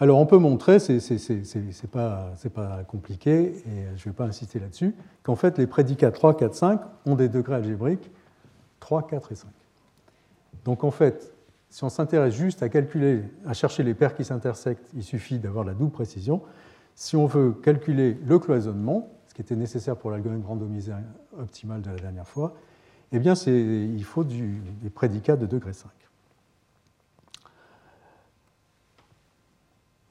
Alors, 0.00 0.18
on 0.18 0.24
peut 0.24 0.38
montrer, 0.38 0.78
c'est 0.78 1.90
pas, 1.92 2.32
pas 2.54 2.84
compliqué, 2.84 3.54
et 3.66 3.84
je 3.96 4.08
ne 4.08 4.12
vais 4.12 4.16
pas 4.16 4.24
insister 4.24 4.58
là-dessus, 4.58 4.94
qu'en 5.22 5.36
fait, 5.36 5.58
les 5.58 5.66
prédicats 5.66 6.10
3, 6.10 6.38
4, 6.38 6.54
5 6.54 6.80
ont 7.04 7.14
des 7.16 7.28
degrés 7.28 7.56
algébriques 7.56 8.10
3, 8.80 9.06
4 9.06 9.32
et 9.32 9.34
5. 9.34 9.48
Donc, 10.64 10.84
en 10.84 10.90
fait, 10.90 11.34
si 11.68 11.84
on 11.84 11.90
s'intéresse 11.90 12.34
juste 12.34 12.62
à 12.62 12.70
calculer, 12.70 13.22
à 13.46 13.52
chercher 13.52 13.82
les 13.82 13.94
paires 13.94 14.14
qui 14.14 14.24
s'intersectent, 14.24 14.90
il 14.94 15.04
suffit 15.04 15.38
d'avoir 15.38 15.64
la 15.64 15.74
double 15.74 15.92
précision. 15.92 16.42
Si 16.94 17.14
on 17.14 17.26
veut 17.26 17.52
calculer 17.52 18.18
le 18.26 18.38
cloisonnement, 18.38 19.08
ce 19.28 19.34
qui 19.34 19.42
était 19.42 19.54
nécessaire 19.54 19.96
pour 19.96 20.10
l'algorithme 20.10 20.46
randomisé 20.46 20.92
optimal 21.38 21.82
de 21.82 21.90
la 21.90 21.96
dernière 21.96 22.26
fois, 22.26 22.54
eh 23.12 23.18
bien, 23.18 23.34
il 23.34 24.04
faut 24.04 24.24
des 24.24 24.90
prédicats 24.90 25.36
de 25.36 25.46
degré 25.46 25.72
5. 25.72 25.90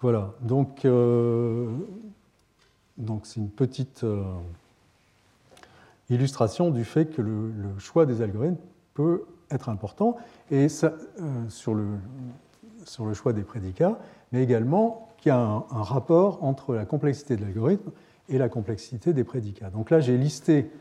Voilà, 0.01 0.33
donc 0.41 0.85
euh, 0.85 1.67
donc 2.97 3.25
c'est 3.25 3.41
une 3.41 3.49
petite 3.49 4.05
euh, 4.05 4.23
illustration 6.09 6.71
du 6.71 6.85
fait 6.85 7.07
que 7.07 7.21
le, 7.21 7.51
choix 7.79 8.05
des 8.05 8.21
algorithmes 8.21 8.55
peut 8.93 9.25
être 9.51 9.67
important 9.67 10.15
et 10.51 10.67
euh, 10.83 11.49
sur, 11.49 11.73
le, 11.73 13.13
choix 13.13 13.33
des 13.33 13.41
prédicats, 13.41 13.99
mais 14.31 14.41
également 14.41 15.09
qu'il 15.17 15.29
y 15.29 15.33
a 15.33 15.37
un, 15.37 15.83
rapport 15.83 16.45
entre 16.45 16.75
la 16.75 16.85
complexité 16.85 17.35
de 17.35 17.41
l'algorithme 17.41 17.91
et 18.29 18.37
la 18.37 18.47
complexité 18.47 19.11
des 19.11 19.25
prédicats. 19.25 19.69
Donc 19.69 19.89
là, 19.89 19.99
j'ai 19.99 20.17
listé, 20.17 20.71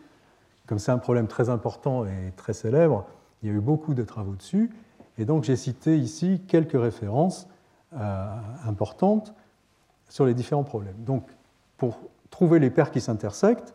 comme 0.68 0.78
c'est 0.78 0.92
un 0.92 0.98
problème 0.98 1.26
très 1.26 1.48
important 1.48 2.04
et 2.04 2.32
très 2.36 2.52
célèbre, 2.52 3.06
il 3.42 3.48
y 3.48 3.52
a 3.52 3.54
eu 3.54 3.60
beaucoup 3.60 3.94
de 3.94 4.02
travaux 4.04 4.34
dessus, 4.34 4.70
et 5.16 5.24
donc 5.24 5.44
j'ai 5.44 5.56
cité 5.56 5.98
ici 5.98 6.42
quelques 6.46 6.80
références 6.80 7.48
euh, 7.94 8.26
importante 8.66 9.34
sur 10.10 10.26
les 10.26 10.34
différents 10.34 10.64
problèmes. 10.64 10.96
Donc, 10.98 11.26
pour 11.78 11.98
trouver 12.30 12.58
les 12.58 12.70
paires 12.70 12.90
qui 12.90 13.00
s'intersectent, 13.00 13.74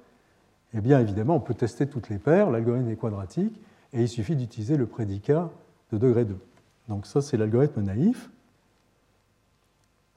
eh 0.75 0.81
bien 0.81 0.99
évidemment, 0.99 1.35
on 1.35 1.39
peut 1.39 1.55
tester 1.55 1.87
toutes 1.87 2.09
les 2.09 2.19
paires, 2.19 2.51
l'algorithme 2.51 2.89
est 2.89 2.95
quadratique, 2.95 3.59
et 3.91 4.01
il 4.01 4.09
suffit 4.09 4.35
d'utiliser 4.35 4.77
le 4.77 4.85
prédicat 4.85 5.49
de 5.91 5.97
degré 5.97 6.25
2. 6.25 6.37
Donc 6.89 7.07
ça, 7.07 7.21
c'est 7.21 7.37
l'algorithme 7.37 7.81
naïf. 7.81 8.29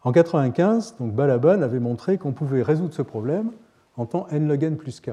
En 0.02 0.10
1995, 0.10 0.96
donc 0.98 1.12
Balaban 1.14 1.62
avait 1.62 1.80
montré 1.80 2.18
qu'on 2.18 2.32
pouvait 2.32 2.62
résoudre 2.62 2.94
ce 2.94 3.02
problème 3.02 3.50
en 3.96 4.06
temps 4.06 4.26
n 4.28 4.46
log 4.46 4.62
n 4.62 4.76
plus 4.76 5.00
k. 5.00 5.10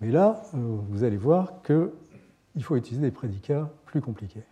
Mais 0.00 0.10
là, 0.10 0.42
euh, 0.54 0.58
vous 0.88 1.04
allez 1.04 1.16
voir 1.16 1.62
qu'il 1.62 2.62
faut 2.62 2.76
utiliser 2.76 3.02
des 3.02 3.10
prédicats 3.10 3.68
plus 3.86 4.00
compliqués. 4.00 4.42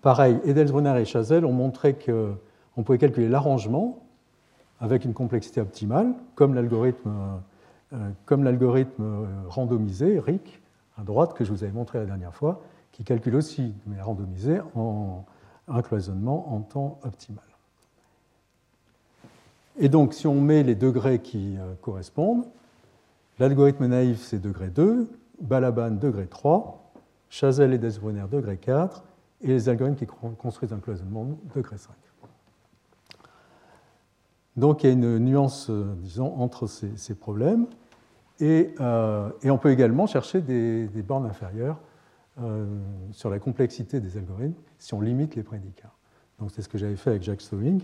Pareil, 0.00 0.40
Edelsbrunner 0.44 1.00
et 1.00 1.04
Chazelle 1.04 1.44
ont 1.44 1.52
montré 1.52 1.94
qu'on 1.94 2.82
pouvait 2.82 2.98
calculer 2.98 3.28
l'arrangement 3.28 4.04
avec 4.80 5.04
une 5.04 5.14
complexité 5.14 5.60
optimale, 5.60 6.14
comme 6.34 6.54
l'algorithme 6.54 7.10
euh, 7.92 9.26
randomisé, 9.48 10.18
RIC, 10.18 10.60
à 10.98 11.02
droite, 11.02 11.34
que 11.34 11.44
je 11.44 11.52
vous 11.52 11.62
avais 11.62 11.72
montré 11.72 11.98
la 11.98 12.06
dernière 12.06 12.34
fois, 12.34 12.62
qui 12.92 13.04
calcule 13.04 13.36
aussi, 13.36 13.74
mais 13.86 14.00
randomisé, 14.00 14.60
en 14.74 15.24
un 15.68 15.82
cloisonnement 15.82 16.54
en 16.54 16.60
temps 16.60 16.98
optimal. 17.04 17.44
Et 19.78 19.88
donc, 19.88 20.14
si 20.14 20.26
on 20.26 20.40
met 20.40 20.62
les 20.62 20.74
degrés 20.74 21.20
qui 21.20 21.56
euh, 21.58 21.74
correspondent, 21.80 22.44
l'algorithme 23.38 23.86
naïf, 23.86 24.20
c'est 24.20 24.40
degré 24.40 24.68
2, 24.68 25.08
Balaban, 25.40 25.92
degré 25.92 26.26
3, 26.26 26.92
Chazelle 27.28 27.72
et 27.72 27.78
Desbrunner, 27.78 28.26
degré 28.30 28.56
4, 28.56 29.02
et 29.42 29.48
les 29.48 29.68
algorithmes 29.68 29.96
qui 29.96 30.06
construisent 30.06 30.72
un 30.72 30.78
cloisonnement 30.78 31.26
degré 31.54 31.76
5. 31.76 31.92
Donc 34.56 34.82
il 34.82 34.86
y 34.86 34.90
a 34.90 34.92
une 34.92 35.18
nuance, 35.18 35.68
euh, 35.68 35.94
disons, 35.98 36.34
entre 36.36 36.66
ces, 36.66 37.14
problèmes. 37.14 37.66
Euh, 38.42 39.30
et, 39.42 39.50
on 39.50 39.58
peut 39.58 39.70
également 39.70 40.06
chercher 40.06 40.40
des, 40.40 40.86
bornes 41.02 41.26
inférieures 41.26 41.78
euh, 42.40 42.66
sur 43.12 43.30
la 43.30 43.38
complexité 43.38 44.00
des 44.00 44.16
algorithmes 44.16 44.54
si 44.78 44.94
on 44.94 45.00
limite 45.00 45.34
les 45.34 45.42
prédicats. 45.42 45.92
Donc 46.38 46.50
c'est 46.52 46.62
ce 46.62 46.68
que 46.68 46.78
j'avais 46.78 46.96
fait 46.96 47.10
avec 47.10 47.22
Jack 47.22 47.40
Stowing. 47.40 47.82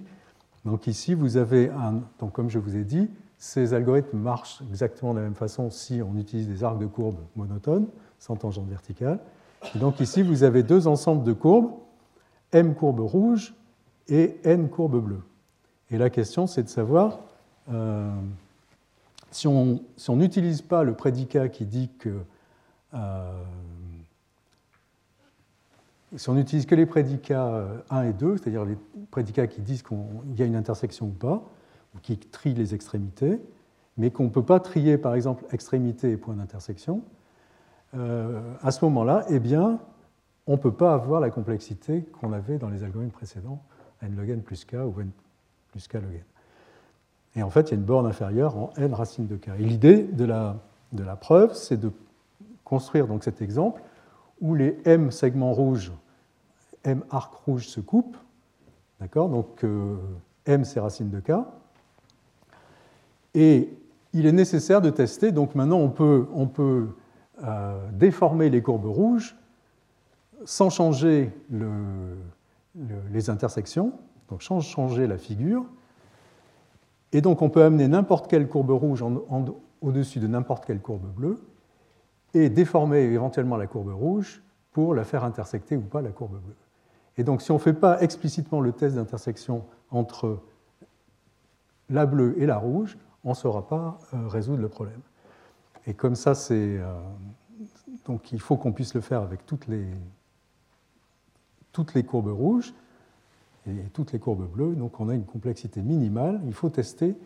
Donc 0.65 0.87
ici, 0.87 1.15
vous 1.15 1.37
avez 1.37 1.71
un. 1.71 2.03
Donc 2.19 2.33
comme 2.33 2.51
je 2.51 2.59
vous 2.59 2.77
ai 2.77 2.85
dit, 2.85 3.09
ces 3.41 3.75
algorithmes 3.75 4.19
marchent 4.19 4.63
exactement 4.71 5.15
de 5.15 5.19
la 5.19 5.25
même 5.25 5.35
façon 5.35 5.71
si 5.71 6.01
on 6.01 6.17
utilise 6.17 6.47
des 6.47 6.63
arcs 6.63 6.79
de 6.79 6.87
courbe 6.87 7.17
monotones, 7.35 7.89
sans 8.21 8.37
tangente 8.37 8.69
verticale 8.69 9.19
donc 9.75 10.01
ici, 10.01 10.23
vous 10.23 10.43
avez 10.43 10.63
deux 10.63 10.87
ensembles 10.87 11.25
de 11.25 11.33
courbes, 11.33 11.73
M 12.53 12.75
courbe 12.75 13.01
rouge 13.01 13.55
et 14.09 14.39
N 14.45 14.69
courbe 14.69 15.03
bleue. 15.03 15.23
Et 15.91 15.99
la 15.99 16.11
question, 16.11 16.47
c'est 16.47 16.63
de 16.63 16.69
savoir 16.69 17.21
euh, 17.71 18.11
si 19.31 19.47
on 19.47 19.81
n'utilise 20.11 20.63
pas 20.63 20.83
le 20.83 20.95
prédicat 20.95 21.49
qui 21.49 21.67
dit 21.67 21.91
que. 21.99 22.21
Euh, 22.95 23.43
si 26.17 26.29
on 26.29 26.35
n'utilise 26.35 26.67
que 26.67 26.75
les 26.75 26.87
prédicats 26.87 27.69
1 27.91 28.03
et 28.03 28.13
2, 28.13 28.37
c'est-à-dire 28.37 28.65
les 28.65 28.77
prédicats 29.13 29.47
qui 29.47 29.61
disent 29.61 29.85
qu'il 29.85 29.97
y 30.37 30.43
a 30.43 30.45
une 30.45 30.57
intersection 30.57 31.07
ou 31.07 31.11
pas, 31.11 31.45
qui 32.03 32.19
trient 32.19 32.55
les 32.55 32.75
extrémités, 32.75 33.41
mais 33.97 34.11
qu'on 34.11 34.25
ne 34.25 34.31
peut 34.31 34.45
pas 34.45 34.61
trier, 34.61 34.99
par 34.99 35.15
exemple, 35.15 35.45
extrémité 35.53 36.13
et 36.13 36.17
point 36.17 36.35
d'intersection, 36.35 37.03
euh, 37.95 38.41
à 38.63 38.71
ce 38.71 38.85
moment-là, 38.85 39.25
eh 39.29 39.41
bien, 39.41 39.81
on 40.47 40.53
ne 40.53 40.57
peut 40.59 40.73
pas 40.73 40.95
avoir 40.95 41.21
la 41.21 41.31
complexité 41.31 42.03
qu'on 42.03 42.33
avait 42.33 42.59
dans 42.59 42.71
les 42.71 42.83
algorithmes 42.83 43.13
précédents, 43.13 43.63
n 44.03 44.17
log 44.17 44.31
n 44.31 44.43
plus 44.43 44.65
k 44.65 44.75
ou 44.75 45.01
n 45.01 45.11
plus 45.73 45.87
k 45.89 45.95
log 45.95 46.15
n. 46.15 46.23
Et 47.37 47.43
en 47.43 47.51
fait, 47.51 47.69
il 47.69 47.71
y 47.71 47.75
a 47.75 47.77
une 47.77 47.85
borne 47.85 48.07
inférieure 48.07 48.57
en 48.57 48.71
n 48.77 48.95
racine 48.95 49.27
de 49.27 49.37
k. 49.37 49.49
Et 49.59 49.63
l'idée 49.63 50.03
de 50.03 50.25
la, 50.25 50.57
de 50.93 51.03
la 51.03 51.17
preuve, 51.17 51.55
c'est 51.55 51.77
de 51.77 51.93
construire 52.65 53.07
donc 53.07 53.25
cet 53.25 53.43
exemple 53.43 53.83
où 54.41 54.55
les 54.55 54.79
m 54.85 55.11
segments 55.11 55.53
rouges, 55.53 55.93
m 56.85 57.05
arc 57.11 57.35
rouge 57.35 57.69
se 57.69 57.81
coupent. 57.81 58.17
D'accord? 59.01 59.29
Donc 59.29 59.65
euh, 59.65 59.97
m 60.47 60.65
c'est 60.65 60.81
racine 60.81 61.11
de 61.11 61.21
k. 61.21 61.33
Et 63.35 63.73
il 64.13 64.27
est 64.27 64.33
nécessaire 64.33 64.81
de 64.81 64.91
tester. 64.91 65.33
Donc 65.33 65.55
maintenant, 65.55 65.79
on 65.79 65.91
peut, 65.91 66.27
on 66.35 66.47
peut 66.47 66.89
déformer 67.93 68.51
les 68.51 68.63
courbes 68.63 68.87
rouges 68.87 69.37
sans 70.45 70.71
changer 70.71 71.33
les 73.11 73.31
intersections, 73.31 73.93
donc 74.29 74.43
sans 74.43 74.61
changer 74.61 75.07
la 75.07 75.19
figure. 75.19 75.65
Et 77.13 77.21
donc 77.21 77.43
on 77.43 77.51
peut 77.51 77.63
amener 77.63 77.89
n'importe 77.89 78.29
quelle 78.29 78.49
courbe 78.49 78.71
rouge 78.71 79.05
au-dessus 79.81 80.21
de 80.21 80.27
n'importe 80.27 80.65
quelle 80.65 80.81
courbe 80.81 81.07
bleue 81.15 81.39
et 82.35 82.49
déformer 82.49 83.01
éventuellement 83.01 83.57
la 83.57 83.67
courbe 83.67 83.93
rouge 83.93 84.43
pour 84.73 84.95
la 84.95 85.05
faire 85.05 85.25
intersecter 85.25 85.77
ou 85.77 85.81
pas 85.81 86.01
la 86.01 86.11
courbe 86.11 86.41
bleue. 86.41 86.55
Et 87.17 87.25
donc 87.25 87.43
si 87.43 87.51
on 87.51 87.55
ne 87.55 87.61
fait 87.61 87.73
pas 87.73 88.01
explicitement 88.01 88.61
le 88.61 88.73
test 88.73 88.95
d'intersection 88.95 89.65
entre 89.91 90.39
la 91.89 92.07
bleue 92.07 92.41
et 92.41 92.47
la 92.47 92.57
rouge, 92.57 92.97
on 93.25 93.31
ne 93.31 93.35
saura 93.35 93.67
pas 93.67 93.99
euh, 94.15 94.29
résoudre 94.29 94.63
le 94.63 94.69
problème. 94.69 95.01
Et 95.87 95.95
comme 95.95 96.15
ça. 96.15 96.33
Euh, 96.51 97.01
donc 98.07 98.33
il 98.33 98.41
faut 98.41 98.57
qu'on 98.57 98.73
puisse 98.73 98.95
le 98.95 99.01
faire 99.01 99.21
avec 99.21 99.47
toutes 99.47 99.67
les, 99.67 99.87
courbes 102.05 102.33
rouges 102.33 102.73
et 103.67 103.85
toutes 103.93 104.13
les 104.13 104.19
courbes 104.19 104.49
bleues. 104.51 104.75
Donc 104.75 105.01
on 105.01 105.09
a 105.09 105.15
une 105.15 105.25
complexité 105.25 105.83
minimale. 105.83 106.41
Il 106.47 106.55
faut 106.55 106.71
tester 106.71 107.17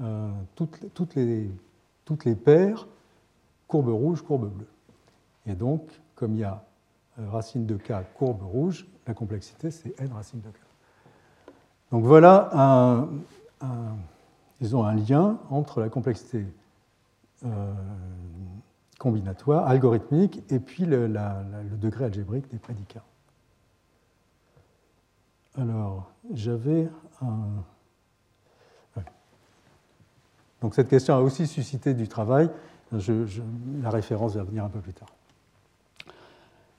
euh, 0.00 0.30
toutes, 0.56 1.14
les, 1.14 2.34
paires 2.34 2.86
courbe 3.68 3.88
rouge, 3.88 4.22
courbe 4.22 4.50
bleue. 4.50 4.68
Et 5.46 5.54
donc, 5.54 5.88
comme 6.14 6.34
il 6.34 6.40
y 6.40 6.44
a 6.44 6.64
racine 7.16 7.64
de 7.66 7.76
k, 7.76 7.92
courbe 8.14 8.42
rouge, 8.42 8.86
la 9.06 9.14
complexité 9.14 9.70
c'est 9.70 9.98
n 10.00 10.12
racine 10.12 10.40
de 10.40 10.48
k. 10.48 10.60
Donc 11.92 12.04
voilà 12.04 12.50
un, 12.52 13.08
disons 14.64 14.82
un 14.82 14.94
lien 14.94 15.38
entre 15.50 15.80
la 15.80 15.90
complexité 15.90 16.46
euh, 17.44 17.74
combinatoire, 18.98 19.68
algorithmique, 19.68 20.42
et 20.48 20.58
puis 20.58 20.86
le, 20.86 21.06
degré 21.72 22.06
algébrique 22.06 22.50
des 22.50 22.56
prédicats. 22.56 23.04
Alors, 25.58 26.10
j'avais 26.32 26.88
un. 27.20 27.62
Donc 30.62 30.74
cette 30.74 30.88
question 30.88 31.14
a 31.14 31.20
aussi 31.20 31.46
suscité 31.46 31.92
du 31.92 32.08
travail. 32.08 32.48
la 32.90 33.90
référence 33.90 34.34
va 34.34 34.44
venir 34.44 34.64
un 34.64 34.70
peu 34.70 34.80
plus 34.80 34.94
tard. 34.94 35.10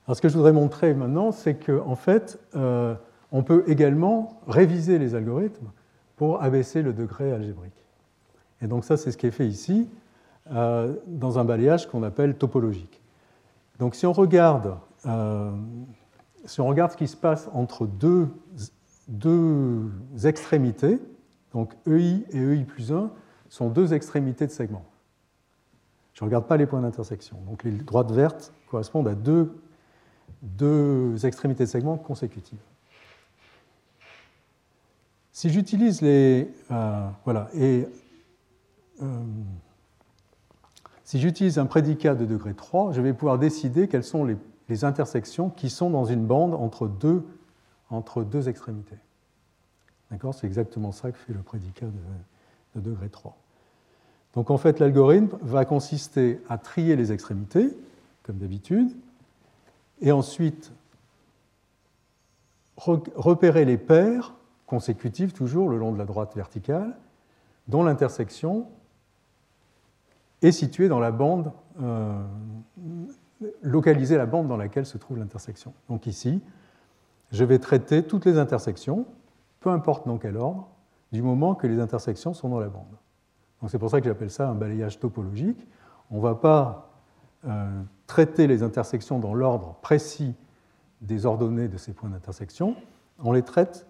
Alors 0.08 0.16
ce 0.16 0.20
que 0.20 0.28
je 0.28 0.34
voudrais 0.34 0.52
montrer 0.52 0.92
maintenant, 0.92 1.30
c'est 1.30 1.54
qu'en 1.54 1.86
en 1.86 1.94
fait, 1.94 2.40
euh, 2.56 2.96
on 3.30 3.44
peut 3.44 3.62
également 3.68 4.40
réviser 4.48 4.98
les 4.98 5.14
algorithmes 5.14 5.70
pour 6.16 6.42
abaisser 6.42 6.82
le 6.82 6.92
degré 6.92 7.32
algébrique. 7.32 7.86
Et 8.62 8.66
donc 8.66 8.84
ça, 8.84 8.96
c'est 8.96 9.12
ce 9.12 9.16
qui 9.16 9.26
est 9.26 9.32
fait 9.32 9.46
ici, 9.46 9.88
euh, 10.50 10.94
dans 11.06 11.38
un 11.38 11.44
balayage 11.44 11.88
qu'on 11.88 12.02
appelle 12.02 12.36
topologique. 12.36 13.02
Donc 13.78 13.94
si 13.94 14.06
on 14.06 14.12
regarde, 14.12 14.76
euh, 15.04 15.50
ce 16.46 16.96
qui 16.96 17.08
se 17.08 17.16
passe 17.16 17.48
entre 17.52 17.86
deux, 17.86 18.28
deux 19.08 19.90
extrémités, 20.24 20.98
donc 21.52 21.74
EI 21.86 22.24
et 22.30 22.38
EI 22.38 22.64
plus 22.64 22.92
1 22.92 23.10
sont 23.48 23.68
deux 23.68 23.92
extrémités 23.92 24.46
de 24.46 24.52
segments. 24.52 24.84
Je 26.14 26.24
ne 26.24 26.28
regarde 26.28 26.46
pas 26.46 26.56
les 26.56 26.66
points 26.66 26.80
d'intersection. 26.80 27.36
Donc 27.46 27.62
les 27.62 27.72
droites 27.72 28.10
vertes 28.10 28.52
correspondent 28.70 29.08
à 29.08 29.14
deux, 29.14 29.54
deux 30.42 31.26
extrémités 31.26 31.64
de 31.64 31.68
segments 31.68 31.98
consécutives. 31.98 32.58
Si 35.36 35.50
j'utilise 35.50 36.00
les. 36.00 36.50
Euh, 36.70 37.08
voilà. 37.24 37.50
Et. 37.52 37.86
Euh, 39.02 39.22
si 41.04 41.20
j'utilise 41.20 41.58
un 41.58 41.66
prédicat 41.66 42.14
de 42.14 42.24
degré 42.24 42.54
3, 42.54 42.92
je 42.92 43.02
vais 43.02 43.12
pouvoir 43.12 43.38
décider 43.38 43.86
quelles 43.86 44.02
sont 44.02 44.24
les, 44.24 44.84
intersections 44.84 45.50
qui 45.50 45.68
sont 45.68 45.90
dans 45.90 46.06
une 46.06 46.24
bande 46.24 46.54
entre 46.54 46.88
deux, 46.88 47.22
entre 47.90 48.24
deux 48.24 48.48
extrémités. 48.48 48.96
D'accord? 50.10 50.32
C'est 50.32 50.46
exactement 50.46 50.90
ça 50.90 51.12
que 51.12 51.18
fait 51.18 51.34
le 51.34 51.42
prédicat 51.42 51.84
de, 51.84 52.80
de 52.80 52.90
degré 52.90 53.10
3. 53.10 53.36
Donc 54.32 54.50
en 54.50 54.56
fait, 54.56 54.80
l'algorithme 54.80 55.36
va 55.42 55.66
consister 55.66 56.40
à 56.48 56.56
trier 56.56 56.96
les 56.96 57.12
extrémités, 57.12 57.76
comme 58.22 58.38
d'habitude, 58.38 58.88
et 60.00 60.12
ensuite 60.12 60.72
repérer 62.78 63.66
les 63.66 63.76
paires 63.76 64.32
consécutives 64.66 65.32
toujours 65.32 65.68
le 65.68 65.78
long 65.78 65.92
de 65.92 65.98
la 65.98 66.04
droite 66.04 66.34
verticale, 66.34 66.96
dont 67.68 67.82
l'intersection 67.82 68.66
est 70.42 70.52
située 70.52 70.88
dans 70.88 71.00
la 71.00 71.12
bande, 71.12 71.52
euh, 71.80 72.22
localiser 73.62 74.16
la 74.16 74.26
bande 74.26 74.48
dans 74.48 74.56
laquelle 74.56 74.86
se 74.86 74.98
trouve 74.98 75.18
l'intersection. 75.18 75.72
Donc 75.88 76.06
ici, 76.06 76.42
je 77.32 77.44
vais 77.44 77.58
traiter 77.58 78.02
toutes 78.02 78.24
les 78.24 78.38
intersections, 78.38 79.06
peu 79.60 79.70
importe 79.70 80.06
dans 80.06 80.18
quel 80.18 80.36
ordre, 80.36 80.68
du 81.12 81.22
moment 81.22 81.54
que 81.54 81.66
les 81.66 81.80
intersections 81.80 82.34
sont 82.34 82.48
dans 82.48 82.60
la 82.60 82.68
bande. 82.68 82.84
Donc 83.60 83.70
c'est 83.70 83.78
pour 83.78 83.90
ça 83.90 84.00
que 84.00 84.06
j'appelle 84.06 84.30
ça 84.30 84.48
un 84.48 84.54
balayage 84.54 84.98
topologique. 84.98 85.66
On 86.10 86.16
ne 86.16 86.22
va 86.22 86.34
pas 86.34 86.90
euh, 87.46 87.82
traiter 88.06 88.46
les 88.46 88.62
intersections 88.62 89.18
dans 89.18 89.34
l'ordre 89.34 89.76
précis 89.82 90.34
des 91.00 91.26
ordonnées 91.26 91.68
de 91.68 91.76
ces 91.76 91.92
points 91.92 92.08
d'intersection, 92.08 92.76
on 93.18 93.32
les 93.32 93.42
traite 93.42 93.86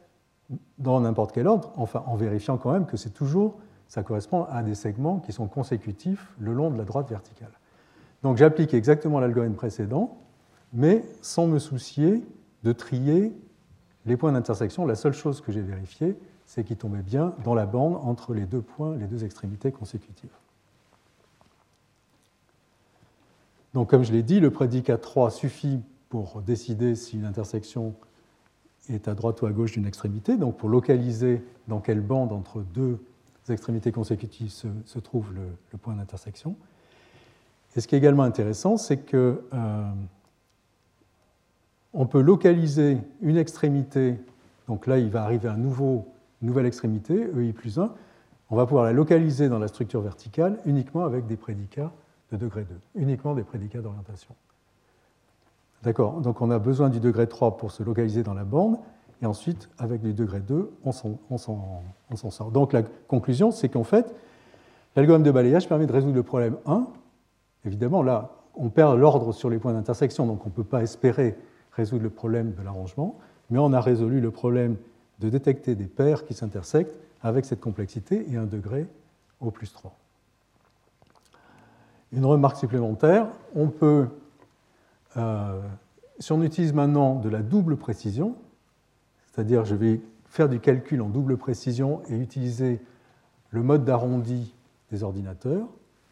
dans 0.78 1.00
n'importe 1.00 1.32
quel 1.32 1.46
ordre, 1.46 1.72
en 1.76 2.16
vérifiant 2.16 2.56
quand 2.56 2.72
même 2.72 2.86
que 2.86 2.96
c'est 2.96 3.10
toujours, 3.10 3.56
ça 3.88 4.02
correspond 4.02 4.44
à 4.44 4.62
des 4.62 4.74
segments 4.74 5.18
qui 5.18 5.32
sont 5.32 5.46
consécutifs 5.46 6.32
le 6.38 6.52
long 6.52 6.70
de 6.70 6.78
la 6.78 6.84
droite 6.84 7.08
verticale. 7.08 7.52
Donc 8.22 8.36
j'applique 8.36 8.74
exactement 8.74 9.20
l'algorithme 9.20 9.54
précédent, 9.54 10.18
mais 10.72 11.04
sans 11.22 11.46
me 11.46 11.58
soucier 11.58 12.24
de 12.64 12.72
trier 12.72 13.32
les 14.06 14.16
points 14.16 14.32
d'intersection. 14.32 14.86
La 14.86 14.94
seule 14.94 15.12
chose 15.12 15.40
que 15.40 15.52
j'ai 15.52 15.62
vérifiée, 15.62 16.16
c'est 16.44 16.64
qu'ils 16.64 16.76
tombaient 16.76 17.02
bien 17.02 17.34
dans 17.44 17.54
la 17.54 17.66
bande 17.66 17.96
entre 18.02 18.34
les 18.34 18.46
deux 18.46 18.62
points, 18.62 18.96
les 18.96 19.06
deux 19.06 19.24
extrémités 19.24 19.72
consécutives. 19.72 20.30
Donc 23.74 23.90
comme 23.90 24.04
je 24.04 24.12
l'ai 24.12 24.22
dit, 24.22 24.40
le 24.40 24.50
prédicat 24.50 24.96
3 24.96 25.30
suffit 25.30 25.80
pour 26.08 26.40
décider 26.40 26.94
si 26.94 27.16
une 27.16 27.24
intersection 27.24 27.94
est 28.88 29.08
à 29.08 29.14
droite 29.14 29.42
ou 29.42 29.46
à 29.46 29.50
gauche 29.50 29.72
d'une 29.72 29.86
extrémité, 29.86 30.36
donc 30.36 30.56
pour 30.56 30.68
localiser 30.68 31.42
dans 31.68 31.80
quelle 31.80 32.00
bande 32.00 32.32
entre 32.32 32.60
deux 32.60 32.98
extrémités 33.48 33.92
consécutives 33.92 34.50
se, 34.50 34.98
trouve 34.98 35.32
le, 35.34 35.78
point 35.78 35.94
d'intersection. 35.94 36.56
Et 37.76 37.80
ce 37.80 37.86
qui 37.86 37.94
est 37.94 37.98
également 37.98 38.22
intéressant, 38.22 38.76
c'est 38.76 38.98
que 38.98 39.42
euh, 39.52 39.90
on 41.92 42.06
peut 42.06 42.20
localiser 42.20 42.98
une 43.20 43.36
extrémité, 43.36 44.18
donc 44.66 44.86
là 44.86 44.98
il 44.98 45.10
va 45.10 45.22
arriver 45.22 45.48
un 45.48 45.56
nouveau, 45.56 46.06
une 46.42 46.48
nouvelle 46.48 46.66
extrémité, 46.66 47.28
EI 47.36 47.52
plus 47.52 47.78
1, 47.78 47.92
on 48.50 48.56
va 48.56 48.66
pouvoir 48.66 48.84
la 48.84 48.92
localiser 48.92 49.48
dans 49.48 49.58
la 49.58 49.68
structure 49.68 50.00
verticale 50.00 50.58
uniquement 50.64 51.04
avec 51.04 51.26
des 51.26 51.36
prédicats 51.36 51.92
de 52.32 52.36
degré 52.36 52.64
2, 52.64 53.00
uniquement 53.00 53.34
des 53.34 53.42
prédicats 53.42 53.80
d'orientation. 53.80 54.34
D'accord 55.82 56.20
Donc 56.20 56.40
on 56.40 56.50
a 56.50 56.58
besoin 56.58 56.88
du 56.88 57.00
degré 57.00 57.28
3 57.28 57.56
pour 57.56 57.70
se 57.70 57.82
localiser 57.82 58.22
dans 58.22 58.34
la 58.34 58.44
bande, 58.44 58.78
et 59.22 59.26
ensuite, 59.26 59.68
avec 59.78 60.02
le 60.02 60.12
degré 60.12 60.40
2, 60.40 60.70
on 60.84 60.92
s'en 60.92 62.30
sort. 62.30 62.50
Donc 62.50 62.72
la 62.72 62.82
conclusion, 62.82 63.50
c'est 63.50 63.68
qu'en 63.68 63.84
fait, 63.84 64.14
l'algorithme 64.94 65.24
de 65.24 65.30
balayage 65.30 65.68
permet 65.68 65.86
de 65.86 65.92
résoudre 65.92 66.14
le 66.14 66.22
problème 66.22 66.56
1. 66.66 66.86
Évidemment, 67.64 68.02
là, 68.02 68.30
on 68.54 68.68
perd 68.68 68.98
l'ordre 68.98 69.32
sur 69.32 69.48
les 69.48 69.58
points 69.58 69.72
d'intersection, 69.72 70.26
donc 70.26 70.44
on 70.44 70.48
ne 70.48 70.54
peut 70.54 70.64
pas 70.64 70.82
espérer 70.82 71.36
résoudre 71.72 72.02
le 72.02 72.10
problème 72.10 72.52
de 72.52 72.62
l'arrangement, 72.62 73.18
mais 73.50 73.58
on 73.58 73.72
a 73.72 73.80
résolu 73.80 74.20
le 74.20 74.30
problème 74.30 74.76
de 75.18 75.30
détecter 75.30 75.74
des 75.74 75.86
paires 75.86 76.24
qui 76.24 76.34
s'intersectent 76.34 76.94
avec 77.22 77.44
cette 77.44 77.60
complexité 77.60 78.26
et 78.30 78.36
un 78.36 78.44
degré 78.44 78.86
au 79.40 79.50
plus 79.50 79.72
3. 79.72 79.94
Une 82.12 82.24
remarque 82.24 82.56
supplémentaire, 82.56 83.28
on 83.54 83.68
peut 83.68 84.08
euh, 85.16 85.60
si 86.18 86.32
on 86.32 86.42
utilise 86.42 86.72
maintenant 86.72 87.16
de 87.16 87.28
la 87.28 87.42
double 87.42 87.76
précision, 87.76 88.36
c'est-à-dire 89.26 89.64
je 89.64 89.74
vais 89.74 90.00
faire 90.26 90.48
du 90.48 90.60
calcul 90.60 91.00
en 91.02 91.08
double 91.08 91.36
précision 91.36 92.02
et 92.08 92.16
utiliser 92.16 92.80
le 93.50 93.62
mode 93.62 93.84
d'arrondi 93.84 94.54
des 94.90 95.02
ordinateurs, 95.02 95.66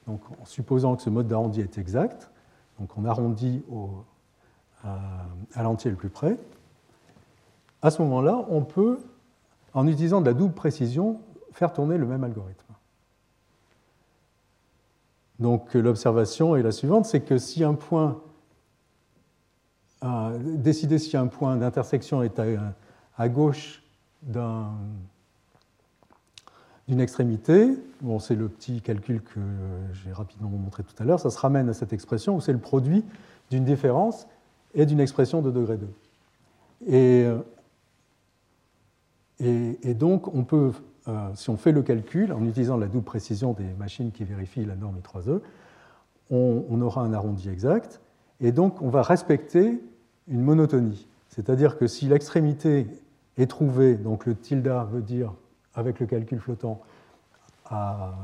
donc 0.06 0.20
en 0.40 0.44
supposant 0.44 0.96
que 0.96 1.02
ce 1.02 1.10
mode 1.10 1.26
d'arrondi 1.26 1.60
est 1.60 1.78
exact, 1.78 2.30
donc 2.78 2.96
on 2.96 3.04
arrondit 3.04 3.62
à, 4.82 5.62
l'entier 5.62 5.90
le 5.90 5.96
plus 5.96 6.10
près, 6.10 6.38
à 7.82 7.90
ce 7.90 8.02
moment-là, 8.02 8.44
on 8.48 8.62
peut, 8.62 8.98
en 9.74 9.86
utilisant 9.86 10.20
de 10.20 10.26
la 10.26 10.34
double 10.34 10.54
précision, 10.54 11.20
faire 11.52 11.72
tourner 11.72 11.98
le 11.98 12.06
même 12.06 12.24
algorithme. 12.24 12.64
Donc 15.38 15.74
l'observation 15.74 16.56
est 16.56 16.62
la 16.62 16.72
suivante, 16.72 17.06
c'est 17.06 17.20
que 17.20 17.38
si 17.38 17.64
un 17.64 17.74
point 17.74 18.20
décider 20.40 20.98
si 20.98 21.16
un 21.16 21.26
point 21.26 21.56
d'intersection 21.56 22.22
est 22.22 22.40
à, 23.16 23.28
gauche 23.28 23.82
d'une 26.88 27.00
extrémité. 27.00 27.70
Bon, 28.02 28.18
c'est 28.18 28.34
le 28.34 28.48
petit 28.48 28.80
calcul 28.82 29.22
que 29.22 29.40
j'ai 29.92 30.12
rapidement 30.12 30.50
montré 30.50 30.82
tout 30.82 30.94
à 31.02 31.04
l'heure. 31.04 31.20
Ça 31.20 31.30
se 31.30 31.38
ramène 31.38 31.68
à 31.68 31.74
cette 31.74 31.92
expression 31.92 32.36
où 32.36 32.40
c'est 32.40 32.52
le 32.52 32.58
produit 32.58 33.04
d'une 33.50 33.64
différence 33.64 34.26
et 34.74 34.86
d'une 34.86 35.00
expression 35.00 35.40
de 35.40 35.50
degré 35.50 35.78
2. 35.78 35.88
Et, 36.86 37.26
et, 39.40 39.94
donc, 39.94 40.32
on 40.34 40.44
peut, 40.44 40.72
euh, 41.08 41.30
si 41.34 41.50
on 41.50 41.56
fait 41.56 41.72
le 41.72 41.82
calcul 41.82 42.32
en 42.32 42.44
utilisant 42.44 42.76
la 42.76 42.86
double 42.86 43.04
précision 43.04 43.52
des 43.52 43.72
machines 43.78 44.12
qui 44.12 44.24
vérifient 44.24 44.64
la 44.64 44.76
norme 44.76 44.96
I3E, 44.98 45.40
on, 46.30 46.64
on 46.68 46.80
aura 46.80 47.02
un 47.02 47.12
arrondi 47.12 47.48
exact. 47.48 48.00
Et 48.40 48.52
donc, 48.52 48.82
on 48.82 48.88
va 48.88 49.02
respecter 49.02 49.80
une 50.28 50.42
monotonie. 50.42 51.06
C'est-à-dire 51.28 51.78
que 51.78 51.86
si 51.86 52.06
l'extrémité 52.06 52.86
est 53.36 53.46
trouvée, 53.46 53.94
donc 53.96 54.26
le 54.26 54.34
tilde 54.34 54.68
veut 54.90 55.02
dire, 55.02 55.32
avec 55.74 56.00
le 56.00 56.06
calcul 56.06 56.38
flottant, 56.38 56.80
à, 57.66 58.14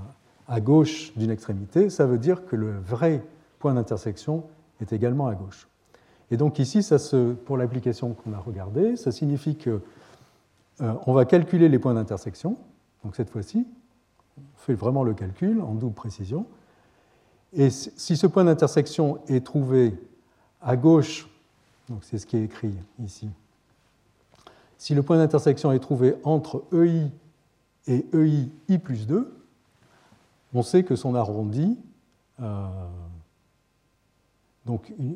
gauche 0.61 1.12
d'une 1.16 1.30
extrémité, 1.30 1.90
ça 1.90 2.07
veut 2.07 2.18
dire 2.18 2.44
que 2.44 2.57
le 2.57 2.78
vrai 2.78 3.22
point 3.59 3.74
d'intersection 3.74 4.44
est 4.80 4.92
également 4.92 5.28
à 5.28 5.34
gauche. 5.34 5.68
Et 6.30 6.36
donc 6.36 6.59
ici, 6.59 6.82
ça 6.82 6.98
se, 6.98 7.32
pour 7.32 7.57
l'application 7.57 8.14
qu'on 8.14 8.32
a 8.32 8.38
regardée, 8.38 8.96
ça 8.96 9.12
signifie 9.12 9.57
que 9.57 9.80
euh, 10.80 10.94
on 11.07 11.12
va 11.12 11.24
calculer 11.24 11.68
les 11.68 11.78
points 11.78 11.94
d'intersection. 11.94 12.57
Donc 13.05 13.16
cette 13.16 13.30
fois-ci, 13.30 13.66
on 14.38 14.59
fait 14.59 14.74
vraiment 14.74 15.05
le 15.05 15.14
calcul 15.14 15.61
en 15.61 15.74
double 15.74 15.94
précision. 15.94 16.46
Et 17.53 17.70
si 17.70 18.16
ce 18.16 18.26
point 18.26 18.44
d'intersection 18.44 19.18
est 19.28 19.44
trouvé 19.44 19.94
à 20.61 20.76
gauche 20.76 21.30
donc 21.91 22.05
c'est 22.05 22.18
ce 22.18 22.24
qui 22.24 22.36
est 22.36 22.45
écrit 22.45 22.72
ici. 23.05 23.28
Si 24.78 24.95
le 24.95 25.03
point 25.03 25.18
d'intersection 25.18 25.72
est 25.72 25.80
trouvé 25.80 26.14
entre 26.24 26.64
EI 26.72 27.11
et 27.86 28.07
EI 28.14 28.49
I 28.68 28.78
plus 28.78 29.07
2, 29.07 29.30
on 30.55 30.62
sait 30.62 30.84
que 30.84 30.97
son 30.97 31.14
arrondi, 31.14 31.78
euh, 32.41 32.66
donc, 34.64 34.93
euh, 34.99 35.12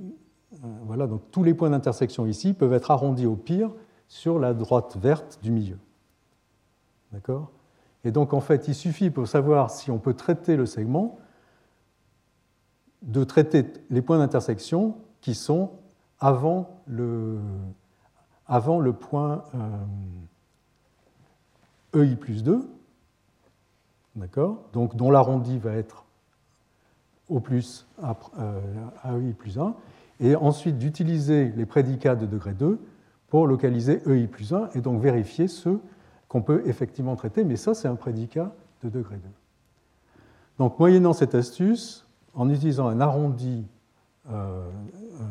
voilà, 0.82 1.06
donc 1.06 1.22
tous 1.30 1.44
les 1.44 1.54
points 1.54 1.70
d'intersection 1.70 2.26
ici 2.26 2.52
peuvent 2.52 2.72
être 2.72 2.90
arrondis 2.90 3.26
au 3.26 3.36
pire 3.36 3.70
sur 4.08 4.38
la 4.38 4.52
droite 4.52 4.96
verte 5.00 5.38
du 5.42 5.52
milieu. 5.52 5.78
D'accord? 7.12 7.50
Et 8.02 8.10
donc 8.10 8.34
en 8.34 8.40
fait, 8.40 8.68
il 8.68 8.74
suffit 8.74 9.10
pour 9.10 9.28
savoir 9.28 9.70
si 9.70 9.90
on 9.92 9.98
peut 9.98 10.14
traiter 10.14 10.56
le 10.56 10.66
segment 10.66 11.18
de 13.02 13.22
traiter 13.22 13.64
les 13.90 14.02
points 14.02 14.18
d'intersection 14.18 14.96
qui 15.20 15.34
sont 15.34 15.70
avant 16.24 16.80
le, 16.86 17.38
point 18.92 19.44
EI 21.94 21.98
euh, 21.98 22.16
plus 22.16 22.42
2. 22.42 22.66
d'accord? 24.16 24.64
Donc, 24.72 24.96
dont 24.96 25.10
l'arrondi 25.10 25.58
va 25.58 25.72
être 25.72 26.06
au 27.28 27.40
plus 27.40 27.86
à, 28.02 28.16
EI 29.04 29.34
plus 29.34 29.58
1, 29.58 29.74
et 30.20 30.34
ensuite 30.34 30.78
d'utiliser 30.78 31.52
les 31.56 31.66
prédicats 31.66 32.16
de 32.16 32.24
degré 32.24 32.54
2 32.54 32.80
pour 33.28 33.46
localiser 33.46 34.00
EI 34.08 34.26
plus 34.26 34.54
1 34.54 34.70
et 34.74 34.80
donc 34.80 35.02
vérifier 35.02 35.46
ceux 35.46 35.78
qu'on 36.28 36.40
peut 36.40 36.62
effectivement 36.64 37.16
traiter, 37.16 37.44
mais 37.44 37.56
ça, 37.56 37.74
c'est 37.74 37.88
un 37.88 37.96
prédicat 37.96 38.54
de 38.82 38.88
degré 38.88 39.16
2. 39.16 39.22
Donc, 40.58 40.78
moyennant 40.78 41.12
cette 41.12 41.34
astuce, 41.34 42.06
en 42.32 42.48
utilisant 42.48 42.88
un 42.88 43.00
arrondi 43.00 43.66
euh, 44.30 44.70
euh, 45.20 45.24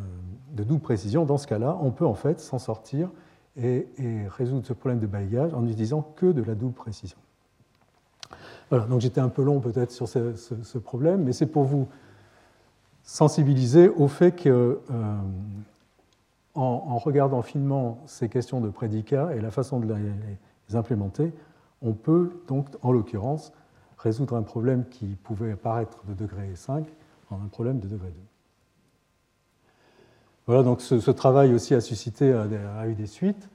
de 0.54 0.64
double 0.64 0.82
précision, 0.82 1.26
dans 1.26 1.38
ce 1.38 1.48
cas-là, 1.48 1.78
on 1.82 1.92
peut 1.92 2.06
en 2.06 2.14
fait 2.14 2.40
s'en 2.40 2.60
sortir 2.60 3.10
et, 3.58 3.88
résoudre 4.30 4.66
ce 4.66 4.74
problème 4.74 5.00
de 5.00 5.08
bailliage 5.08 5.54
en 5.54 5.62
n'utilisant 5.62 6.02
que 6.16 6.28
de 6.28 6.42
la 6.44 6.56
double 6.56 6.74
précision. 6.74 7.18
Voilà, 8.70 8.86
donc 8.86 9.02
j'étais 9.02 9.22
un 9.22 9.30
peu 9.30 9.44
long 9.44 9.60
peut-être 9.60 9.92
sur 9.92 10.08
ce, 10.08 10.78
problème, 10.78 11.24
mais 11.24 11.34
c'est 11.34 11.46
pour 11.46 11.64
vous 11.64 11.88
sensibiliser 13.04 13.90
au 13.90 14.08
fait 14.08 14.32
que, 14.32 14.80
euh, 14.90 15.16
en, 16.56 16.98
regardant 16.98 17.42
finement 17.42 18.00
ces 18.06 18.30
questions 18.30 18.62
de 18.62 18.70
prédicats 18.70 19.36
et 19.36 19.42
la 19.42 19.52
façon 19.52 19.80
de 19.80 19.94
les 19.94 20.76
implémenter, 20.76 21.34
on 21.82 21.94
peut 21.94 22.32
donc, 22.48 22.68
en 22.82 22.92
l'occurrence, 22.92 23.52
résoudre 23.98 24.36
un 24.36 24.44
problème 24.44 24.86
qui 24.90 25.06
pouvait 25.24 25.52
apparaître 25.52 26.04
de 26.08 26.14
degré 26.14 26.56
5 26.56 26.86
en 27.30 27.36
un 27.36 27.48
problème 27.48 27.80
de 27.80 27.88
degré 27.88 28.08
2. 28.08 28.14
Voilà, 30.46 30.64
donc 30.64 30.82
ce, 30.82 31.12
travail 31.12 31.54
aussi 31.54 31.74
a 31.74 31.80
suscité, 31.80 32.34
a, 32.34 32.88
eu 32.88 32.96
des 32.96 33.06
suites. 33.06 33.50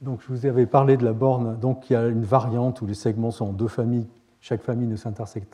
Donc, 0.00 0.20
je 0.22 0.28
vous 0.28 0.46
avais 0.46 0.66
parlé 0.66 0.96
de 0.96 1.04
la 1.04 1.12
borne. 1.12 1.58
Donc, 1.58 1.90
il 1.90 1.94
y 1.94 1.96
a 1.96 2.06
une 2.06 2.24
variante 2.24 2.80
où 2.80 2.86
les 2.86 2.94
segments 2.94 3.32
sont 3.32 3.46
en 3.46 3.52
deux 3.52 3.68
familles, 3.68 4.06
chaque 4.40 4.62
famille 4.62 4.88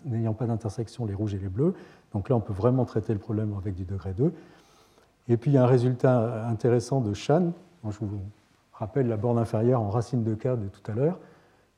n'ayant 0.05 0.35
pas 0.35 0.47
d'intersection, 0.47 1.07
les 1.07 1.15
rouges 1.15 1.35
et 1.35 1.39
les 1.39 1.49
bleus. 1.49 1.75
Donc 2.13 2.29
là, 2.29 2.37
on 2.37 2.41
peut 2.41 2.53
vraiment 2.53 2.85
traiter 2.85 3.13
le 3.13 3.19
problème 3.19 3.55
avec 3.59 3.75
du 3.75 3.85
degré 3.85 4.13
2. 4.13 4.33
Et 5.29 5.37
puis, 5.37 5.51
il 5.51 5.55
y 5.55 5.59
a 5.59 5.65
un 5.65 5.67
résultat 5.67 6.47
intéressant 6.47 7.01
de 7.01 7.13
Chan. 7.15 7.53
je 7.85 7.99
vous 8.01 8.21
rappelle 8.73 9.09
la 9.09 9.17
borne 9.17 9.39
inférieure 9.39 9.81
en 9.81 9.89
racine 9.89 10.23
de 10.23 10.35
k 10.35 10.49
de 10.49 10.69
tout 10.69 10.91
à 10.91 10.95
l'heure, 10.95 11.19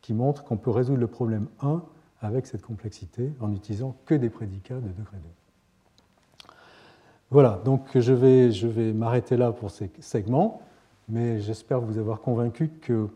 qui 0.03 0.13
montre 0.13 0.45
qu'on 0.45 0.57
peut 0.57 0.71
résoudre 0.71 1.01
le 1.01 1.07
problème 1.07 1.47
1 1.63 1.83
avec 2.21 2.47
cette 2.47 2.63
complexité 2.63 3.33
en 3.41 3.49
n'utilisant 3.49 3.97
que 4.05 4.15
des 4.15 4.29
prédicats 4.29 4.75
de 4.75 4.89
degré 4.89 5.17
2. 5.17 5.38
Voilà, 7.31 7.61
donc 7.65 7.87
je 7.95 8.13
vais, 8.13 8.53
je 8.53 8.67
vais 8.67 8.93
m'arrêter 8.93 9.37
là 9.37 9.53
pour 9.53 9.71
ces 9.71 9.91
segments, 10.01 10.63
mais 11.09 11.41
j'espère 11.41 11.81
vous 11.81 11.99
avoir 11.99 12.21
convaincu 12.21 12.69
que 12.69 13.09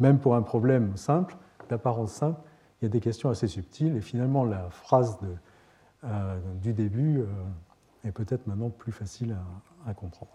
même 0.00 0.18
pour 0.18 0.34
un 0.34 0.42
problème 0.42 0.96
simple, 0.96 1.36
d'apparence 1.68 2.12
simple, 2.12 2.40
il 2.80 2.84
y 2.84 2.86
a 2.86 2.90
des 2.90 3.00
questions 3.00 3.30
assez 3.30 3.48
subtiles, 3.48 3.96
et 3.96 4.00
finalement 4.00 4.44
la 4.44 4.68
phrase 4.70 5.18
de, 5.20 5.28
euh, 6.04 6.38
du 6.62 6.72
début 6.72 7.20
euh, 7.20 7.26
est 8.08 8.12
peut-être 8.12 8.46
maintenant 8.46 8.70
plus 8.70 8.92
facile 8.92 9.36
à, 9.86 9.94
comprendre. 9.94 10.32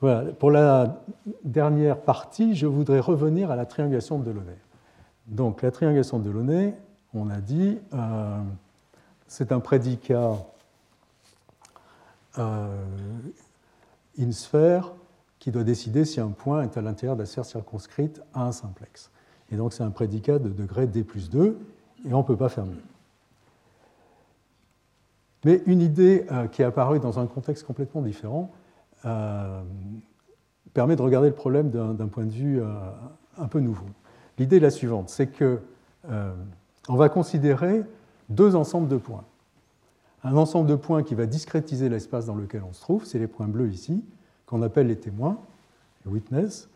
Voilà, 0.00 0.32
pour 0.32 0.50
la 0.50 1.02
dernière 1.44 1.98
partie, 1.98 2.54
je 2.54 2.66
voudrais 2.66 3.00
revenir 3.00 3.50
à 3.50 3.56
la 3.56 3.64
triangulation 3.64 4.18
de 4.18 4.24
Delaunay. 4.24 4.58
Donc 5.26 5.62
la 5.62 5.70
triangulation 5.70 6.18
de 6.18 6.24
Delaunay, 6.24 6.74
on 7.14 7.30
a 7.30 7.40
dit, 7.40 7.78
euh, 7.94 8.38
c'est 9.26 9.52
un 9.52 9.60
prédicat 9.60 10.36
euh, 12.38 12.68
une 14.18 14.32
sphère 14.32 14.92
qui 15.38 15.50
doit 15.50 15.64
décider 15.64 16.04
si 16.04 16.20
un 16.20 16.30
point 16.30 16.62
est 16.62 16.76
à 16.76 16.82
l'intérieur 16.82 17.16
de 17.16 17.22
la 17.22 17.26
sphère 17.26 17.44
circonscrite 17.44 18.22
à 18.34 18.44
un 18.44 18.52
simplex. 18.52 19.10
Et 19.50 19.56
donc 19.56 19.72
c'est 19.72 19.82
un 19.82 19.90
prédicat 19.90 20.38
de 20.38 20.48
degré 20.48 20.86
d 20.86 21.04
plus 21.04 21.30
2, 21.30 21.58
et 22.04 22.14
on 22.14 22.18
ne 22.18 22.22
peut 22.22 22.36
pas 22.36 22.48
faire 22.48 22.66
mieux. 22.66 22.82
Mais 25.44 25.62
une 25.66 25.80
idée 25.80 26.26
euh, 26.32 26.48
qui 26.48 26.62
est 26.62 26.64
apparue 26.64 26.98
dans 26.98 27.18
un 27.18 27.26
contexte 27.26 27.64
complètement 27.64 28.02
différent 28.02 28.50
euh, 29.04 29.62
permet 30.72 30.96
de 30.96 31.02
regarder 31.02 31.28
le 31.28 31.34
problème 31.34 31.70
d'un 31.70 32.08
point 32.08 32.24
de 32.24 32.32
vue 32.32 32.60
un 33.38 33.48
peu 33.48 33.60
nouveau. 33.60 33.86
L'idée 34.38 34.56
est 34.56 34.60
la 34.60 34.70
suivante, 34.70 35.08
c'est 35.08 35.28
que 35.28 35.60
on 36.88 36.96
va 36.96 37.08
considérer 37.08 37.82
deux 38.28 38.56
ensembles 38.56 38.88
de 38.88 38.98
points 38.98 39.24
un 40.26 40.36
ensemble 40.36 40.68
de 40.68 40.74
points 40.74 41.04
qui 41.04 41.14
va 41.14 41.26
discrétiser 41.26 41.88
l'espace 41.88 42.26
dans 42.26 42.34
lequel 42.34 42.62
on 42.68 42.72
se 42.72 42.80
trouve, 42.80 43.04
c'est 43.04 43.18
les 43.18 43.28
points 43.28 43.46
bleus 43.46 43.70
ici, 43.70 44.04
qu'on 44.44 44.60
appelle 44.62 44.88
les 44.88 44.96
témoins, 44.96 45.38
les 46.04 46.12
witnesses, 46.12 46.68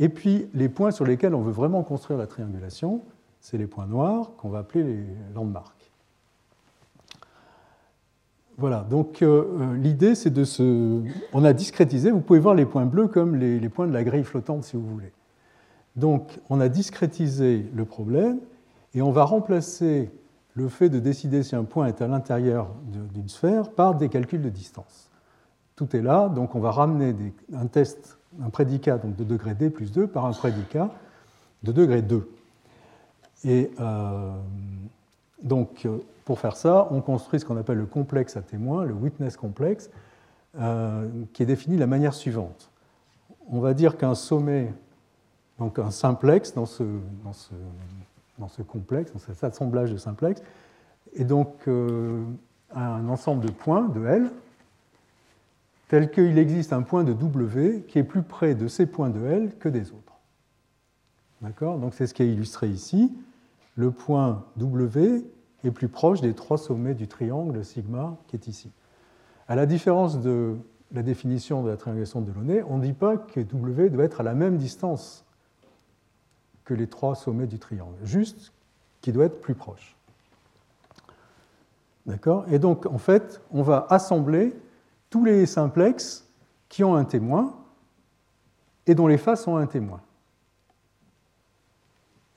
et 0.00 0.08
puis 0.08 0.48
les 0.52 0.68
points 0.68 0.90
sur 0.90 1.04
lesquels 1.04 1.34
on 1.34 1.42
veut 1.42 1.52
vraiment 1.52 1.84
construire 1.84 2.18
la 2.18 2.26
triangulation, 2.26 3.02
c'est 3.40 3.56
les 3.56 3.68
points 3.68 3.86
noirs 3.86 4.32
qu'on 4.36 4.48
va 4.48 4.60
appeler 4.60 4.82
les 4.82 5.04
landmarks. 5.34 5.90
Voilà, 8.58 8.84
donc 8.90 9.22
euh, 9.22 9.44
euh, 9.60 9.76
l'idée 9.76 10.14
c'est 10.14 10.30
de 10.30 10.44
se... 10.44 11.02
On 11.32 11.44
a 11.44 11.52
discrétisé, 11.52 12.10
vous 12.10 12.20
pouvez 12.20 12.40
voir 12.40 12.54
les 12.54 12.66
points 12.66 12.84
bleus 12.84 13.08
comme 13.08 13.36
les, 13.36 13.60
les 13.60 13.68
points 13.68 13.86
de 13.86 13.92
la 13.92 14.02
grille 14.02 14.24
flottante 14.24 14.64
si 14.64 14.76
vous 14.76 14.86
voulez. 14.86 15.12
Donc 15.94 16.40
on 16.50 16.60
a 16.60 16.68
discrétisé 16.68 17.64
le 17.74 17.84
problème 17.84 18.40
et 18.94 19.02
on 19.02 19.12
va 19.12 19.24
remplacer 19.24 20.10
le 20.54 20.68
fait 20.68 20.88
de 20.88 20.98
décider 20.98 21.42
si 21.42 21.56
un 21.56 21.64
point 21.64 21.86
est 21.86 22.02
à 22.02 22.08
l'intérieur 22.08 22.70
d'une 22.86 23.28
sphère 23.28 23.70
par 23.70 23.94
des 23.94 24.08
calculs 24.08 24.42
de 24.42 24.50
distance. 24.50 25.10
Tout 25.76 25.96
est 25.96 26.02
là, 26.02 26.28
donc 26.28 26.54
on 26.54 26.60
va 26.60 26.70
ramener 26.70 27.14
un 27.54 27.66
test, 27.66 28.18
un 28.42 28.50
prédicat 28.50 28.98
donc 28.98 29.16
de 29.16 29.24
degré 29.24 29.54
D 29.54 29.70
plus 29.70 29.90
2 29.90 30.06
par 30.06 30.26
un 30.26 30.32
prédicat 30.32 30.90
de 31.62 31.72
degré 31.72 32.02
2. 32.02 32.28
Et 33.44 33.70
euh, 33.80 34.32
donc, 35.42 35.88
pour 36.24 36.38
faire 36.38 36.56
ça, 36.56 36.86
on 36.90 37.00
construit 37.00 37.40
ce 37.40 37.44
qu'on 37.44 37.56
appelle 37.56 37.78
le 37.78 37.86
complexe 37.86 38.36
à 38.36 38.42
témoins, 38.42 38.84
le 38.84 38.94
witness 38.94 39.36
complex, 39.36 39.90
euh, 40.58 41.08
qui 41.32 41.42
est 41.42 41.46
défini 41.46 41.76
de 41.76 41.80
la 41.80 41.86
manière 41.86 42.14
suivante. 42.14 42.70
On 43.48 43.60
va 43.60 43.74
dire 43.74 43.96
qu'un 43.96 44.14
sommet, 44.14 44.72
donc 45.58 45.78
un 45.78 45.90
simplex 45.90 46.54
dans 46.54 46.66
ce 46.66 46.84
dans 48.42 48.48
ce 48.48 48.62
complexe, 48.62 49.12
dans 49.12 49.18
cet 49.20 49.42
assemblage 49.44 49.92
de 49.92 49.96
simplex, 49.96 50.42
et 51.14 51.24
donc 51.24 51.68
euh, 51.68 52.22
un 52.74 53.08
ensemble 53.08 53.44
de 53.44 53.50
points, 53.50 53.88
de 53.88 54.04
L, 54.04 54.30
tel 55.88 56.10
qu'il 56.10 56.38
existe 56.38 56.72
un 56.72 56.82
point 56.82 57.04
de 57.04 57.12
W 57.12 57.84
qui 57.86 57.98
est 57.98 58.04
plus 58.04 58.22
près 58.22 58.54
de 58.54 58.66
ces 58.66 58.86
points 58.86 59.10
de 59.10 59.24
L 59.24 59.52
que 59.58 59.68
des 59.68 59.92
autres. 59.92 60.18
D'accord? 61.40 61.78
Donc 61.78 61.94
c'est 61.94 62.06
ce 62.06 62.14
qui 62.14 62.22
est 62.22 62.32
illustré 62.32 62.68
ici. 62.68 63.12
Le 63.76 63.90
point 63.90 64.44
W 64.56 65.24
est 65.64 65.70
plus 65.70 65.88
proche 65.88 66.20
des 66.20 66.34
trois 66.34 66.58
sommets 66.58 66.94
du 66.94 67.06
triangle 67.08 67.64
sigma 67.64 68.16
qui 68.26 68.36
est 68.36 68.48
ici. 68.48 68.70
À 69.48 69.54
la 69.54 69.66
différence 69.66 70.20
de 70.20 70.56
la 70.92 71.02
définition 71.02 71.62
de 71.62 71.70
la 71.70 71.76
triangulation 71.76 72.20
de 72.20 72.30
Delaunay, 72.30 72.64
on 72.68 72.78
ne 72.78 72.82
dit 72.82 72.92
pas 72.92 73.16
que 73.16 73.40
W 73.40 73.90
doit 73.90 74.04
être 74.04 74.20
à 74.20 74.24
la 74.24 74.34
même 74.34 74.56
distance 74.56 75.24
que 76.64 76.74
les 76.74 76.86
trois 76.86 77.14
sommets 77.14 77.46
du 77.46 77.58
triangle, 77.58 77.96
juste 78.04 78.52
qui 79.00 79.12
doit 79.12 79.26
être 79.26 79.40
plus 79.40 79.54
proche. 79.54 79.96
D'accord? 82.06 82.44
Et 82.50 82.58
donc, 82.58 82.86
en 82.86 82.98
fait, 82.98 83.40
on 83.50 83.62
va 83.62 83.86
assembler 83.90 84.56
tous 85.10 85.24
les 85.24 85.46
simplexes 85.46 86.28
qui 86.68 86.82
ont 86.84 86.94
un 86.94 87.04
témoin 87.04 87.56
et 88.86 88.94
dont 88.94 89.06
les 89.06 89.18
faces 89.18 89.46
ont 89.46 89.56
un 89.56 89.66
témoin. 89.66 90.00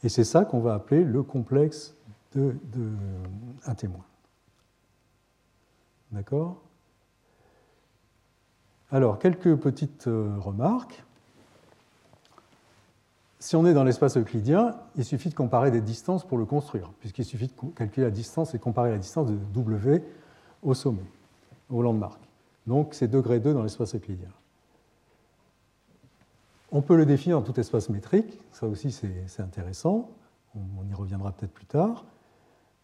Et 0.03 0.09
c'est 0.09 0.23
ça 0.23 0.45
qu'on 0.45 0.59
va 0.59 0.75
appeler 0.75 1.03
le 1.03 1.23
complexe 1.23 1.95
de, 2.33 2.55
un 3.65 3.75
témoin. 3.75 4.03
D'accord? 6.11 6.61
Alors, 8.91 9.17
quelques 9.17 9.55
petites 9.55 10.07
euh, 10.07 10.35
remarques. 10.37 11.03
Si 13.45 13.55
on 13.55 13.63
est 13.67 13.75
dans 13.75 13.83
l'espace 13.83 14.17
euclidien, 14.17 14.71
il 14.95 15.05
suffit 15.05 15.29
de 15.29 15.35
comparer 15.35 15.69
des 15.69 15.79
distances 15.79 16.25
pour 16.25 16.39
le 16.39 16.45
construire, 16.45 16.91
puisqu'il 16.99 17.25
suffit 17.25 17.45
de 17.45 17.69
calculer 17.75 18.07
la 18.07 18.11
distance 18.11 18.55
et 18.55 18.59
comparer 18.59 18.89
la 18.89 18.97
distance 18.97 19.27
de 19.27 19.35
W 19.35 20.01
au 20.63 20.73
sommet, 20.73 21.05
au 21.69 21.83
landmark. 21.83 22.19
Donc 22.65 22.95
c'est 22.95 23.07
degré 23.07 23.39
2 23.39 23.53
dans 23.53 23.61
l'espace 23.61 23.93
euclidien. 23.93 24.31
On 26.71 26.81
peut 26.81 26.97
le 26.97 27.05
définir 27.05 27.39
dans 27.39 27.45
tout 27.45 27.59
espace 27.59 27.89
métrique, 27.89 28.41
ça 28.51 28.65
aussi 28.65 28.91
c'est 28.91 29.43
intéressant, 29.43 30.09
on 30.55 30.89
y 30.89 30.95
reviendra 30.95 31.31
peut-être 31.31 31.53
plus 31.53 31.67
tard. 31.67 32.03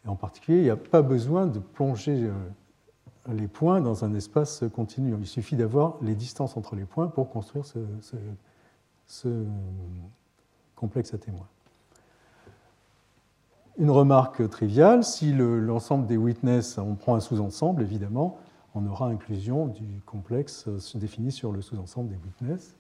Et 0.06 0.10
en 0.10 0.16
particulier, 0.16 0.60
il 0.60 0.64
n'y 0.66 0.70
a 0.70 0.78
pas 0.78 1.02
besoin 1.02 1.48
de 1.48 1.58
plonger 1.58 2.26
euh, 2.30 3.34
les 3.34 3.48
points 3.48 3.82
dans 3.82 4.06
un 4.06 4.14
espace 4.14 4.64
continu. 4.76 5.16
Il 5.20 5.26
suffit 5.26 5.56
d'avoir 5.56 5.96
les 6.04 6.14
distances 6.14 6.56
entre 6.56 6.76
les 6.76 6.86
points 6.86 7.08
pour 7.08 7.32
construire 7.32 7.66
ce, 7.66 7.80
ce 9.08 9.28
complexe 10.82 11.14
à 11.14 11.18
témoins. 11.18 11.48
Une 13.78 13.92
remarque 13.92 14.50
triviale, 14.50 15.04
si 15.04 15.32
l'ensemble 15.32 16.08
des 16.08 16.18
witness, 16.18 16.78
on 16.78 16.96
prend 16.96 17.16
un 17.16 17.20
sous-ensemble, 17.20 17.84
évidemment, 17.84 18.40
on 18.76 18.86
aura 18.88 19.08
inclusion 19.08 19.68
du 19.68 20.02
complexe 20.06 20.68
défini 20.96 21.32
sur 21.32 21.52
le 21.52 21.62
sous-ensemble 21.62 22.10
des 22.10 22.18
witness. 22.18 22.76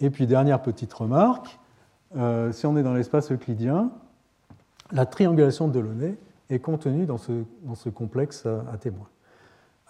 Et 0.00 0.10
puis, 0.10 0.26
dernière 0.26 0.62
petite 0.62 0.92
remarque, 0.92 1.58
euh, 2.16 2.52
si 2.52 2.66
on 2.66 2.76
est 2.76 2.82
dans 2.82 2.94
l'espace 2.94 3.32
euclidien, 3.32 3.90
la 4.90 5.06
triangulation 5.06 5.68
de 5.68 5.72
Delaunay 5.72 6.18
est 6.50 6.58
contenue 6.58 7.06
dans 7.06 7.18
ce, 7.18 7.44
dans 7.62 7.74
ce 7.74 7.88
complexe 7.88 8.46
à, 8.46 8.76
témoins, 8.76 9.08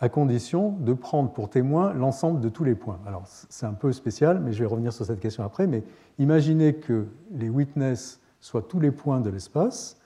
à 0.03 0.09
condition 0.09 0.71
de 0.81 0.95
prendre 0.95 1.31
pour 1.31 1.49
témoin 1.49 1.93
l'ensemble 1.93 2.41
de 2.41 2.49
tous 2.49 2.65
les 2.65 2.75
points. 2.75 2.99
Alors, 3.07 3.23
c'est 3.27 3.67
un 3.67 3.73
peu 3.73 3.93
spécial, 3.93 4.41
mais 4.41 4.53
je 4.53 4.59
vais 4.59 4.67
revenir 4.67 4.93
sur 4.93 5.07
cette 5.07 5.21
question 5.21 5.45
après. 5.45 5.69
Mais 5.69 5.85
imaginez 6.19 6.75
que 6.75 7.07
les 7.31 7.49
witness 7.49 8.21
soient 8.41 8.63
tous 8.63 8.81
les 8.81 8.91
points 8.91 9.21
de 9.21 9.31
l'espace. 9.31 9.97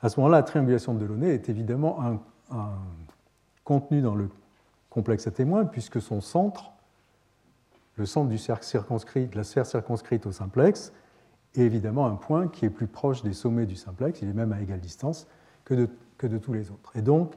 À 0.00 0.08
ce 0.08 0.18
moment-là, 0.18 0.38
la 0.38 0.42
triangulation 0.42 0.94
de 0.94 1.00
Delaunay 1.00 1.34
est 1.34 1.50
évidemment 1.50 1.98
un, 2.02 2.18
contenu 3.62 4.00
dans 4.00 4.14
le 4.14 4.30
complexe 4.88 5.26
à 5.26 5.30
témoins, 5.30 5.66
puisque 5.66 6.00
son 6.00 6.22
centre, 6.22 6.72
le 7.96 8.06
centre 8.06 8.30
du 8.30 8.38
cercle 8.38 8.64
circonscrit, 8.64 9.26
de 9.26 9.36
la 9.36 9.44
sphère 9.44 9.66
circonscrite 9.66 10.24
au 10.24 10.32
simplex, 10.32 10.94
est 11.56 11.60
évidemment 11.60 12.06
un 12.06 12.16
point 12.16 12.48
qui 12.48 12.64
est 12.64 12.70
plus 12.70 12.86
proche 12.86 13.22
des 13.22 13.34
sommets 13.34 13.66
du 13.66 13.76
simplex, 13.76 14.22
il 14.22 14.30
est 14.30 14.32
même 14.32 14.52
à 14.52 14.62
égale 14.62 14.80
distance 14.80 15.26
que 15.66 15.74
de, 15.74 15.88
que 16.16 16.26
de 16.26 16.38
tous 16.38 16.54
les 16.54 16.70
autres. 16.70 16.96
Et 16.96 17.02
donc, 17.02 17.34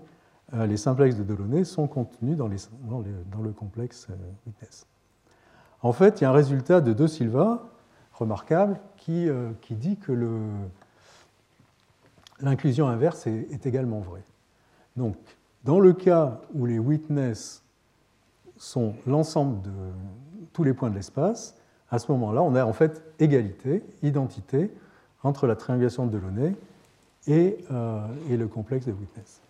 les 0.54 0.78
simplexes 0.78 1.16
de 1.16 1.24
Delaunay 1.24 1.64
sont 1.64 1.88
contenus 1.88 2.38
dans, 2.38 2.48
le 2.48 3.52
complexe 3.52 4.08
euh, 4.10 4.16
witness. 4.46 4.86
En 5.82 5.94
fait, 5.94 6.22
il 6.22 6.24
y 6.24 6.28
a 6.28 6.30
un 6.30 6.34
résultat 6.34 6.80
de 6.80 6.94
De 6.94 7.08
Silva 7.08 7.70
remarquable 8.14 8.80
qui, 8.98 9.28
euh, 9.28 9.52
dit 9.72 9.98
que 9.98 10.14
l'inclusion 12.40 12.88
inverse 12.88 13.28
est, 13.28 13.66
également 13.66 14.00
vraie. 14.00 14.24
Donc, 14.96 15.16
dans 15.64 15.80
le 15.80 15.94
cas 15.94 16.40
où 16.54 16.66
les 16.66 16.80
witness 16.80 17.64
sont 18.58 18.94
l'ensemble 19.08 19.62
de 19.64 19.72
tous 20.54 20.64
les 20.64 20.74
points 20.74 20.90
de 20.90 20.96
l'espace, 20.96 21.56
à 21.90 22.00
ce 22.00 22.12
moment-là, 22.12 22.44
on 22.44 22.56
a 22.56 22.64
en 22.64 22.74
fait 22.74 23.02
égalité, 23.20 23.84
identité 24.04 24.72
entre 25.24 25.48
la 25.48 25.56
triangulation 25.56 26.06
de 26.06 26.12
Delaunay 26.12 26.56
et, 27.28 27.58
euh, 27.72 28.06
et 28.30 28.38
le 28.38 28.48
complexe 28.48 28.86
de 28.86 28.92
witness. 28.92 29.42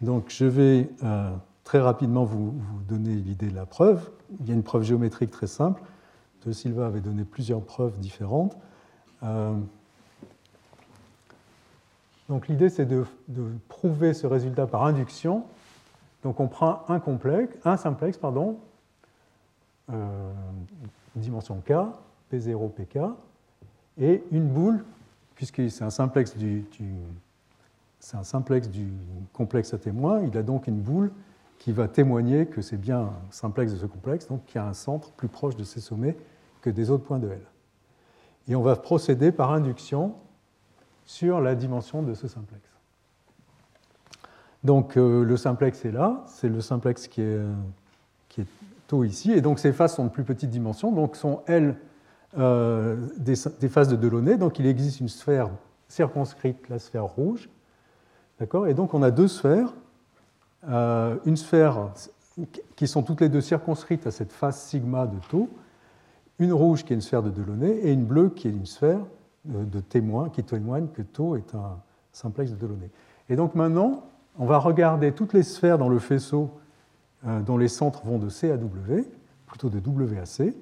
Donc 0.00 0.26
je 0.28 0.44
vais 0.44 0.90
euh, 1.02 1.30
très 1.64 1.80
rapidement 1.80 2.24
vous, 2.24 2.54
donner 2.88 3.14
l'idée 3.14 3.48
de 3.48 3.54
la 3.54 3.66
preuve. 3.66 4.10
Il 4.40 4.48
y 4.48 4.50
a 4.50 4.54
une 4.54 4.62
preuve 4.62 4.82
géométrique 4.82 5.30
très 5.30 5.46
simple. 5.46 5.82
De 6.44 6.52
Silva 6.52 6.86
avait 6.86 7.00
donné 7.00 7.24
plusieurs 7.24 7.60
preuves 7.60 7.98
différentes. 7.98 8.56
Euh, 9.24 9.54
donc 12.28 12.48
l'idée, 12.48 12.68
c'est 12.68 12.86
de, 12.86 13.04
prouver 13.68 14.14
ce 14.14 14.26
résultat 14.26 14.66
par 14.66 14.84
induction. 14.84 15.44
Donc 16.22 16.40
on 16.40 16.48
prend 16.48 16.84
un 16.88 16.98
complexe, 16.98 17.56
un 17.64 17.76
simplex, 17.76 18.18
pardon, 18.18 18.58
euh, 19.92 20.32
dimension 21.14 21.60
k, 21.66 21.72
P0, 22.32 22.70
Pk, 22.70 22.98
et 23.98 24.22
une 24.32 24.48
boule, 24.48 24.84
puisque 25.34 25.70
c'est 25.70 25.84
un 25.84 25.90
simplex 25.90 26.36
du, 26.36 26.64
c'est 28.06 28.16
un 28.16 28.22
simplex 28.22 28.68
du 28.68 28.92
complexe 29.32 29.74
à 29.74 29.78
témoins, 29.78 30.20
il 30.20 30.38
a 30.38 30.44
donc 30.44 30.68
une 30.68 30.80
boule 30.80 31.10
qui 31.58 31.72
va 31.72 31.88
témoigner 31.88 32.46
que 32.46 32.62
c'est 32.62 32.76
bien 32.76 33.00
un 33.00 33.12
simplex 33.30 33.72
de 33.72 33.78
ce 33.78 33.86
complexe, 33.86 34.28
donc 34.28 34.44
qui 34.46 34.58
a 34.58 34.64
un 34.64 34.74
centre 34.74 35.10
plus 35.10 35.26
proche 35.26 35.56
de 35.56 35.64
ses 35.64 35.80
sommets 35.80 36.16
que 36.60 36.70
des 36.70 36.90
autres 36.90 37.02
points 37.02 37.18
de 37.18 37.28
L. 37.28 37.40
Et 38.46 38.54
on 38.54 38.62
va 38.62 38.76
procéder 38.76 39.32
par 39.32 39.50
induction 39.50 40.14
sur 41.04 41.40
la 41.40 41.56
dimension 41.56 42.04
de 42.04 42.14
ce 42.14 42.28
simplex. 42.28 42.62
Donc 44.62 44.96
euh, 44.96 45.24
le 45.24 45.36
simplex 45.36 45.84
est 45.84 45.90
là, 45.90 46.22
c'est 46.28 46.48
le 46.48 46.60
simplex 46.60 47.08
qui 47.08 47.22
est, 47.22 47.40
qui 48.28 48.42
est 48.42 48.46
taux 48.86 49.02
ici, 49.02 49.32
et 49.32 49.40
donc 49.40 49.58
ces 49.58 49.72
faces 49.72 49.96
sont 49.96 50.04
de 50.04 50.10
plus 50.10 50.22
petite 50.22 50.50
dimension, 50.50 50.92
donc 50.92 51.16
sont 51.16 51.42
elles 51.48 51.74
euh, 52.38 52.94
des, 53.16 53.34
faces 53.68 53.88
de 53.88 53.96
Delaunay, 53.96 54.36
donc 54.36 54.60
il 54.60 54.66
existe 54.66 55.00
une 55.00 55.08
sphère 55.08 55.50
circonscrite, 55.88 56.68
la 56.68 56.78
sphère 56.78 57.06
rouge, 57.06 57.48
d'accord, 58.38 58.66
et 58.66 58.74
donc 58.74 58.94
on 58.94 59.02
a 59.02 59.10
deux 59.10 59.28
sphères, 59.28 59.72
euh, 60.68 61.16
une 61.24 61.36
sphère 61.36 61.90
qui 62.74 62.86
sont 62.86 63.02
toutes 63.02 63.20
les 63.20 63.28
deux 63.28 63.40
circonscrites 63.40 64.06
à 64.06 64.10
cette 64.10 64.32
face 64.32 64.66
sigma 64.66 65.06
de 65.06 65.16
taux, 65.30 65.48
une 66.38 66.52
rouge 66.52 66.84
qui 66.84 66.92
est 66.92 66.96
une 66.96 67.02
sphère 67.02 67.22
de 67.22 67.30
Delaunay 67.30 67.70
et 67.70 67.92
une 67.92 68.04
bleue 68.04 68.30
qui 68.30 68.48
est 68.48 68.52
une 68.52 68.66
sphère 68.66 69.00
de 69.44 69.80
témoins 69.80 70.28
qui 70.28 70.42
témoignent 70.42 70.88
que 70.88 71.02
tau 71.02 71.36
est 71.36 71.54
un 71.54 71.78
simplex 72.12 72.50
de 72.50 72.56
Delaunay. 72.56 72.90
Et 73.28 73.36
donc 73.36 73.54
maintenant, 73.54 74.04
on 74.38 74.44
va 74.44 74.58
regarder 74.58 75.12
toutes 75.12 75.32
les 75.32 75.42
sphères 75.42 75.78
dans 75.78 75.88
le 75.88 75.98
faisceau 75.98 76.50
euh, 77.26 77.40
dont 77.40 77.56
les 77.56 77.68
centres 77.68 78.04
vont 78.04 78.18
de 78.18 78.28
C 78.28 78.50
à 78.50 78.56
W, 78.56 79.08
plutôt 79.46 79.70
de 79.70 79.80
W 79.80 80.18
à 80.18 80.26
C. 80.26 80.54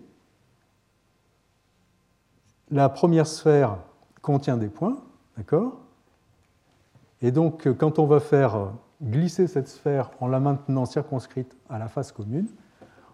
La 2.70 2.88
première 2.88 3.26
sphère 3.26 3.78
contient 4.22 4.56
des 4.56 4.68
points, 4.68 4.96
d'accord? 5.36 5.80
Et 7.24 7.32
donc, 7.32 7.66
euh, 7.66 7.72
quand 7.72 7.98
on 7.98 8.04
va 8.04 8.20
faire 8.20 8.74
glisser 9.02 9.46
cette 9.46 9.68
sphère 9.68 10.10
en 10.20 10.28
la 10.28 10.40
maintenant 10.40 10.84
circonscrite 10.84 11.56
à 11.70 11.78
la 11.78 11.88
face 11.88 12.12
commune, 12.12 12.48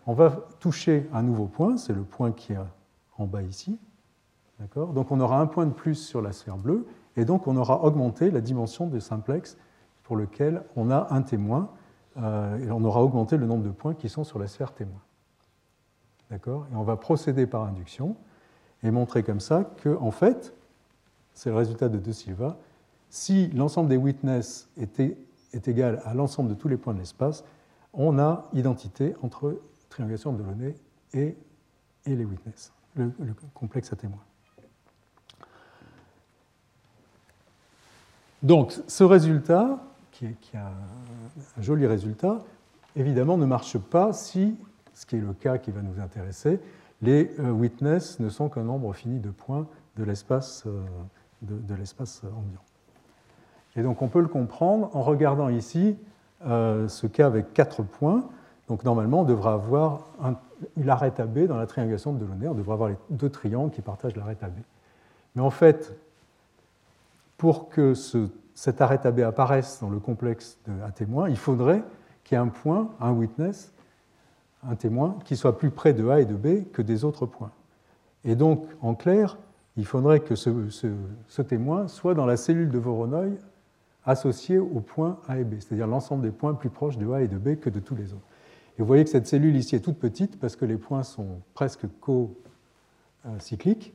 on 0.04 0.14
va 0.14 0.32
toucher 0.58 1.08
un 1.12 1.22
nouveau 1.22 1.46
point, 1.46 1.76
c'est 1.76 1.92
le 1.92 2.02
point 2.02 2.32
qui 2.32 2.54
est 2.54 2.58
en 3.18 3.26
bas 3.26 3.42
ici, 3.42 3.78
donc 4.74 5.12
on 5.12 5.20
aura 5.20 5.40
un 5.40 5.46
point 5.46 5.64
de 5.64 5.72
plus 5.72 5.94
sur 5.94 6.20
la 6.22 6.32
sphère 6.32 6.56
bleue, 6.56 6.88
et 7.16 7.24
donc 7.24 7.46
on 7.46 7.56
aura 7.56 7.84
augmenté 7.84 8.32
la 8.32 8.40
dimension 8.40 8.88
du 8.88 9.00
simplex 9.00 9.56
pour 10.02 10.16
lequel 10.16 10.64
on 10.74 10.90
a 10.90 11.06
un 11.10 11.22
témoin, 11.22 11.70
euh, 12.16 12.58
et 12.58 12.70
on 12.72 12.82
aura 12.82 13.04
augmenté 13.04 13.36
le 13.36 13.46
nombre 13.46 13.62
de 13.62 13.70
points 13.70 13.94
qui 13.94 14.08
sont 14.08 14.24
sur 14.24 14.40
la 14.40 14.48
sphère 14.48 14.72
témoin. 14.72 15.00
D'accord? 16.32 16.66
Et 16.72 16.76
on 16.76 16.82
va 16.82 16.96
procéder 16.96 17.46
par 17.46 17.62
induction 17.62 18.16
et 18.82 18.90
montrer 18.90 19.22
comme 19.22 19.40
ça 19.40 19.62
que, 19.76 19.96
en 20.00 20.10
fait, 20.10 20.52
c'est 21.32 21.50
le 21.50 21.56
résultat 21.56 21.88
de 21.88 21.98
De 21.98 22.10
Silva, 22.10 22.56
si 23.10 23.48
l'ensemble 23.48 23.88
des 23.88 23.96
witness 23.96 24.68
est, 24.78 25.68
égal 25.68 26.00
à 26.04 26.14
l'ensemble 26.14 26.48
de 26.48 26.54
tous 26.54 26.68
les 26.68 26.76
points 26.76 26.94
de 26.94 27.00
l'espace, 27.00 27.44
on 27.92 28.18
a 28.18 28.48
identité 28.52 29.14
entre 29.22 29.60
triangulation 29.88 30.32
de 30.32 30.38
Delaunay 30.38 30.74
et, 31.12 31.36
les 32.06 32.24
witness, 32.24 32.72
le 32.96 33.12
complexe 33.54 33.92
à 33.92 33.96
témoins. 33.96 34.24
Donc 38.42 38.80
ce 38.86 39.04
résultat, 39.04 39.78
qui 40.12 40.26
est, 40.26 40.56
un, 40.56 41.62
joli 41.62 41.86
résultat, 41.86 42.42
évidemment 42.96 43.36
ne 43.36 43.44
marche 43.44 43.76
pas 43.76 44.12
si, 44.12 44.56
ce 44.94 45.04
qui 45.04 45.16
est 45.16 45.20
le 45.20 45.34
cas 45.34 45.58
qui 45.58 45.70
va 45.70 45.82
nous 45.82 46.00
intéresser, 46.00 46.58
les 47.02 47.30
euh, 47.38 47.50
witness 47.50 48.18
ne 48.18 48.28
sont 48.28 48.48
qu'un 48.48 48.64
nombre 48.64 48.92
fini 48.92 49.20
de 49.20 49.30
points 49.30 49.66
de 49.96 50.04
l'espace 50.04 50.64
euh, 50.66 50.82
de, 51.42 51.74
l'espace 51.74 52.22
ambiant. 52.24 52.60
Et 53.80 53.82
donc 53.82 54.02
on 54.02 54.08
peut 54.08 54.20
le 54.20 54.28
comprendre 54.28 54.94
en 54.94 55.00
regardant 55.00 55.48
ici 55.48 55.96
euh, 56.46 56.86
ce 56.86 57.06
cas 57.06 57.26
avec 57.26 57.54
quatre 57.54 57.82
points. 57.82 58.24
Donc 58.68 58.84
normalement 58.84 59.22
on 59.22 59.24
devrait 59.24 59.52
avoir 59.52 60.08
un, 60.22 60.34
l'arête 60.76 61.18
AB 61.18 61.46
dans 61.46 61.56
la 61.56 61.66
triangulation 61.66 62.12
de 62.12 62.18
Delaunay, 62.18 62.46
on 62.46 62.54
devrait 62.54 62.74
avoir 62.74 62.90
les 62.90 62.96
deux 63.08 63.30
triangles 63.30 63.72
qui 63.72 63.80
partagent 63.80 64.16
l'arête 64.16 64.42
AB. 64.42 64.52
Mais 65.34 65.40
en 65.40 65.48
fait, 65.48 65.96
pour 67.38 67.70
que 67.70 67.94
ce, 67.94 68.28
cet 68.54 68.82
arrêt 68.82 69.00
AB 69.06 69.20
apparaisse 69.20 69.78
dans 69.80 69.88
le 69.88 69.98
complexe 69.98 70.58
de, 70.66 70.72
à 70.86 70.90
témoin, 70.90 71.30
il 71.30 71.38
faudrait 71.38 71.82
qu'il 72.22 72.36
y 72.36 72.38
ait 72.38 72.44
un 72.44 72.48
point, 72.48 72.90
un 73.00 73.12
witness, 73.12 73.72
un 74.68 74.74
témoin, 74.74 75.16
qui 75.24 75.38
soit 75.38 75.56
plus 75.56 75.70
près 75.70 75.94
de 75.94 76.06
A 76.10 76.20
et 76.20 76.26
de 76.26 76.34
B 76.34 76.70
que 76.70 76.82
des 76.82 77.06
autres 77.06 77.24
points. 77.24 77.52
Et 78.24 78.34
donc, 78.34 78.66
en 78.82 78.94
clair, 78.94 79.38
il 79.78 79.86
faudrait 79.86 80.20
que 80.20 80.34
ce, 80.34 81.40
témoin 81.40 81.88
soit 81.88 82.12
dans 82.12 82.26
la 82.26 82.36
cellule 82.36 82.68
de 82.68 82.78
Voronoi 82.78 83.24
associée 84.04 84.58
aux 84.58 84.80
points 84.80 85.18
A 85.28 85.38
et 85.38 85.44
B, 85.44 85.54
c'est-à-dire 85.60 85.86
l'ensemble 85.86 86.22
des 86.22 86.30
points 86.30 86.54
plus 86.54 86.70
proches 86.70 86.98
de 86.98 87.10
A 87.10 87.22
et 87.22 87.28
de 87.28 87.38
B 87.38 87.56
que 87.58 87.70
de 87.70 87.80
tous 87.80 87.94
les 87.94 88.12
autres. 88.12 88.26
Et 88.78 88.82
vous 88.82 88.86
voyez 88.86 89.04
que 89.04 89.10
cette 89.10 89.26
cellule 89.26 89.56
ici 89.56 89.76
est 89.76 89.80
toute 89.80 89.98
petite 89.98 90.38
parce 90.38 90.56
que 90.56 90.64
les 90.64 90.78
points 90.78 91.02
sont 91.02 91.40
presque 91.54 91.86
co-cycliques. 92.00 93.92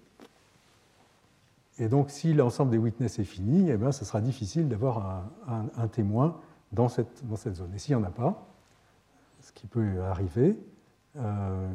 Et 1.80 1.88
donc, 1.90 2.10
si 2.12 2.34
l'ensemble 2.34 2.72
des 2.72 2.78
witness 2.78 3.20
est 3.20 3.26
fini, 3.26 3.70
eh 3.70 3.78
bien, 3.78 3.92
ce 3.92 4.06
sera 4.06 4.22
difficile 4.22 4.70
d'avoir 4.70 5.26
un, 5.48 5.88
témoin 5.88 6.40
dans 6.72 6.88
cette, 6.88 7.28
dans 7.28 7.36
cette 7.36 7.56
zone. 7.56 7.72
Et 7.76 7.80
s'il 7.80 7.96
n'y 7.98 8.02
en 8.02 8.06
a 8.06 8.12
pas, 8.12 8.48
ce 9.42 9.52
qui 9.52 9.68
peut 9.68 10.02
arriver, 10.04 10.58
euh, 11.18 11.68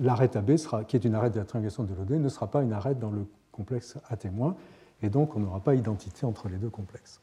l'arrêt 0.00 0.34
AB, 0.36 0.56
sera, 0.56 0.84
qui 0.84 0.96
est 0.96 1.04
une 1.04 1.14
arête 1.14 1.34
de 1.34 1.40
la 1.40 1.44
triangulation 1.44 1.84
de 1.84 1.94
l'OD, 1.94 2.12
ne 2.12 2.28
sera 2.28 2.50
pas 2.50 2.62
une 2.62 2.72
arête 2.72 2.98
dans 2.98 3.10
le 3.10 3.26
complexe 3.52 3.98
à 4.08 4.16
témoin, 4.16 4.56
et 5.02 5.10
donc 5.10 5.36
on 5.36 5.40
n'aura 5.40 5.60
pas 5.60 5.74
identité 5.74 6.26
entre 6.26 6.48
les 6.48 6.56
deux 6.56 6.70
complexes. 6.70 7.20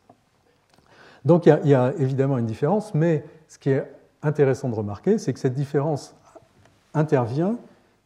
Donc 1.26 1.46
il 1.46 1.70
y, 1.70 1.74
a, 1.74 1.94
évidemment 1.98 2.38
une 2.38 2.46
différence, 2.46 2.94
mais 2.94 3.24
ce 3.48 3.58
qui 3.58 3.70
est 3.70 3.90
intéressant 4.22 4.70
de 4.70 4.76
remarquer, 4.76 5.18
c'est 5.18 5.34
que 5.34 5.40
cette 5.40 5.54
différence 5.54 6.16
intervient 6.94 7.58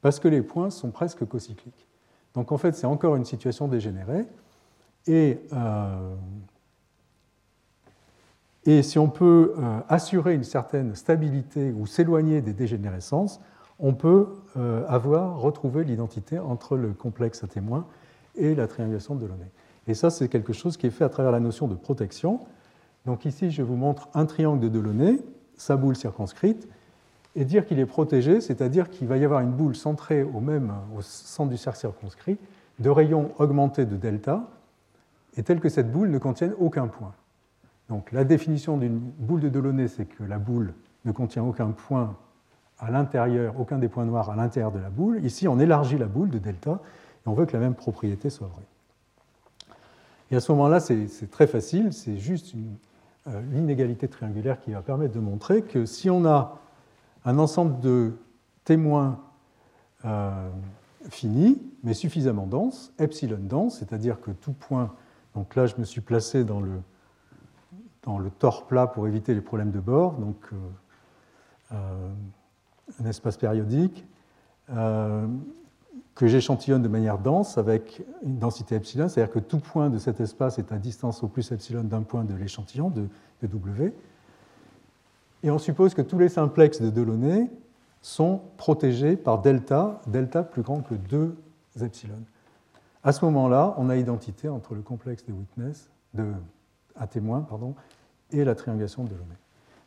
parce 0.01 0.19
que 0.19 0.27
les 0.27 0.41
points 0.41 0.69
sont 0.69 0.91
presque 0.91 1.25
cocycliques. 1.25 1.87
Donc 2.33 2.51
en 2.51 2.57
fait, 2.57 2.75
c'est 2.75 2.85
encore 2.85 3.15
une 3.15 3.25
situation 3.25 3.67
dégénérée. 3.67 4.25
Et, 5.07 5.39
euh, 5.53 6.15
et 8.65 8.83
si 8.83 8.99
on 8.99 9.09
peut 9.09 9.55
euh, 9.57 9.79
assurer 9.89 10.35
une 10.35 10.43
certaine 10.43 10.93
stabilité 10.93 11.71
ou 11.71 11.87
s'éloigner 11.87 12.41
des 12.41 12.53
dégénérescences, 12.53 13.41
on 13.79 13.93
peut 13.93 14.27
euh, 14.57 14.85
avoir 14.87 15.39
retrouvé 15.39 15.83
l'identité 15.83 16.39
entre 16.39 16.77
le 16.77 16.93
complexe 16.93 17.43
à 17.43 17.47
témoins 17.47 17.87
et 18.37 18.55
la 18.55 18.67
triangulation 18.67 19.15
de 19.15 19.21
Delaunay. 19.21 19.51
Et 19.87 19.93
ça, 19.93 20.09
c'est 20.09 20.27
quelque 20.27 20.53
chose 20.53 20.77
qui 20.77 20.87
est 20.87 20.91
fait 20.91 21.03
à 21.03 21.09
travers 21.09 21.31
la 21.31 21.39
notion 21.39 21.67
de 21.67 21.75
protection. 21.75 22.39
Donc 23.05 23.25
ici, 23.25 23.51
je 23.51 23.63
vous 23.63 23.75
montre 23.75 24.09
un 24.13 24.25
triangle 24.25 24.59
de 24.59 24.67
Delaunay, 24.67 25.19
sa 25.55 25.77
boule 25.77 25.95
circonscrite, 25.95 26.67
et 27.35 27.45
dire 27.45 27.65
qu'il 27.65 27.79
est 27.79 27.85
protégé, 27.85 28.41
c'est-à-dire 28.41 28.89
qu'il 28.89 29.07
va 29.07 29.17
y 29.17 29.23
avoir 29.23 29.41
une 29.41 29.51
boule 29.51 29.75
centrée 29.75 30.23
au 30.23 30.39
même 30.39 30.73
au 30.97 31.01
centre 31.01 31.51
du 31.51 31.57
cercle 31.57 31.79
circonscrit, 31.79 32.37
de 32.79 32.89
rayons 32.89 33.31
augmentés 33.37 33.85
de 33.85 33.95
delta, 33.95 34.49
et 35.35 35.43
telle 35.43 35.59
que 35.59 35.69
cette 35.69 35.91
boule 35.91 36.09
ne 36.09 36.17
contienne 36.17 36.53
aucun 36.59 36.87
point. 36.87 37.13
Donc 37.89 38.11
la 38.11 38.23
définition 38.23 38.77
d'une 38.77 38.97
boule 38.97 39.39
de 39.39 39.49
Delaunay, 39.49 39.87
c'est 39.87 40.05
que 40.05 40.23
la 40.23 40.39
boule 40.39 40.73
ne 41.05 41.11
contient 41.11 41.43
aucun 41.43 41.69
point 41.71 42.15
à 42.79 42.91
l'intérieur, 42.91 43.59
aucun 43.59 43.77
des 43.77 43.87
points 43.87 44.05
noirs 44.05 44.29
à 44.29 44.35
l'intérieur 44.35 44.71
de 44.71 44.79
la 44.79 44.89
boule. 44.89 45.23
Ici, 45.23 45.47
on 45.47 45.59
élargit 45.59 45.97
la 45.97 46.07
boule 46.07 46.29
de 46.29 46.37
delta 46.39 46.81
on 47.27 47.33
veut 47.33 47.45
que 47.45 47.53
la 47.53 47.59
même 47.59 47.75
propriété 47.75 48.29
soit 48.29 48.47
vraie. 48.47 48.65
Et 50.31 50.35
à 50.35 50.39
ce 50.39 50.51
moment-là, 50.51 50.79
c'est 50.79 51.31
très 51.31 51.47
facile, 51.47 51.93
c'est 51.93 52.17
juste 52.17 52.53
euh, 53.27 53.41
l'inégalité 53.51 54.07
triangulaire 54.07 54.59
qui 54.59 54.71
va 54.71 54.81
permettre 54.81 55.13
de 55.13 55.19
montrer 55.19 55.61
que 55.61 55.85
si 55.85 56.09
on 56.09 56.25
a 56.25 56.59
un 57.25 57.37
ensemble 57.39 57.79
de 57.79 58.17
témoins 58.65 59.19
euh, 60.05 60.49
finis, 61.09 61.61
mais 61.83 61.93
suffisamment 61.93 62.47
dense, 62.47 62.93
epsilon 62.99 63.39
dense, 63.39 63.79
c'est-à-dire 63.79 64.19
que 64.19 64.31
tout 64.31 64.53
point, 64.53 64.93
donc 65.35 65.55
là 65.55 65.65
je 65.65 65.75
me 65.77 65.85
suis 65.85 66.01
placé 66.01 66.43
dans 66.43 66.59
le, 66.59 66.81
dans 68.03 68.17
le 68.17 68.29
tort 68.29 68.67
plat 68.67 68.87
pour 68.87 69.07
éviter 69.07 69.33
les 69.33 69.41
problèmes 69.41 69.71
de 69.71 69.79
bord, 69.79 70.13
donc 70.13 70.37
euh, 70.51 70.55
euh, 71.73 72.09
un 73.01 73.05
espace 73.05 73.37
périodique, 73.37 74.05
euh, 74.69 75.27
que 76.17 76.25
j'échantillonne 76.25 76.81
de 76.81 76.87
manière 76.87 77.19
dense 77.19 77.59
avec 77.59 78.01
une 78.23 78.39
densité 78.39 78.73
epsilon, 78.73 79.07
c'est-à-dire 79.07 79.31
que 79.31 79.39
tout 79.39 79.59
point 79.59 79.91
de 79.91 79.99
cet 79.99 80.19
espace 80.19 80.57
est 80.57 80.71
à 80.71 80.79
distance 80.79 81.21
au 81.21 81.27
plus 81.27 81.51
epsilon 81.51 81.83
d'un 81.83 82.01
point 82.01 82.23
de 82.23 82.33
l'échantillon, 82.33 82.89
de, 82.89 83.07
W. 83.43 83.93
Et 85.43 85.51
on 85.51 85.59
suppose 85.59 85.93
que 85.93 86.01
tous 86.01 86.17
les 86.17 86.29
simplexes 86.29 86.81
de 86.81 86.89
Delaunay 86.89 87.51
sont 88.01 88.41
protégés 88.57 89.15
par 89.15 89.43
delta, 89.43 90.01
delta 90.07 90.41
plus 90.41 90.63
grand 90.63 90.81
que 90.81 90.95
2 90.95 91.37
epsilon. 91.81 92.17
À 93.03 93.11
ce 93.11 93.23
moment-là, 93.25 93.75
on 93.77 93.87
a 93.87 93.95
identité 93.95 94.49
entre 94.49 94.73
le 94.73 94.81
complexe 94.81 95.23
de 95.27 95.33
witness, 95.33 95.91
de, 96.15 96.33
à 96.95 97.05
témoin, 97.05 97.41
pardon, 97.41 97.75
et 98.31 98.43
la 98.43 98.55
triangulation 98.55 99.03
de 99.03 99.09
Delaunay. 99.09 99.37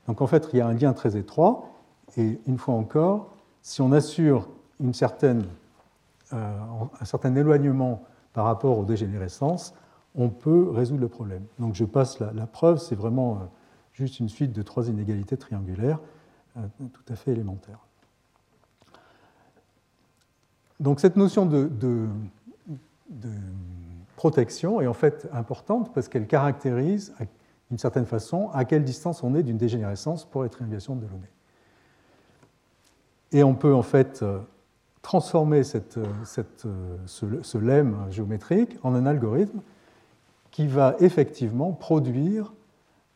Donc 0.06 0.20
en 0.20 0.28
fait, 0.28 0.48
il 0.52 0.58
y 0.60 0.62
a 0.62 0.66
un 0.68 0.74
lien 0.74 0.92
très 0.92 1.16
étroit, 1.16 1.72
et 2.16 2.38
une 2.46 2.58
fois 2.58 2.74
encore, 2.74 3.34
si 3.62 3.82
on 3.82 3.90
assure 3.90 4.48
une 4.78 4.94
certaine, 4.94 5.44
un 6.32 7.04
certain 7.04 7.34
éloignement 7.34 8.02
par 8.32 8.44
rapport 8.44 8.78
aux 8.78 8.84
dégénérescences, 8.84 9.74
on 10.14 10.28
peut 10.28 10.70
résoudre 10.70 11.00
le 11.00 11.08
problème. 11.08 11.44
Donc 11.58 11.74
je 11.74 11.84
passe 11.84 12.18
la, 12.20 12.46
preuve, 12.46 12.78
c'est 12.78 12.94
vraiment 12.94 13.34
euh, 13.34 13.38
juste 13.92 14.20
une 14.20 14.28
suite 14.28 14.52
de 14.52 14.62
trois 14.62 14.88
inégalités 14.88 15.36
triangulaires 15.36 16.00
euh, 16.56 16.60
tout 16.78 17.12
à 17.12 17.16
fait 17.16 17.32
élémentaires. 17.32 17.78
Donc 20.80 21.00
cette 21.00 21.16
notion 21.16 21.46
de, 21.46 22.08
protection 24.16 24.80
est 24.80 24.86
en 24.86 24.94
fait 24.94 25.28
importante 25.32 25.92
parce 25.94 26.08
qu'elle 26.08 26.26
caractérise 26.26 27.14
d'une 27.68 27.78
certaine 27.78 28.06
façon 28.06 28.50
à 28.52 28.64
quelle 28.64 28.84
distance 28.84 29.22
on 29.22 29.34
est 29.34 29.42
d'une 29.42 29.56
dégénérescence 29.56 30.24
pour 30.24 30.42
les 30.42 30.48
triangulations 30.48 30.96
de 30.96 31.02
Delaunay. 31.02 31.30
Et 33.32 33.42
on 33.44 33.54
peut 33.54 33.74
en 33.74 33.82
fait 33.82 34.22
euh, 34.22 34.40
transformer 35.02 35.62
euh, 35.74 35.80
euh, 35.96 36.96
ce, 37.06 37.42
ce, 37.42 37.58
lemme 37.58 38.06
géométrique 38.10 38.78
en 38.82 38.94
un 38.94 39.06
algorithme 39.06 39.60
qui 40.50 40.66
va 40.66 40.96
effectivement 41.00 41.72
produire 41.72 42.52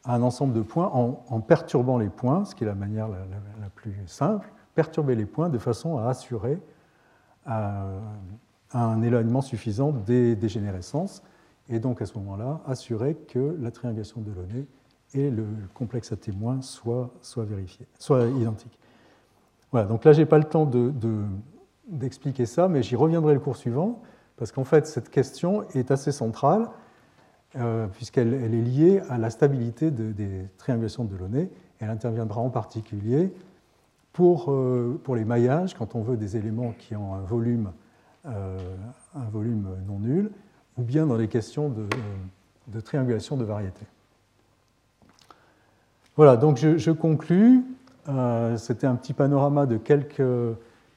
un 0.05 0.23
ensemble 0.23 0.53
de 0.53 0.63
points 0.63 0.91
en, 0.93 1.41
perturbant 1.41 1.99
les 1.99 2.11
points, 2.11 2.45
ce 2.45 2.55
qui 2.55 2.65
est 2.65 2.67
la 2.67 2.75
manière 2.75 3.09
la, 3.09 3.71
plus 3.75 3.95
simple, 4.07 4.53
perturber 4.75 5.15
les 5.15 5.25
points 5.25 5.49
de 5.49 5.59
façon 5.59 5.97
à 5.97 6.09
assurer 6.09 6.61
un 7.47 9.03
éloignement 9.03 9.41
suffisant 9.41 9.93
des 9.93 10.37
dégénérescences 10.37 11.23
et 11.71 11.79
donc 11.79 12.03
à 12.03 12.07
ce 12.07 12.19
moment-là 12.19 12.61
assurer 12.67 13.15
que 13.15 13.57
la 13.61 13.71
triangulation 13.71 14.21
de 14.21 14.31
Delaunay 14.31 14.67
et 15.15 15.31
le 15.31 15.47
complexe 15.73 16.13
à 16.13 16.17
témoins 16.17 16.61
soient, 16.61 17.11
soient 17.23 17.45
vérifiés, 17.45 17.87
soient 17.99 18.27
identiques. 18.27 18.79
Voilà, 19.71 19.89
donc 19.89 20.05
là, 20.05 20.13
je 20.13 20.21
n'ai 20.21 20.27
pas 20.27 20.39
le 20.39 20.45
temps 20.45 20.67
de, 20.67 20.93
ça, 22.47 22.69
mais 22.69 22.83
j'y 22.83 22.97
reviendrai 22.97 23.35
le 23.35 23.41
cours 23.41 23.57
suivant, 23.57 24.03
parce 24.37 24.53
qu'en 24.53 24.65
fait, 24.65 24.87
cette 24.87 25.11
question 25.11 25.67
est 25.75 25.91
assez 25.91 26.13
centrale, 26.13 26.69
euh, 27.57 27.87
puisqu'elle 27.87 28.35
est 28.35 28.49
liée 28.49 29.01
à 29.09 29.19
la 29.19 29.31
stabilité 29.31 29.91
de, 29.91 30.11
des 30.13 30.49
triangulations 30.59 31.05
de 31.05 31.15
Delaunay. 31.15 31.51
Elle 31.79 31.91
interviendra 31.91 32.41
en 32.41 32.51
particulier 32.51 33.33
pour, 34.13 34.51
euh, 34.51 35.01
pour 35.05 35.15
les 35.15 35.25
maillages, 35.25 35.75
quand 35.75 35.95
on 35.95 36.03
veut 36.03 36.17
des 36.17 36.37
éléments 36.37 36.73
qui 36.77 36.97
ont 36.97 37.15
un 37.15 37.23
volume, 37.23 37.71
euh, 38.27 38.59
non 39.87 40.01
nul, 40.01 40.31
ou 40.77 40.83
bien 40.83 41.07
dans 41.07 41.17
les 41.17 41.29
questions 41.29 41.69
de, 41.69 42.81
triangulation 42.81 43.37
de 43.37 43.45
variété. 43.45 43.87
Voilà, 46.17 46.37
donc 46.37 46.57
je, 46.57 46.77
je 46.79 46.91
conclus. 46.91 47.65
C'était 48.57 48.87
un 48.87 48.97
petit 48.97 49.15
panorama 49.15 49.65
de 49.65 49.79
quelques 49.79 50.23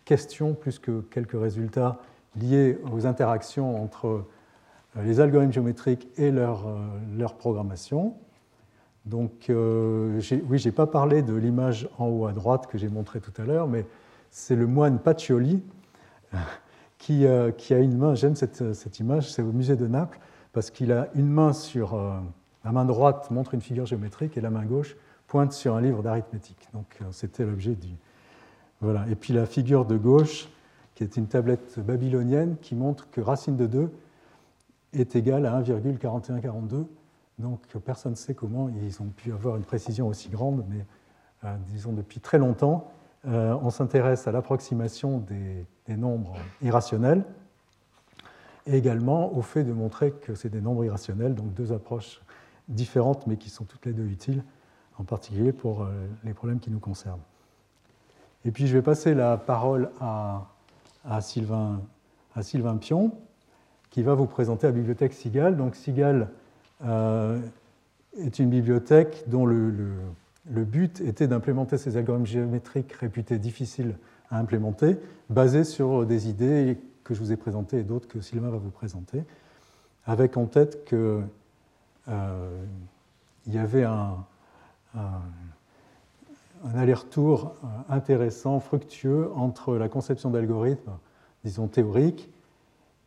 questions 0.07 0.53
plus 0.53 0.79
que 0.79 1.01
quelques 1.01 1.39
résultats 1.39 1.99
liés 2.39 2.79
aux 2.93 3.05
interactions 3.05 3.83
entre 3.83 4.07
euh, 4.07 5.03
les 5.03 5.19
algorithmes 5.19 5.51
géométriques 5.51 6.07
et 6.15 6.31
leur, 6.31 6.65
euh, 6.65 6.77
leur 7.17 7.35
programmation. 7.35 8.15
Donc, 9.05 9.49
euh, 9.49 10.19
oui, 10.49 10.57
je 10.57 10.67
n'ai 10.67 10.71
pas 10.71 10.87
parlé 10.87 11.21
de 11.23 11.33
l'image 11.33 11.89
en 11.97 12.07
haut 12.07 12.25
à 12.25 12.31
droite 12.31 12.67
que 12.67 12.77
j'ai 12.77 12.87
montrée 12.87 13.19
tout 13.19 13.33
à 13.37 13.43
l'heure, 13.43 13.67
mais 13.67 13.85
c'est 14.31 14.55
le 14.55 14.65
moine 14.65 14.99
Pacioli 14.99 15.61
qui, 16.97 17.25
qui 17.57 17.73
a 17.73 17.79
une 17.79 17.97
main, 17.97 18.15
j'aime 18.15 18.35
cette, 18.35 18.73
cette, 18.73 18.99
image, 18.99 19.31
c'est 19.31 19.41
au 19.41 19.51
musée 19.51 19.75
de 19.75 19.87
Naples, 19.87 20.19
parce 20.53 20.71
qu'il 20.71 20.91
a 20.91 21.09
une 21.15 21.29
main 21.29 21.53
sur, 21.53 21.97
la 22.65 22.71
main 22.71 22.83
droite 22.83 23.31
montre 23.31 23.53
une 23.53 23.61
figure 23.61 23.85
géométrique 23.85 24.35
et 24.37 24.41
la 24.41 24.49
main 24.49 24.65
gauche 24.65 24.97
pointe 25.27 25.53
sur 25.53 25.75
un 25.75 25.81
livre 25.81 26.03
d'arithmétique. 26.03 26.67
Donc 26.73 26.99
c'était 27.11 27.45
l'objet 27.45 27.75
du... 27.75 27.89
Voilà. 28.81 29.05
Et 29.09 29.15
puis 29.15 29.33
la 29.33 29.45
figure 29.45 29.85
de 29.85 29.97
gauche, 29.97 30.49
qui 30.95 31.03
est 31.03 31.17
une 31.17 31.27
tablette 31.27 31.79
babylonienne, 31.79 32.57
qui 32.61 32.75
montre 32.75 33.09
que 33.09 33.21
racine 33.21 33.55
de 33.55 33.67
2 33.67 33.91
est 34.93 35.15
égale 35.15 35.45
à 35.45 35.61
1,4142. 35.61 36.85
Donc 37.39 37.61
personne 37.85 38.13
ne 38.13 38.17
sait 38.17 38.33
comment 38.33 38.69
ils 38.69 39.01
ont 39.01 39.09
pu 39.15 39.31
avoir 39.31 39.57
une 39.57 39.63
précision 39.63 40.07
aussi 40.07 40.29
grande, 40.29 40.65
mais 40.69 40.85
euh, 41.43 41.55
disons 41.67 41.93
depuis 41.93 42.19
très 42.19 42.39
longtemps, 42.39 42.91
euh, 43.27 43.55
on 43.61 43.69
s'intéresse 43.69 44.27
à 44.27 44.31
l'approximation 44.31 45.19
des, 45.19 45.65
nombres 45.95 46.35
irrationnels 46.61 47.23
et 48.65 48.75
également 48.75 49.33
au 49.33 49.41
fait 49.41 49.63
de 49.63 49.71
montrer 49.71 50.11
que 50.11 50.35
c'est 50.35 50.49
des 50.49 50.59
nombres 50.59 50.83
irrationnels, 50.83 51.33
donc 51.33 51.53
deux 51.53 51.71
approches 51.71 52.21
différentes 52.67 53.25
mais 53.25 53.37
qui 53.37 53.49
sont 53.49 53.63
toutes 53.63 53.85
les 53.85 53.93
deux 53.93 54.07
utiles, 54.07 54.43
en 54.97 55.03
particulier 55.03 55.53
pour 55.53 55.83
euh, 55.83 56.07
les 56.23 56.33
problèmes 56.33 56.59
qui 56.59 56.71
nous 56.71 56.79
concernent. 56.79 57.21
Et 58.47 58.51
puis 58.51 58.65
je 58.65 58.73
vais 58.73 58.81
passer 58.81 59.13
la 59.13 59.35
parole 59.35 59.89
à, 59.99 60.47
Sylvain, 61.19 61.81
Pion, 62.79 63.11
qui 63.89 64.03
va 64.03 64.13
vous 64.13 64.25
présenter 64.25 64.67
la 64.67 64.71
bibliothèque 64.71 65.11
Sigal. 65.11 65.57
Donc 65.57 65.75
Sigal 65.75 66.29
euh, 66.85 67.41
est 68.17 68.39
une 68.39 68.49
bibliothèque 68.49 69.25
dont 69.27 69.45
le, 69.45 69.91
but 70.45 71.01
était 71.01 71.27
d'implémenter 71.27 71.77
ces 71.77 71.97
algorithmes 71.97 72.25
géométriques 72.25 72.93
réputés 72.93 73.37
difficiles 73.37 73.97
à 74.31 74.39
implémenter, 74.39 74.97
basés 75.29 75.65
sur 75.65 76.05
des 76.05 76.29
idées 76.29 76.77
que 77.03 77.13
je 77.13 77.19
vous 77.19 77.33
ai 77.33 77.37
présentées 77.37 77.79
et 77.79 77.83
d'autres 77.83 78.07
que 78.07 78.21
Sylvain 78.21 78.49
va 78.49 78.57
vous 78.57 78.71
présenter, 78.71 79.23
avec 80.05 80.37
en 80.37 80.45
tête 80.45 80.85
qu'il 80.85 80.97
euh, 82.07 82.63
y 83.47 83.57
avait 83.57 83.83
un, 83.83 84.15
un 86.73 86.77
aller-retour 86.77 87.55
intéressant, 87.89 88.59
fructueux 88.59 89.31
entre 89.35 89.75
la 89.75 89.89
conception 89.89 90.29
d'algorithmes, 90.29 90.97
disons 91.43 91.67
théoriques, 91.67 92.29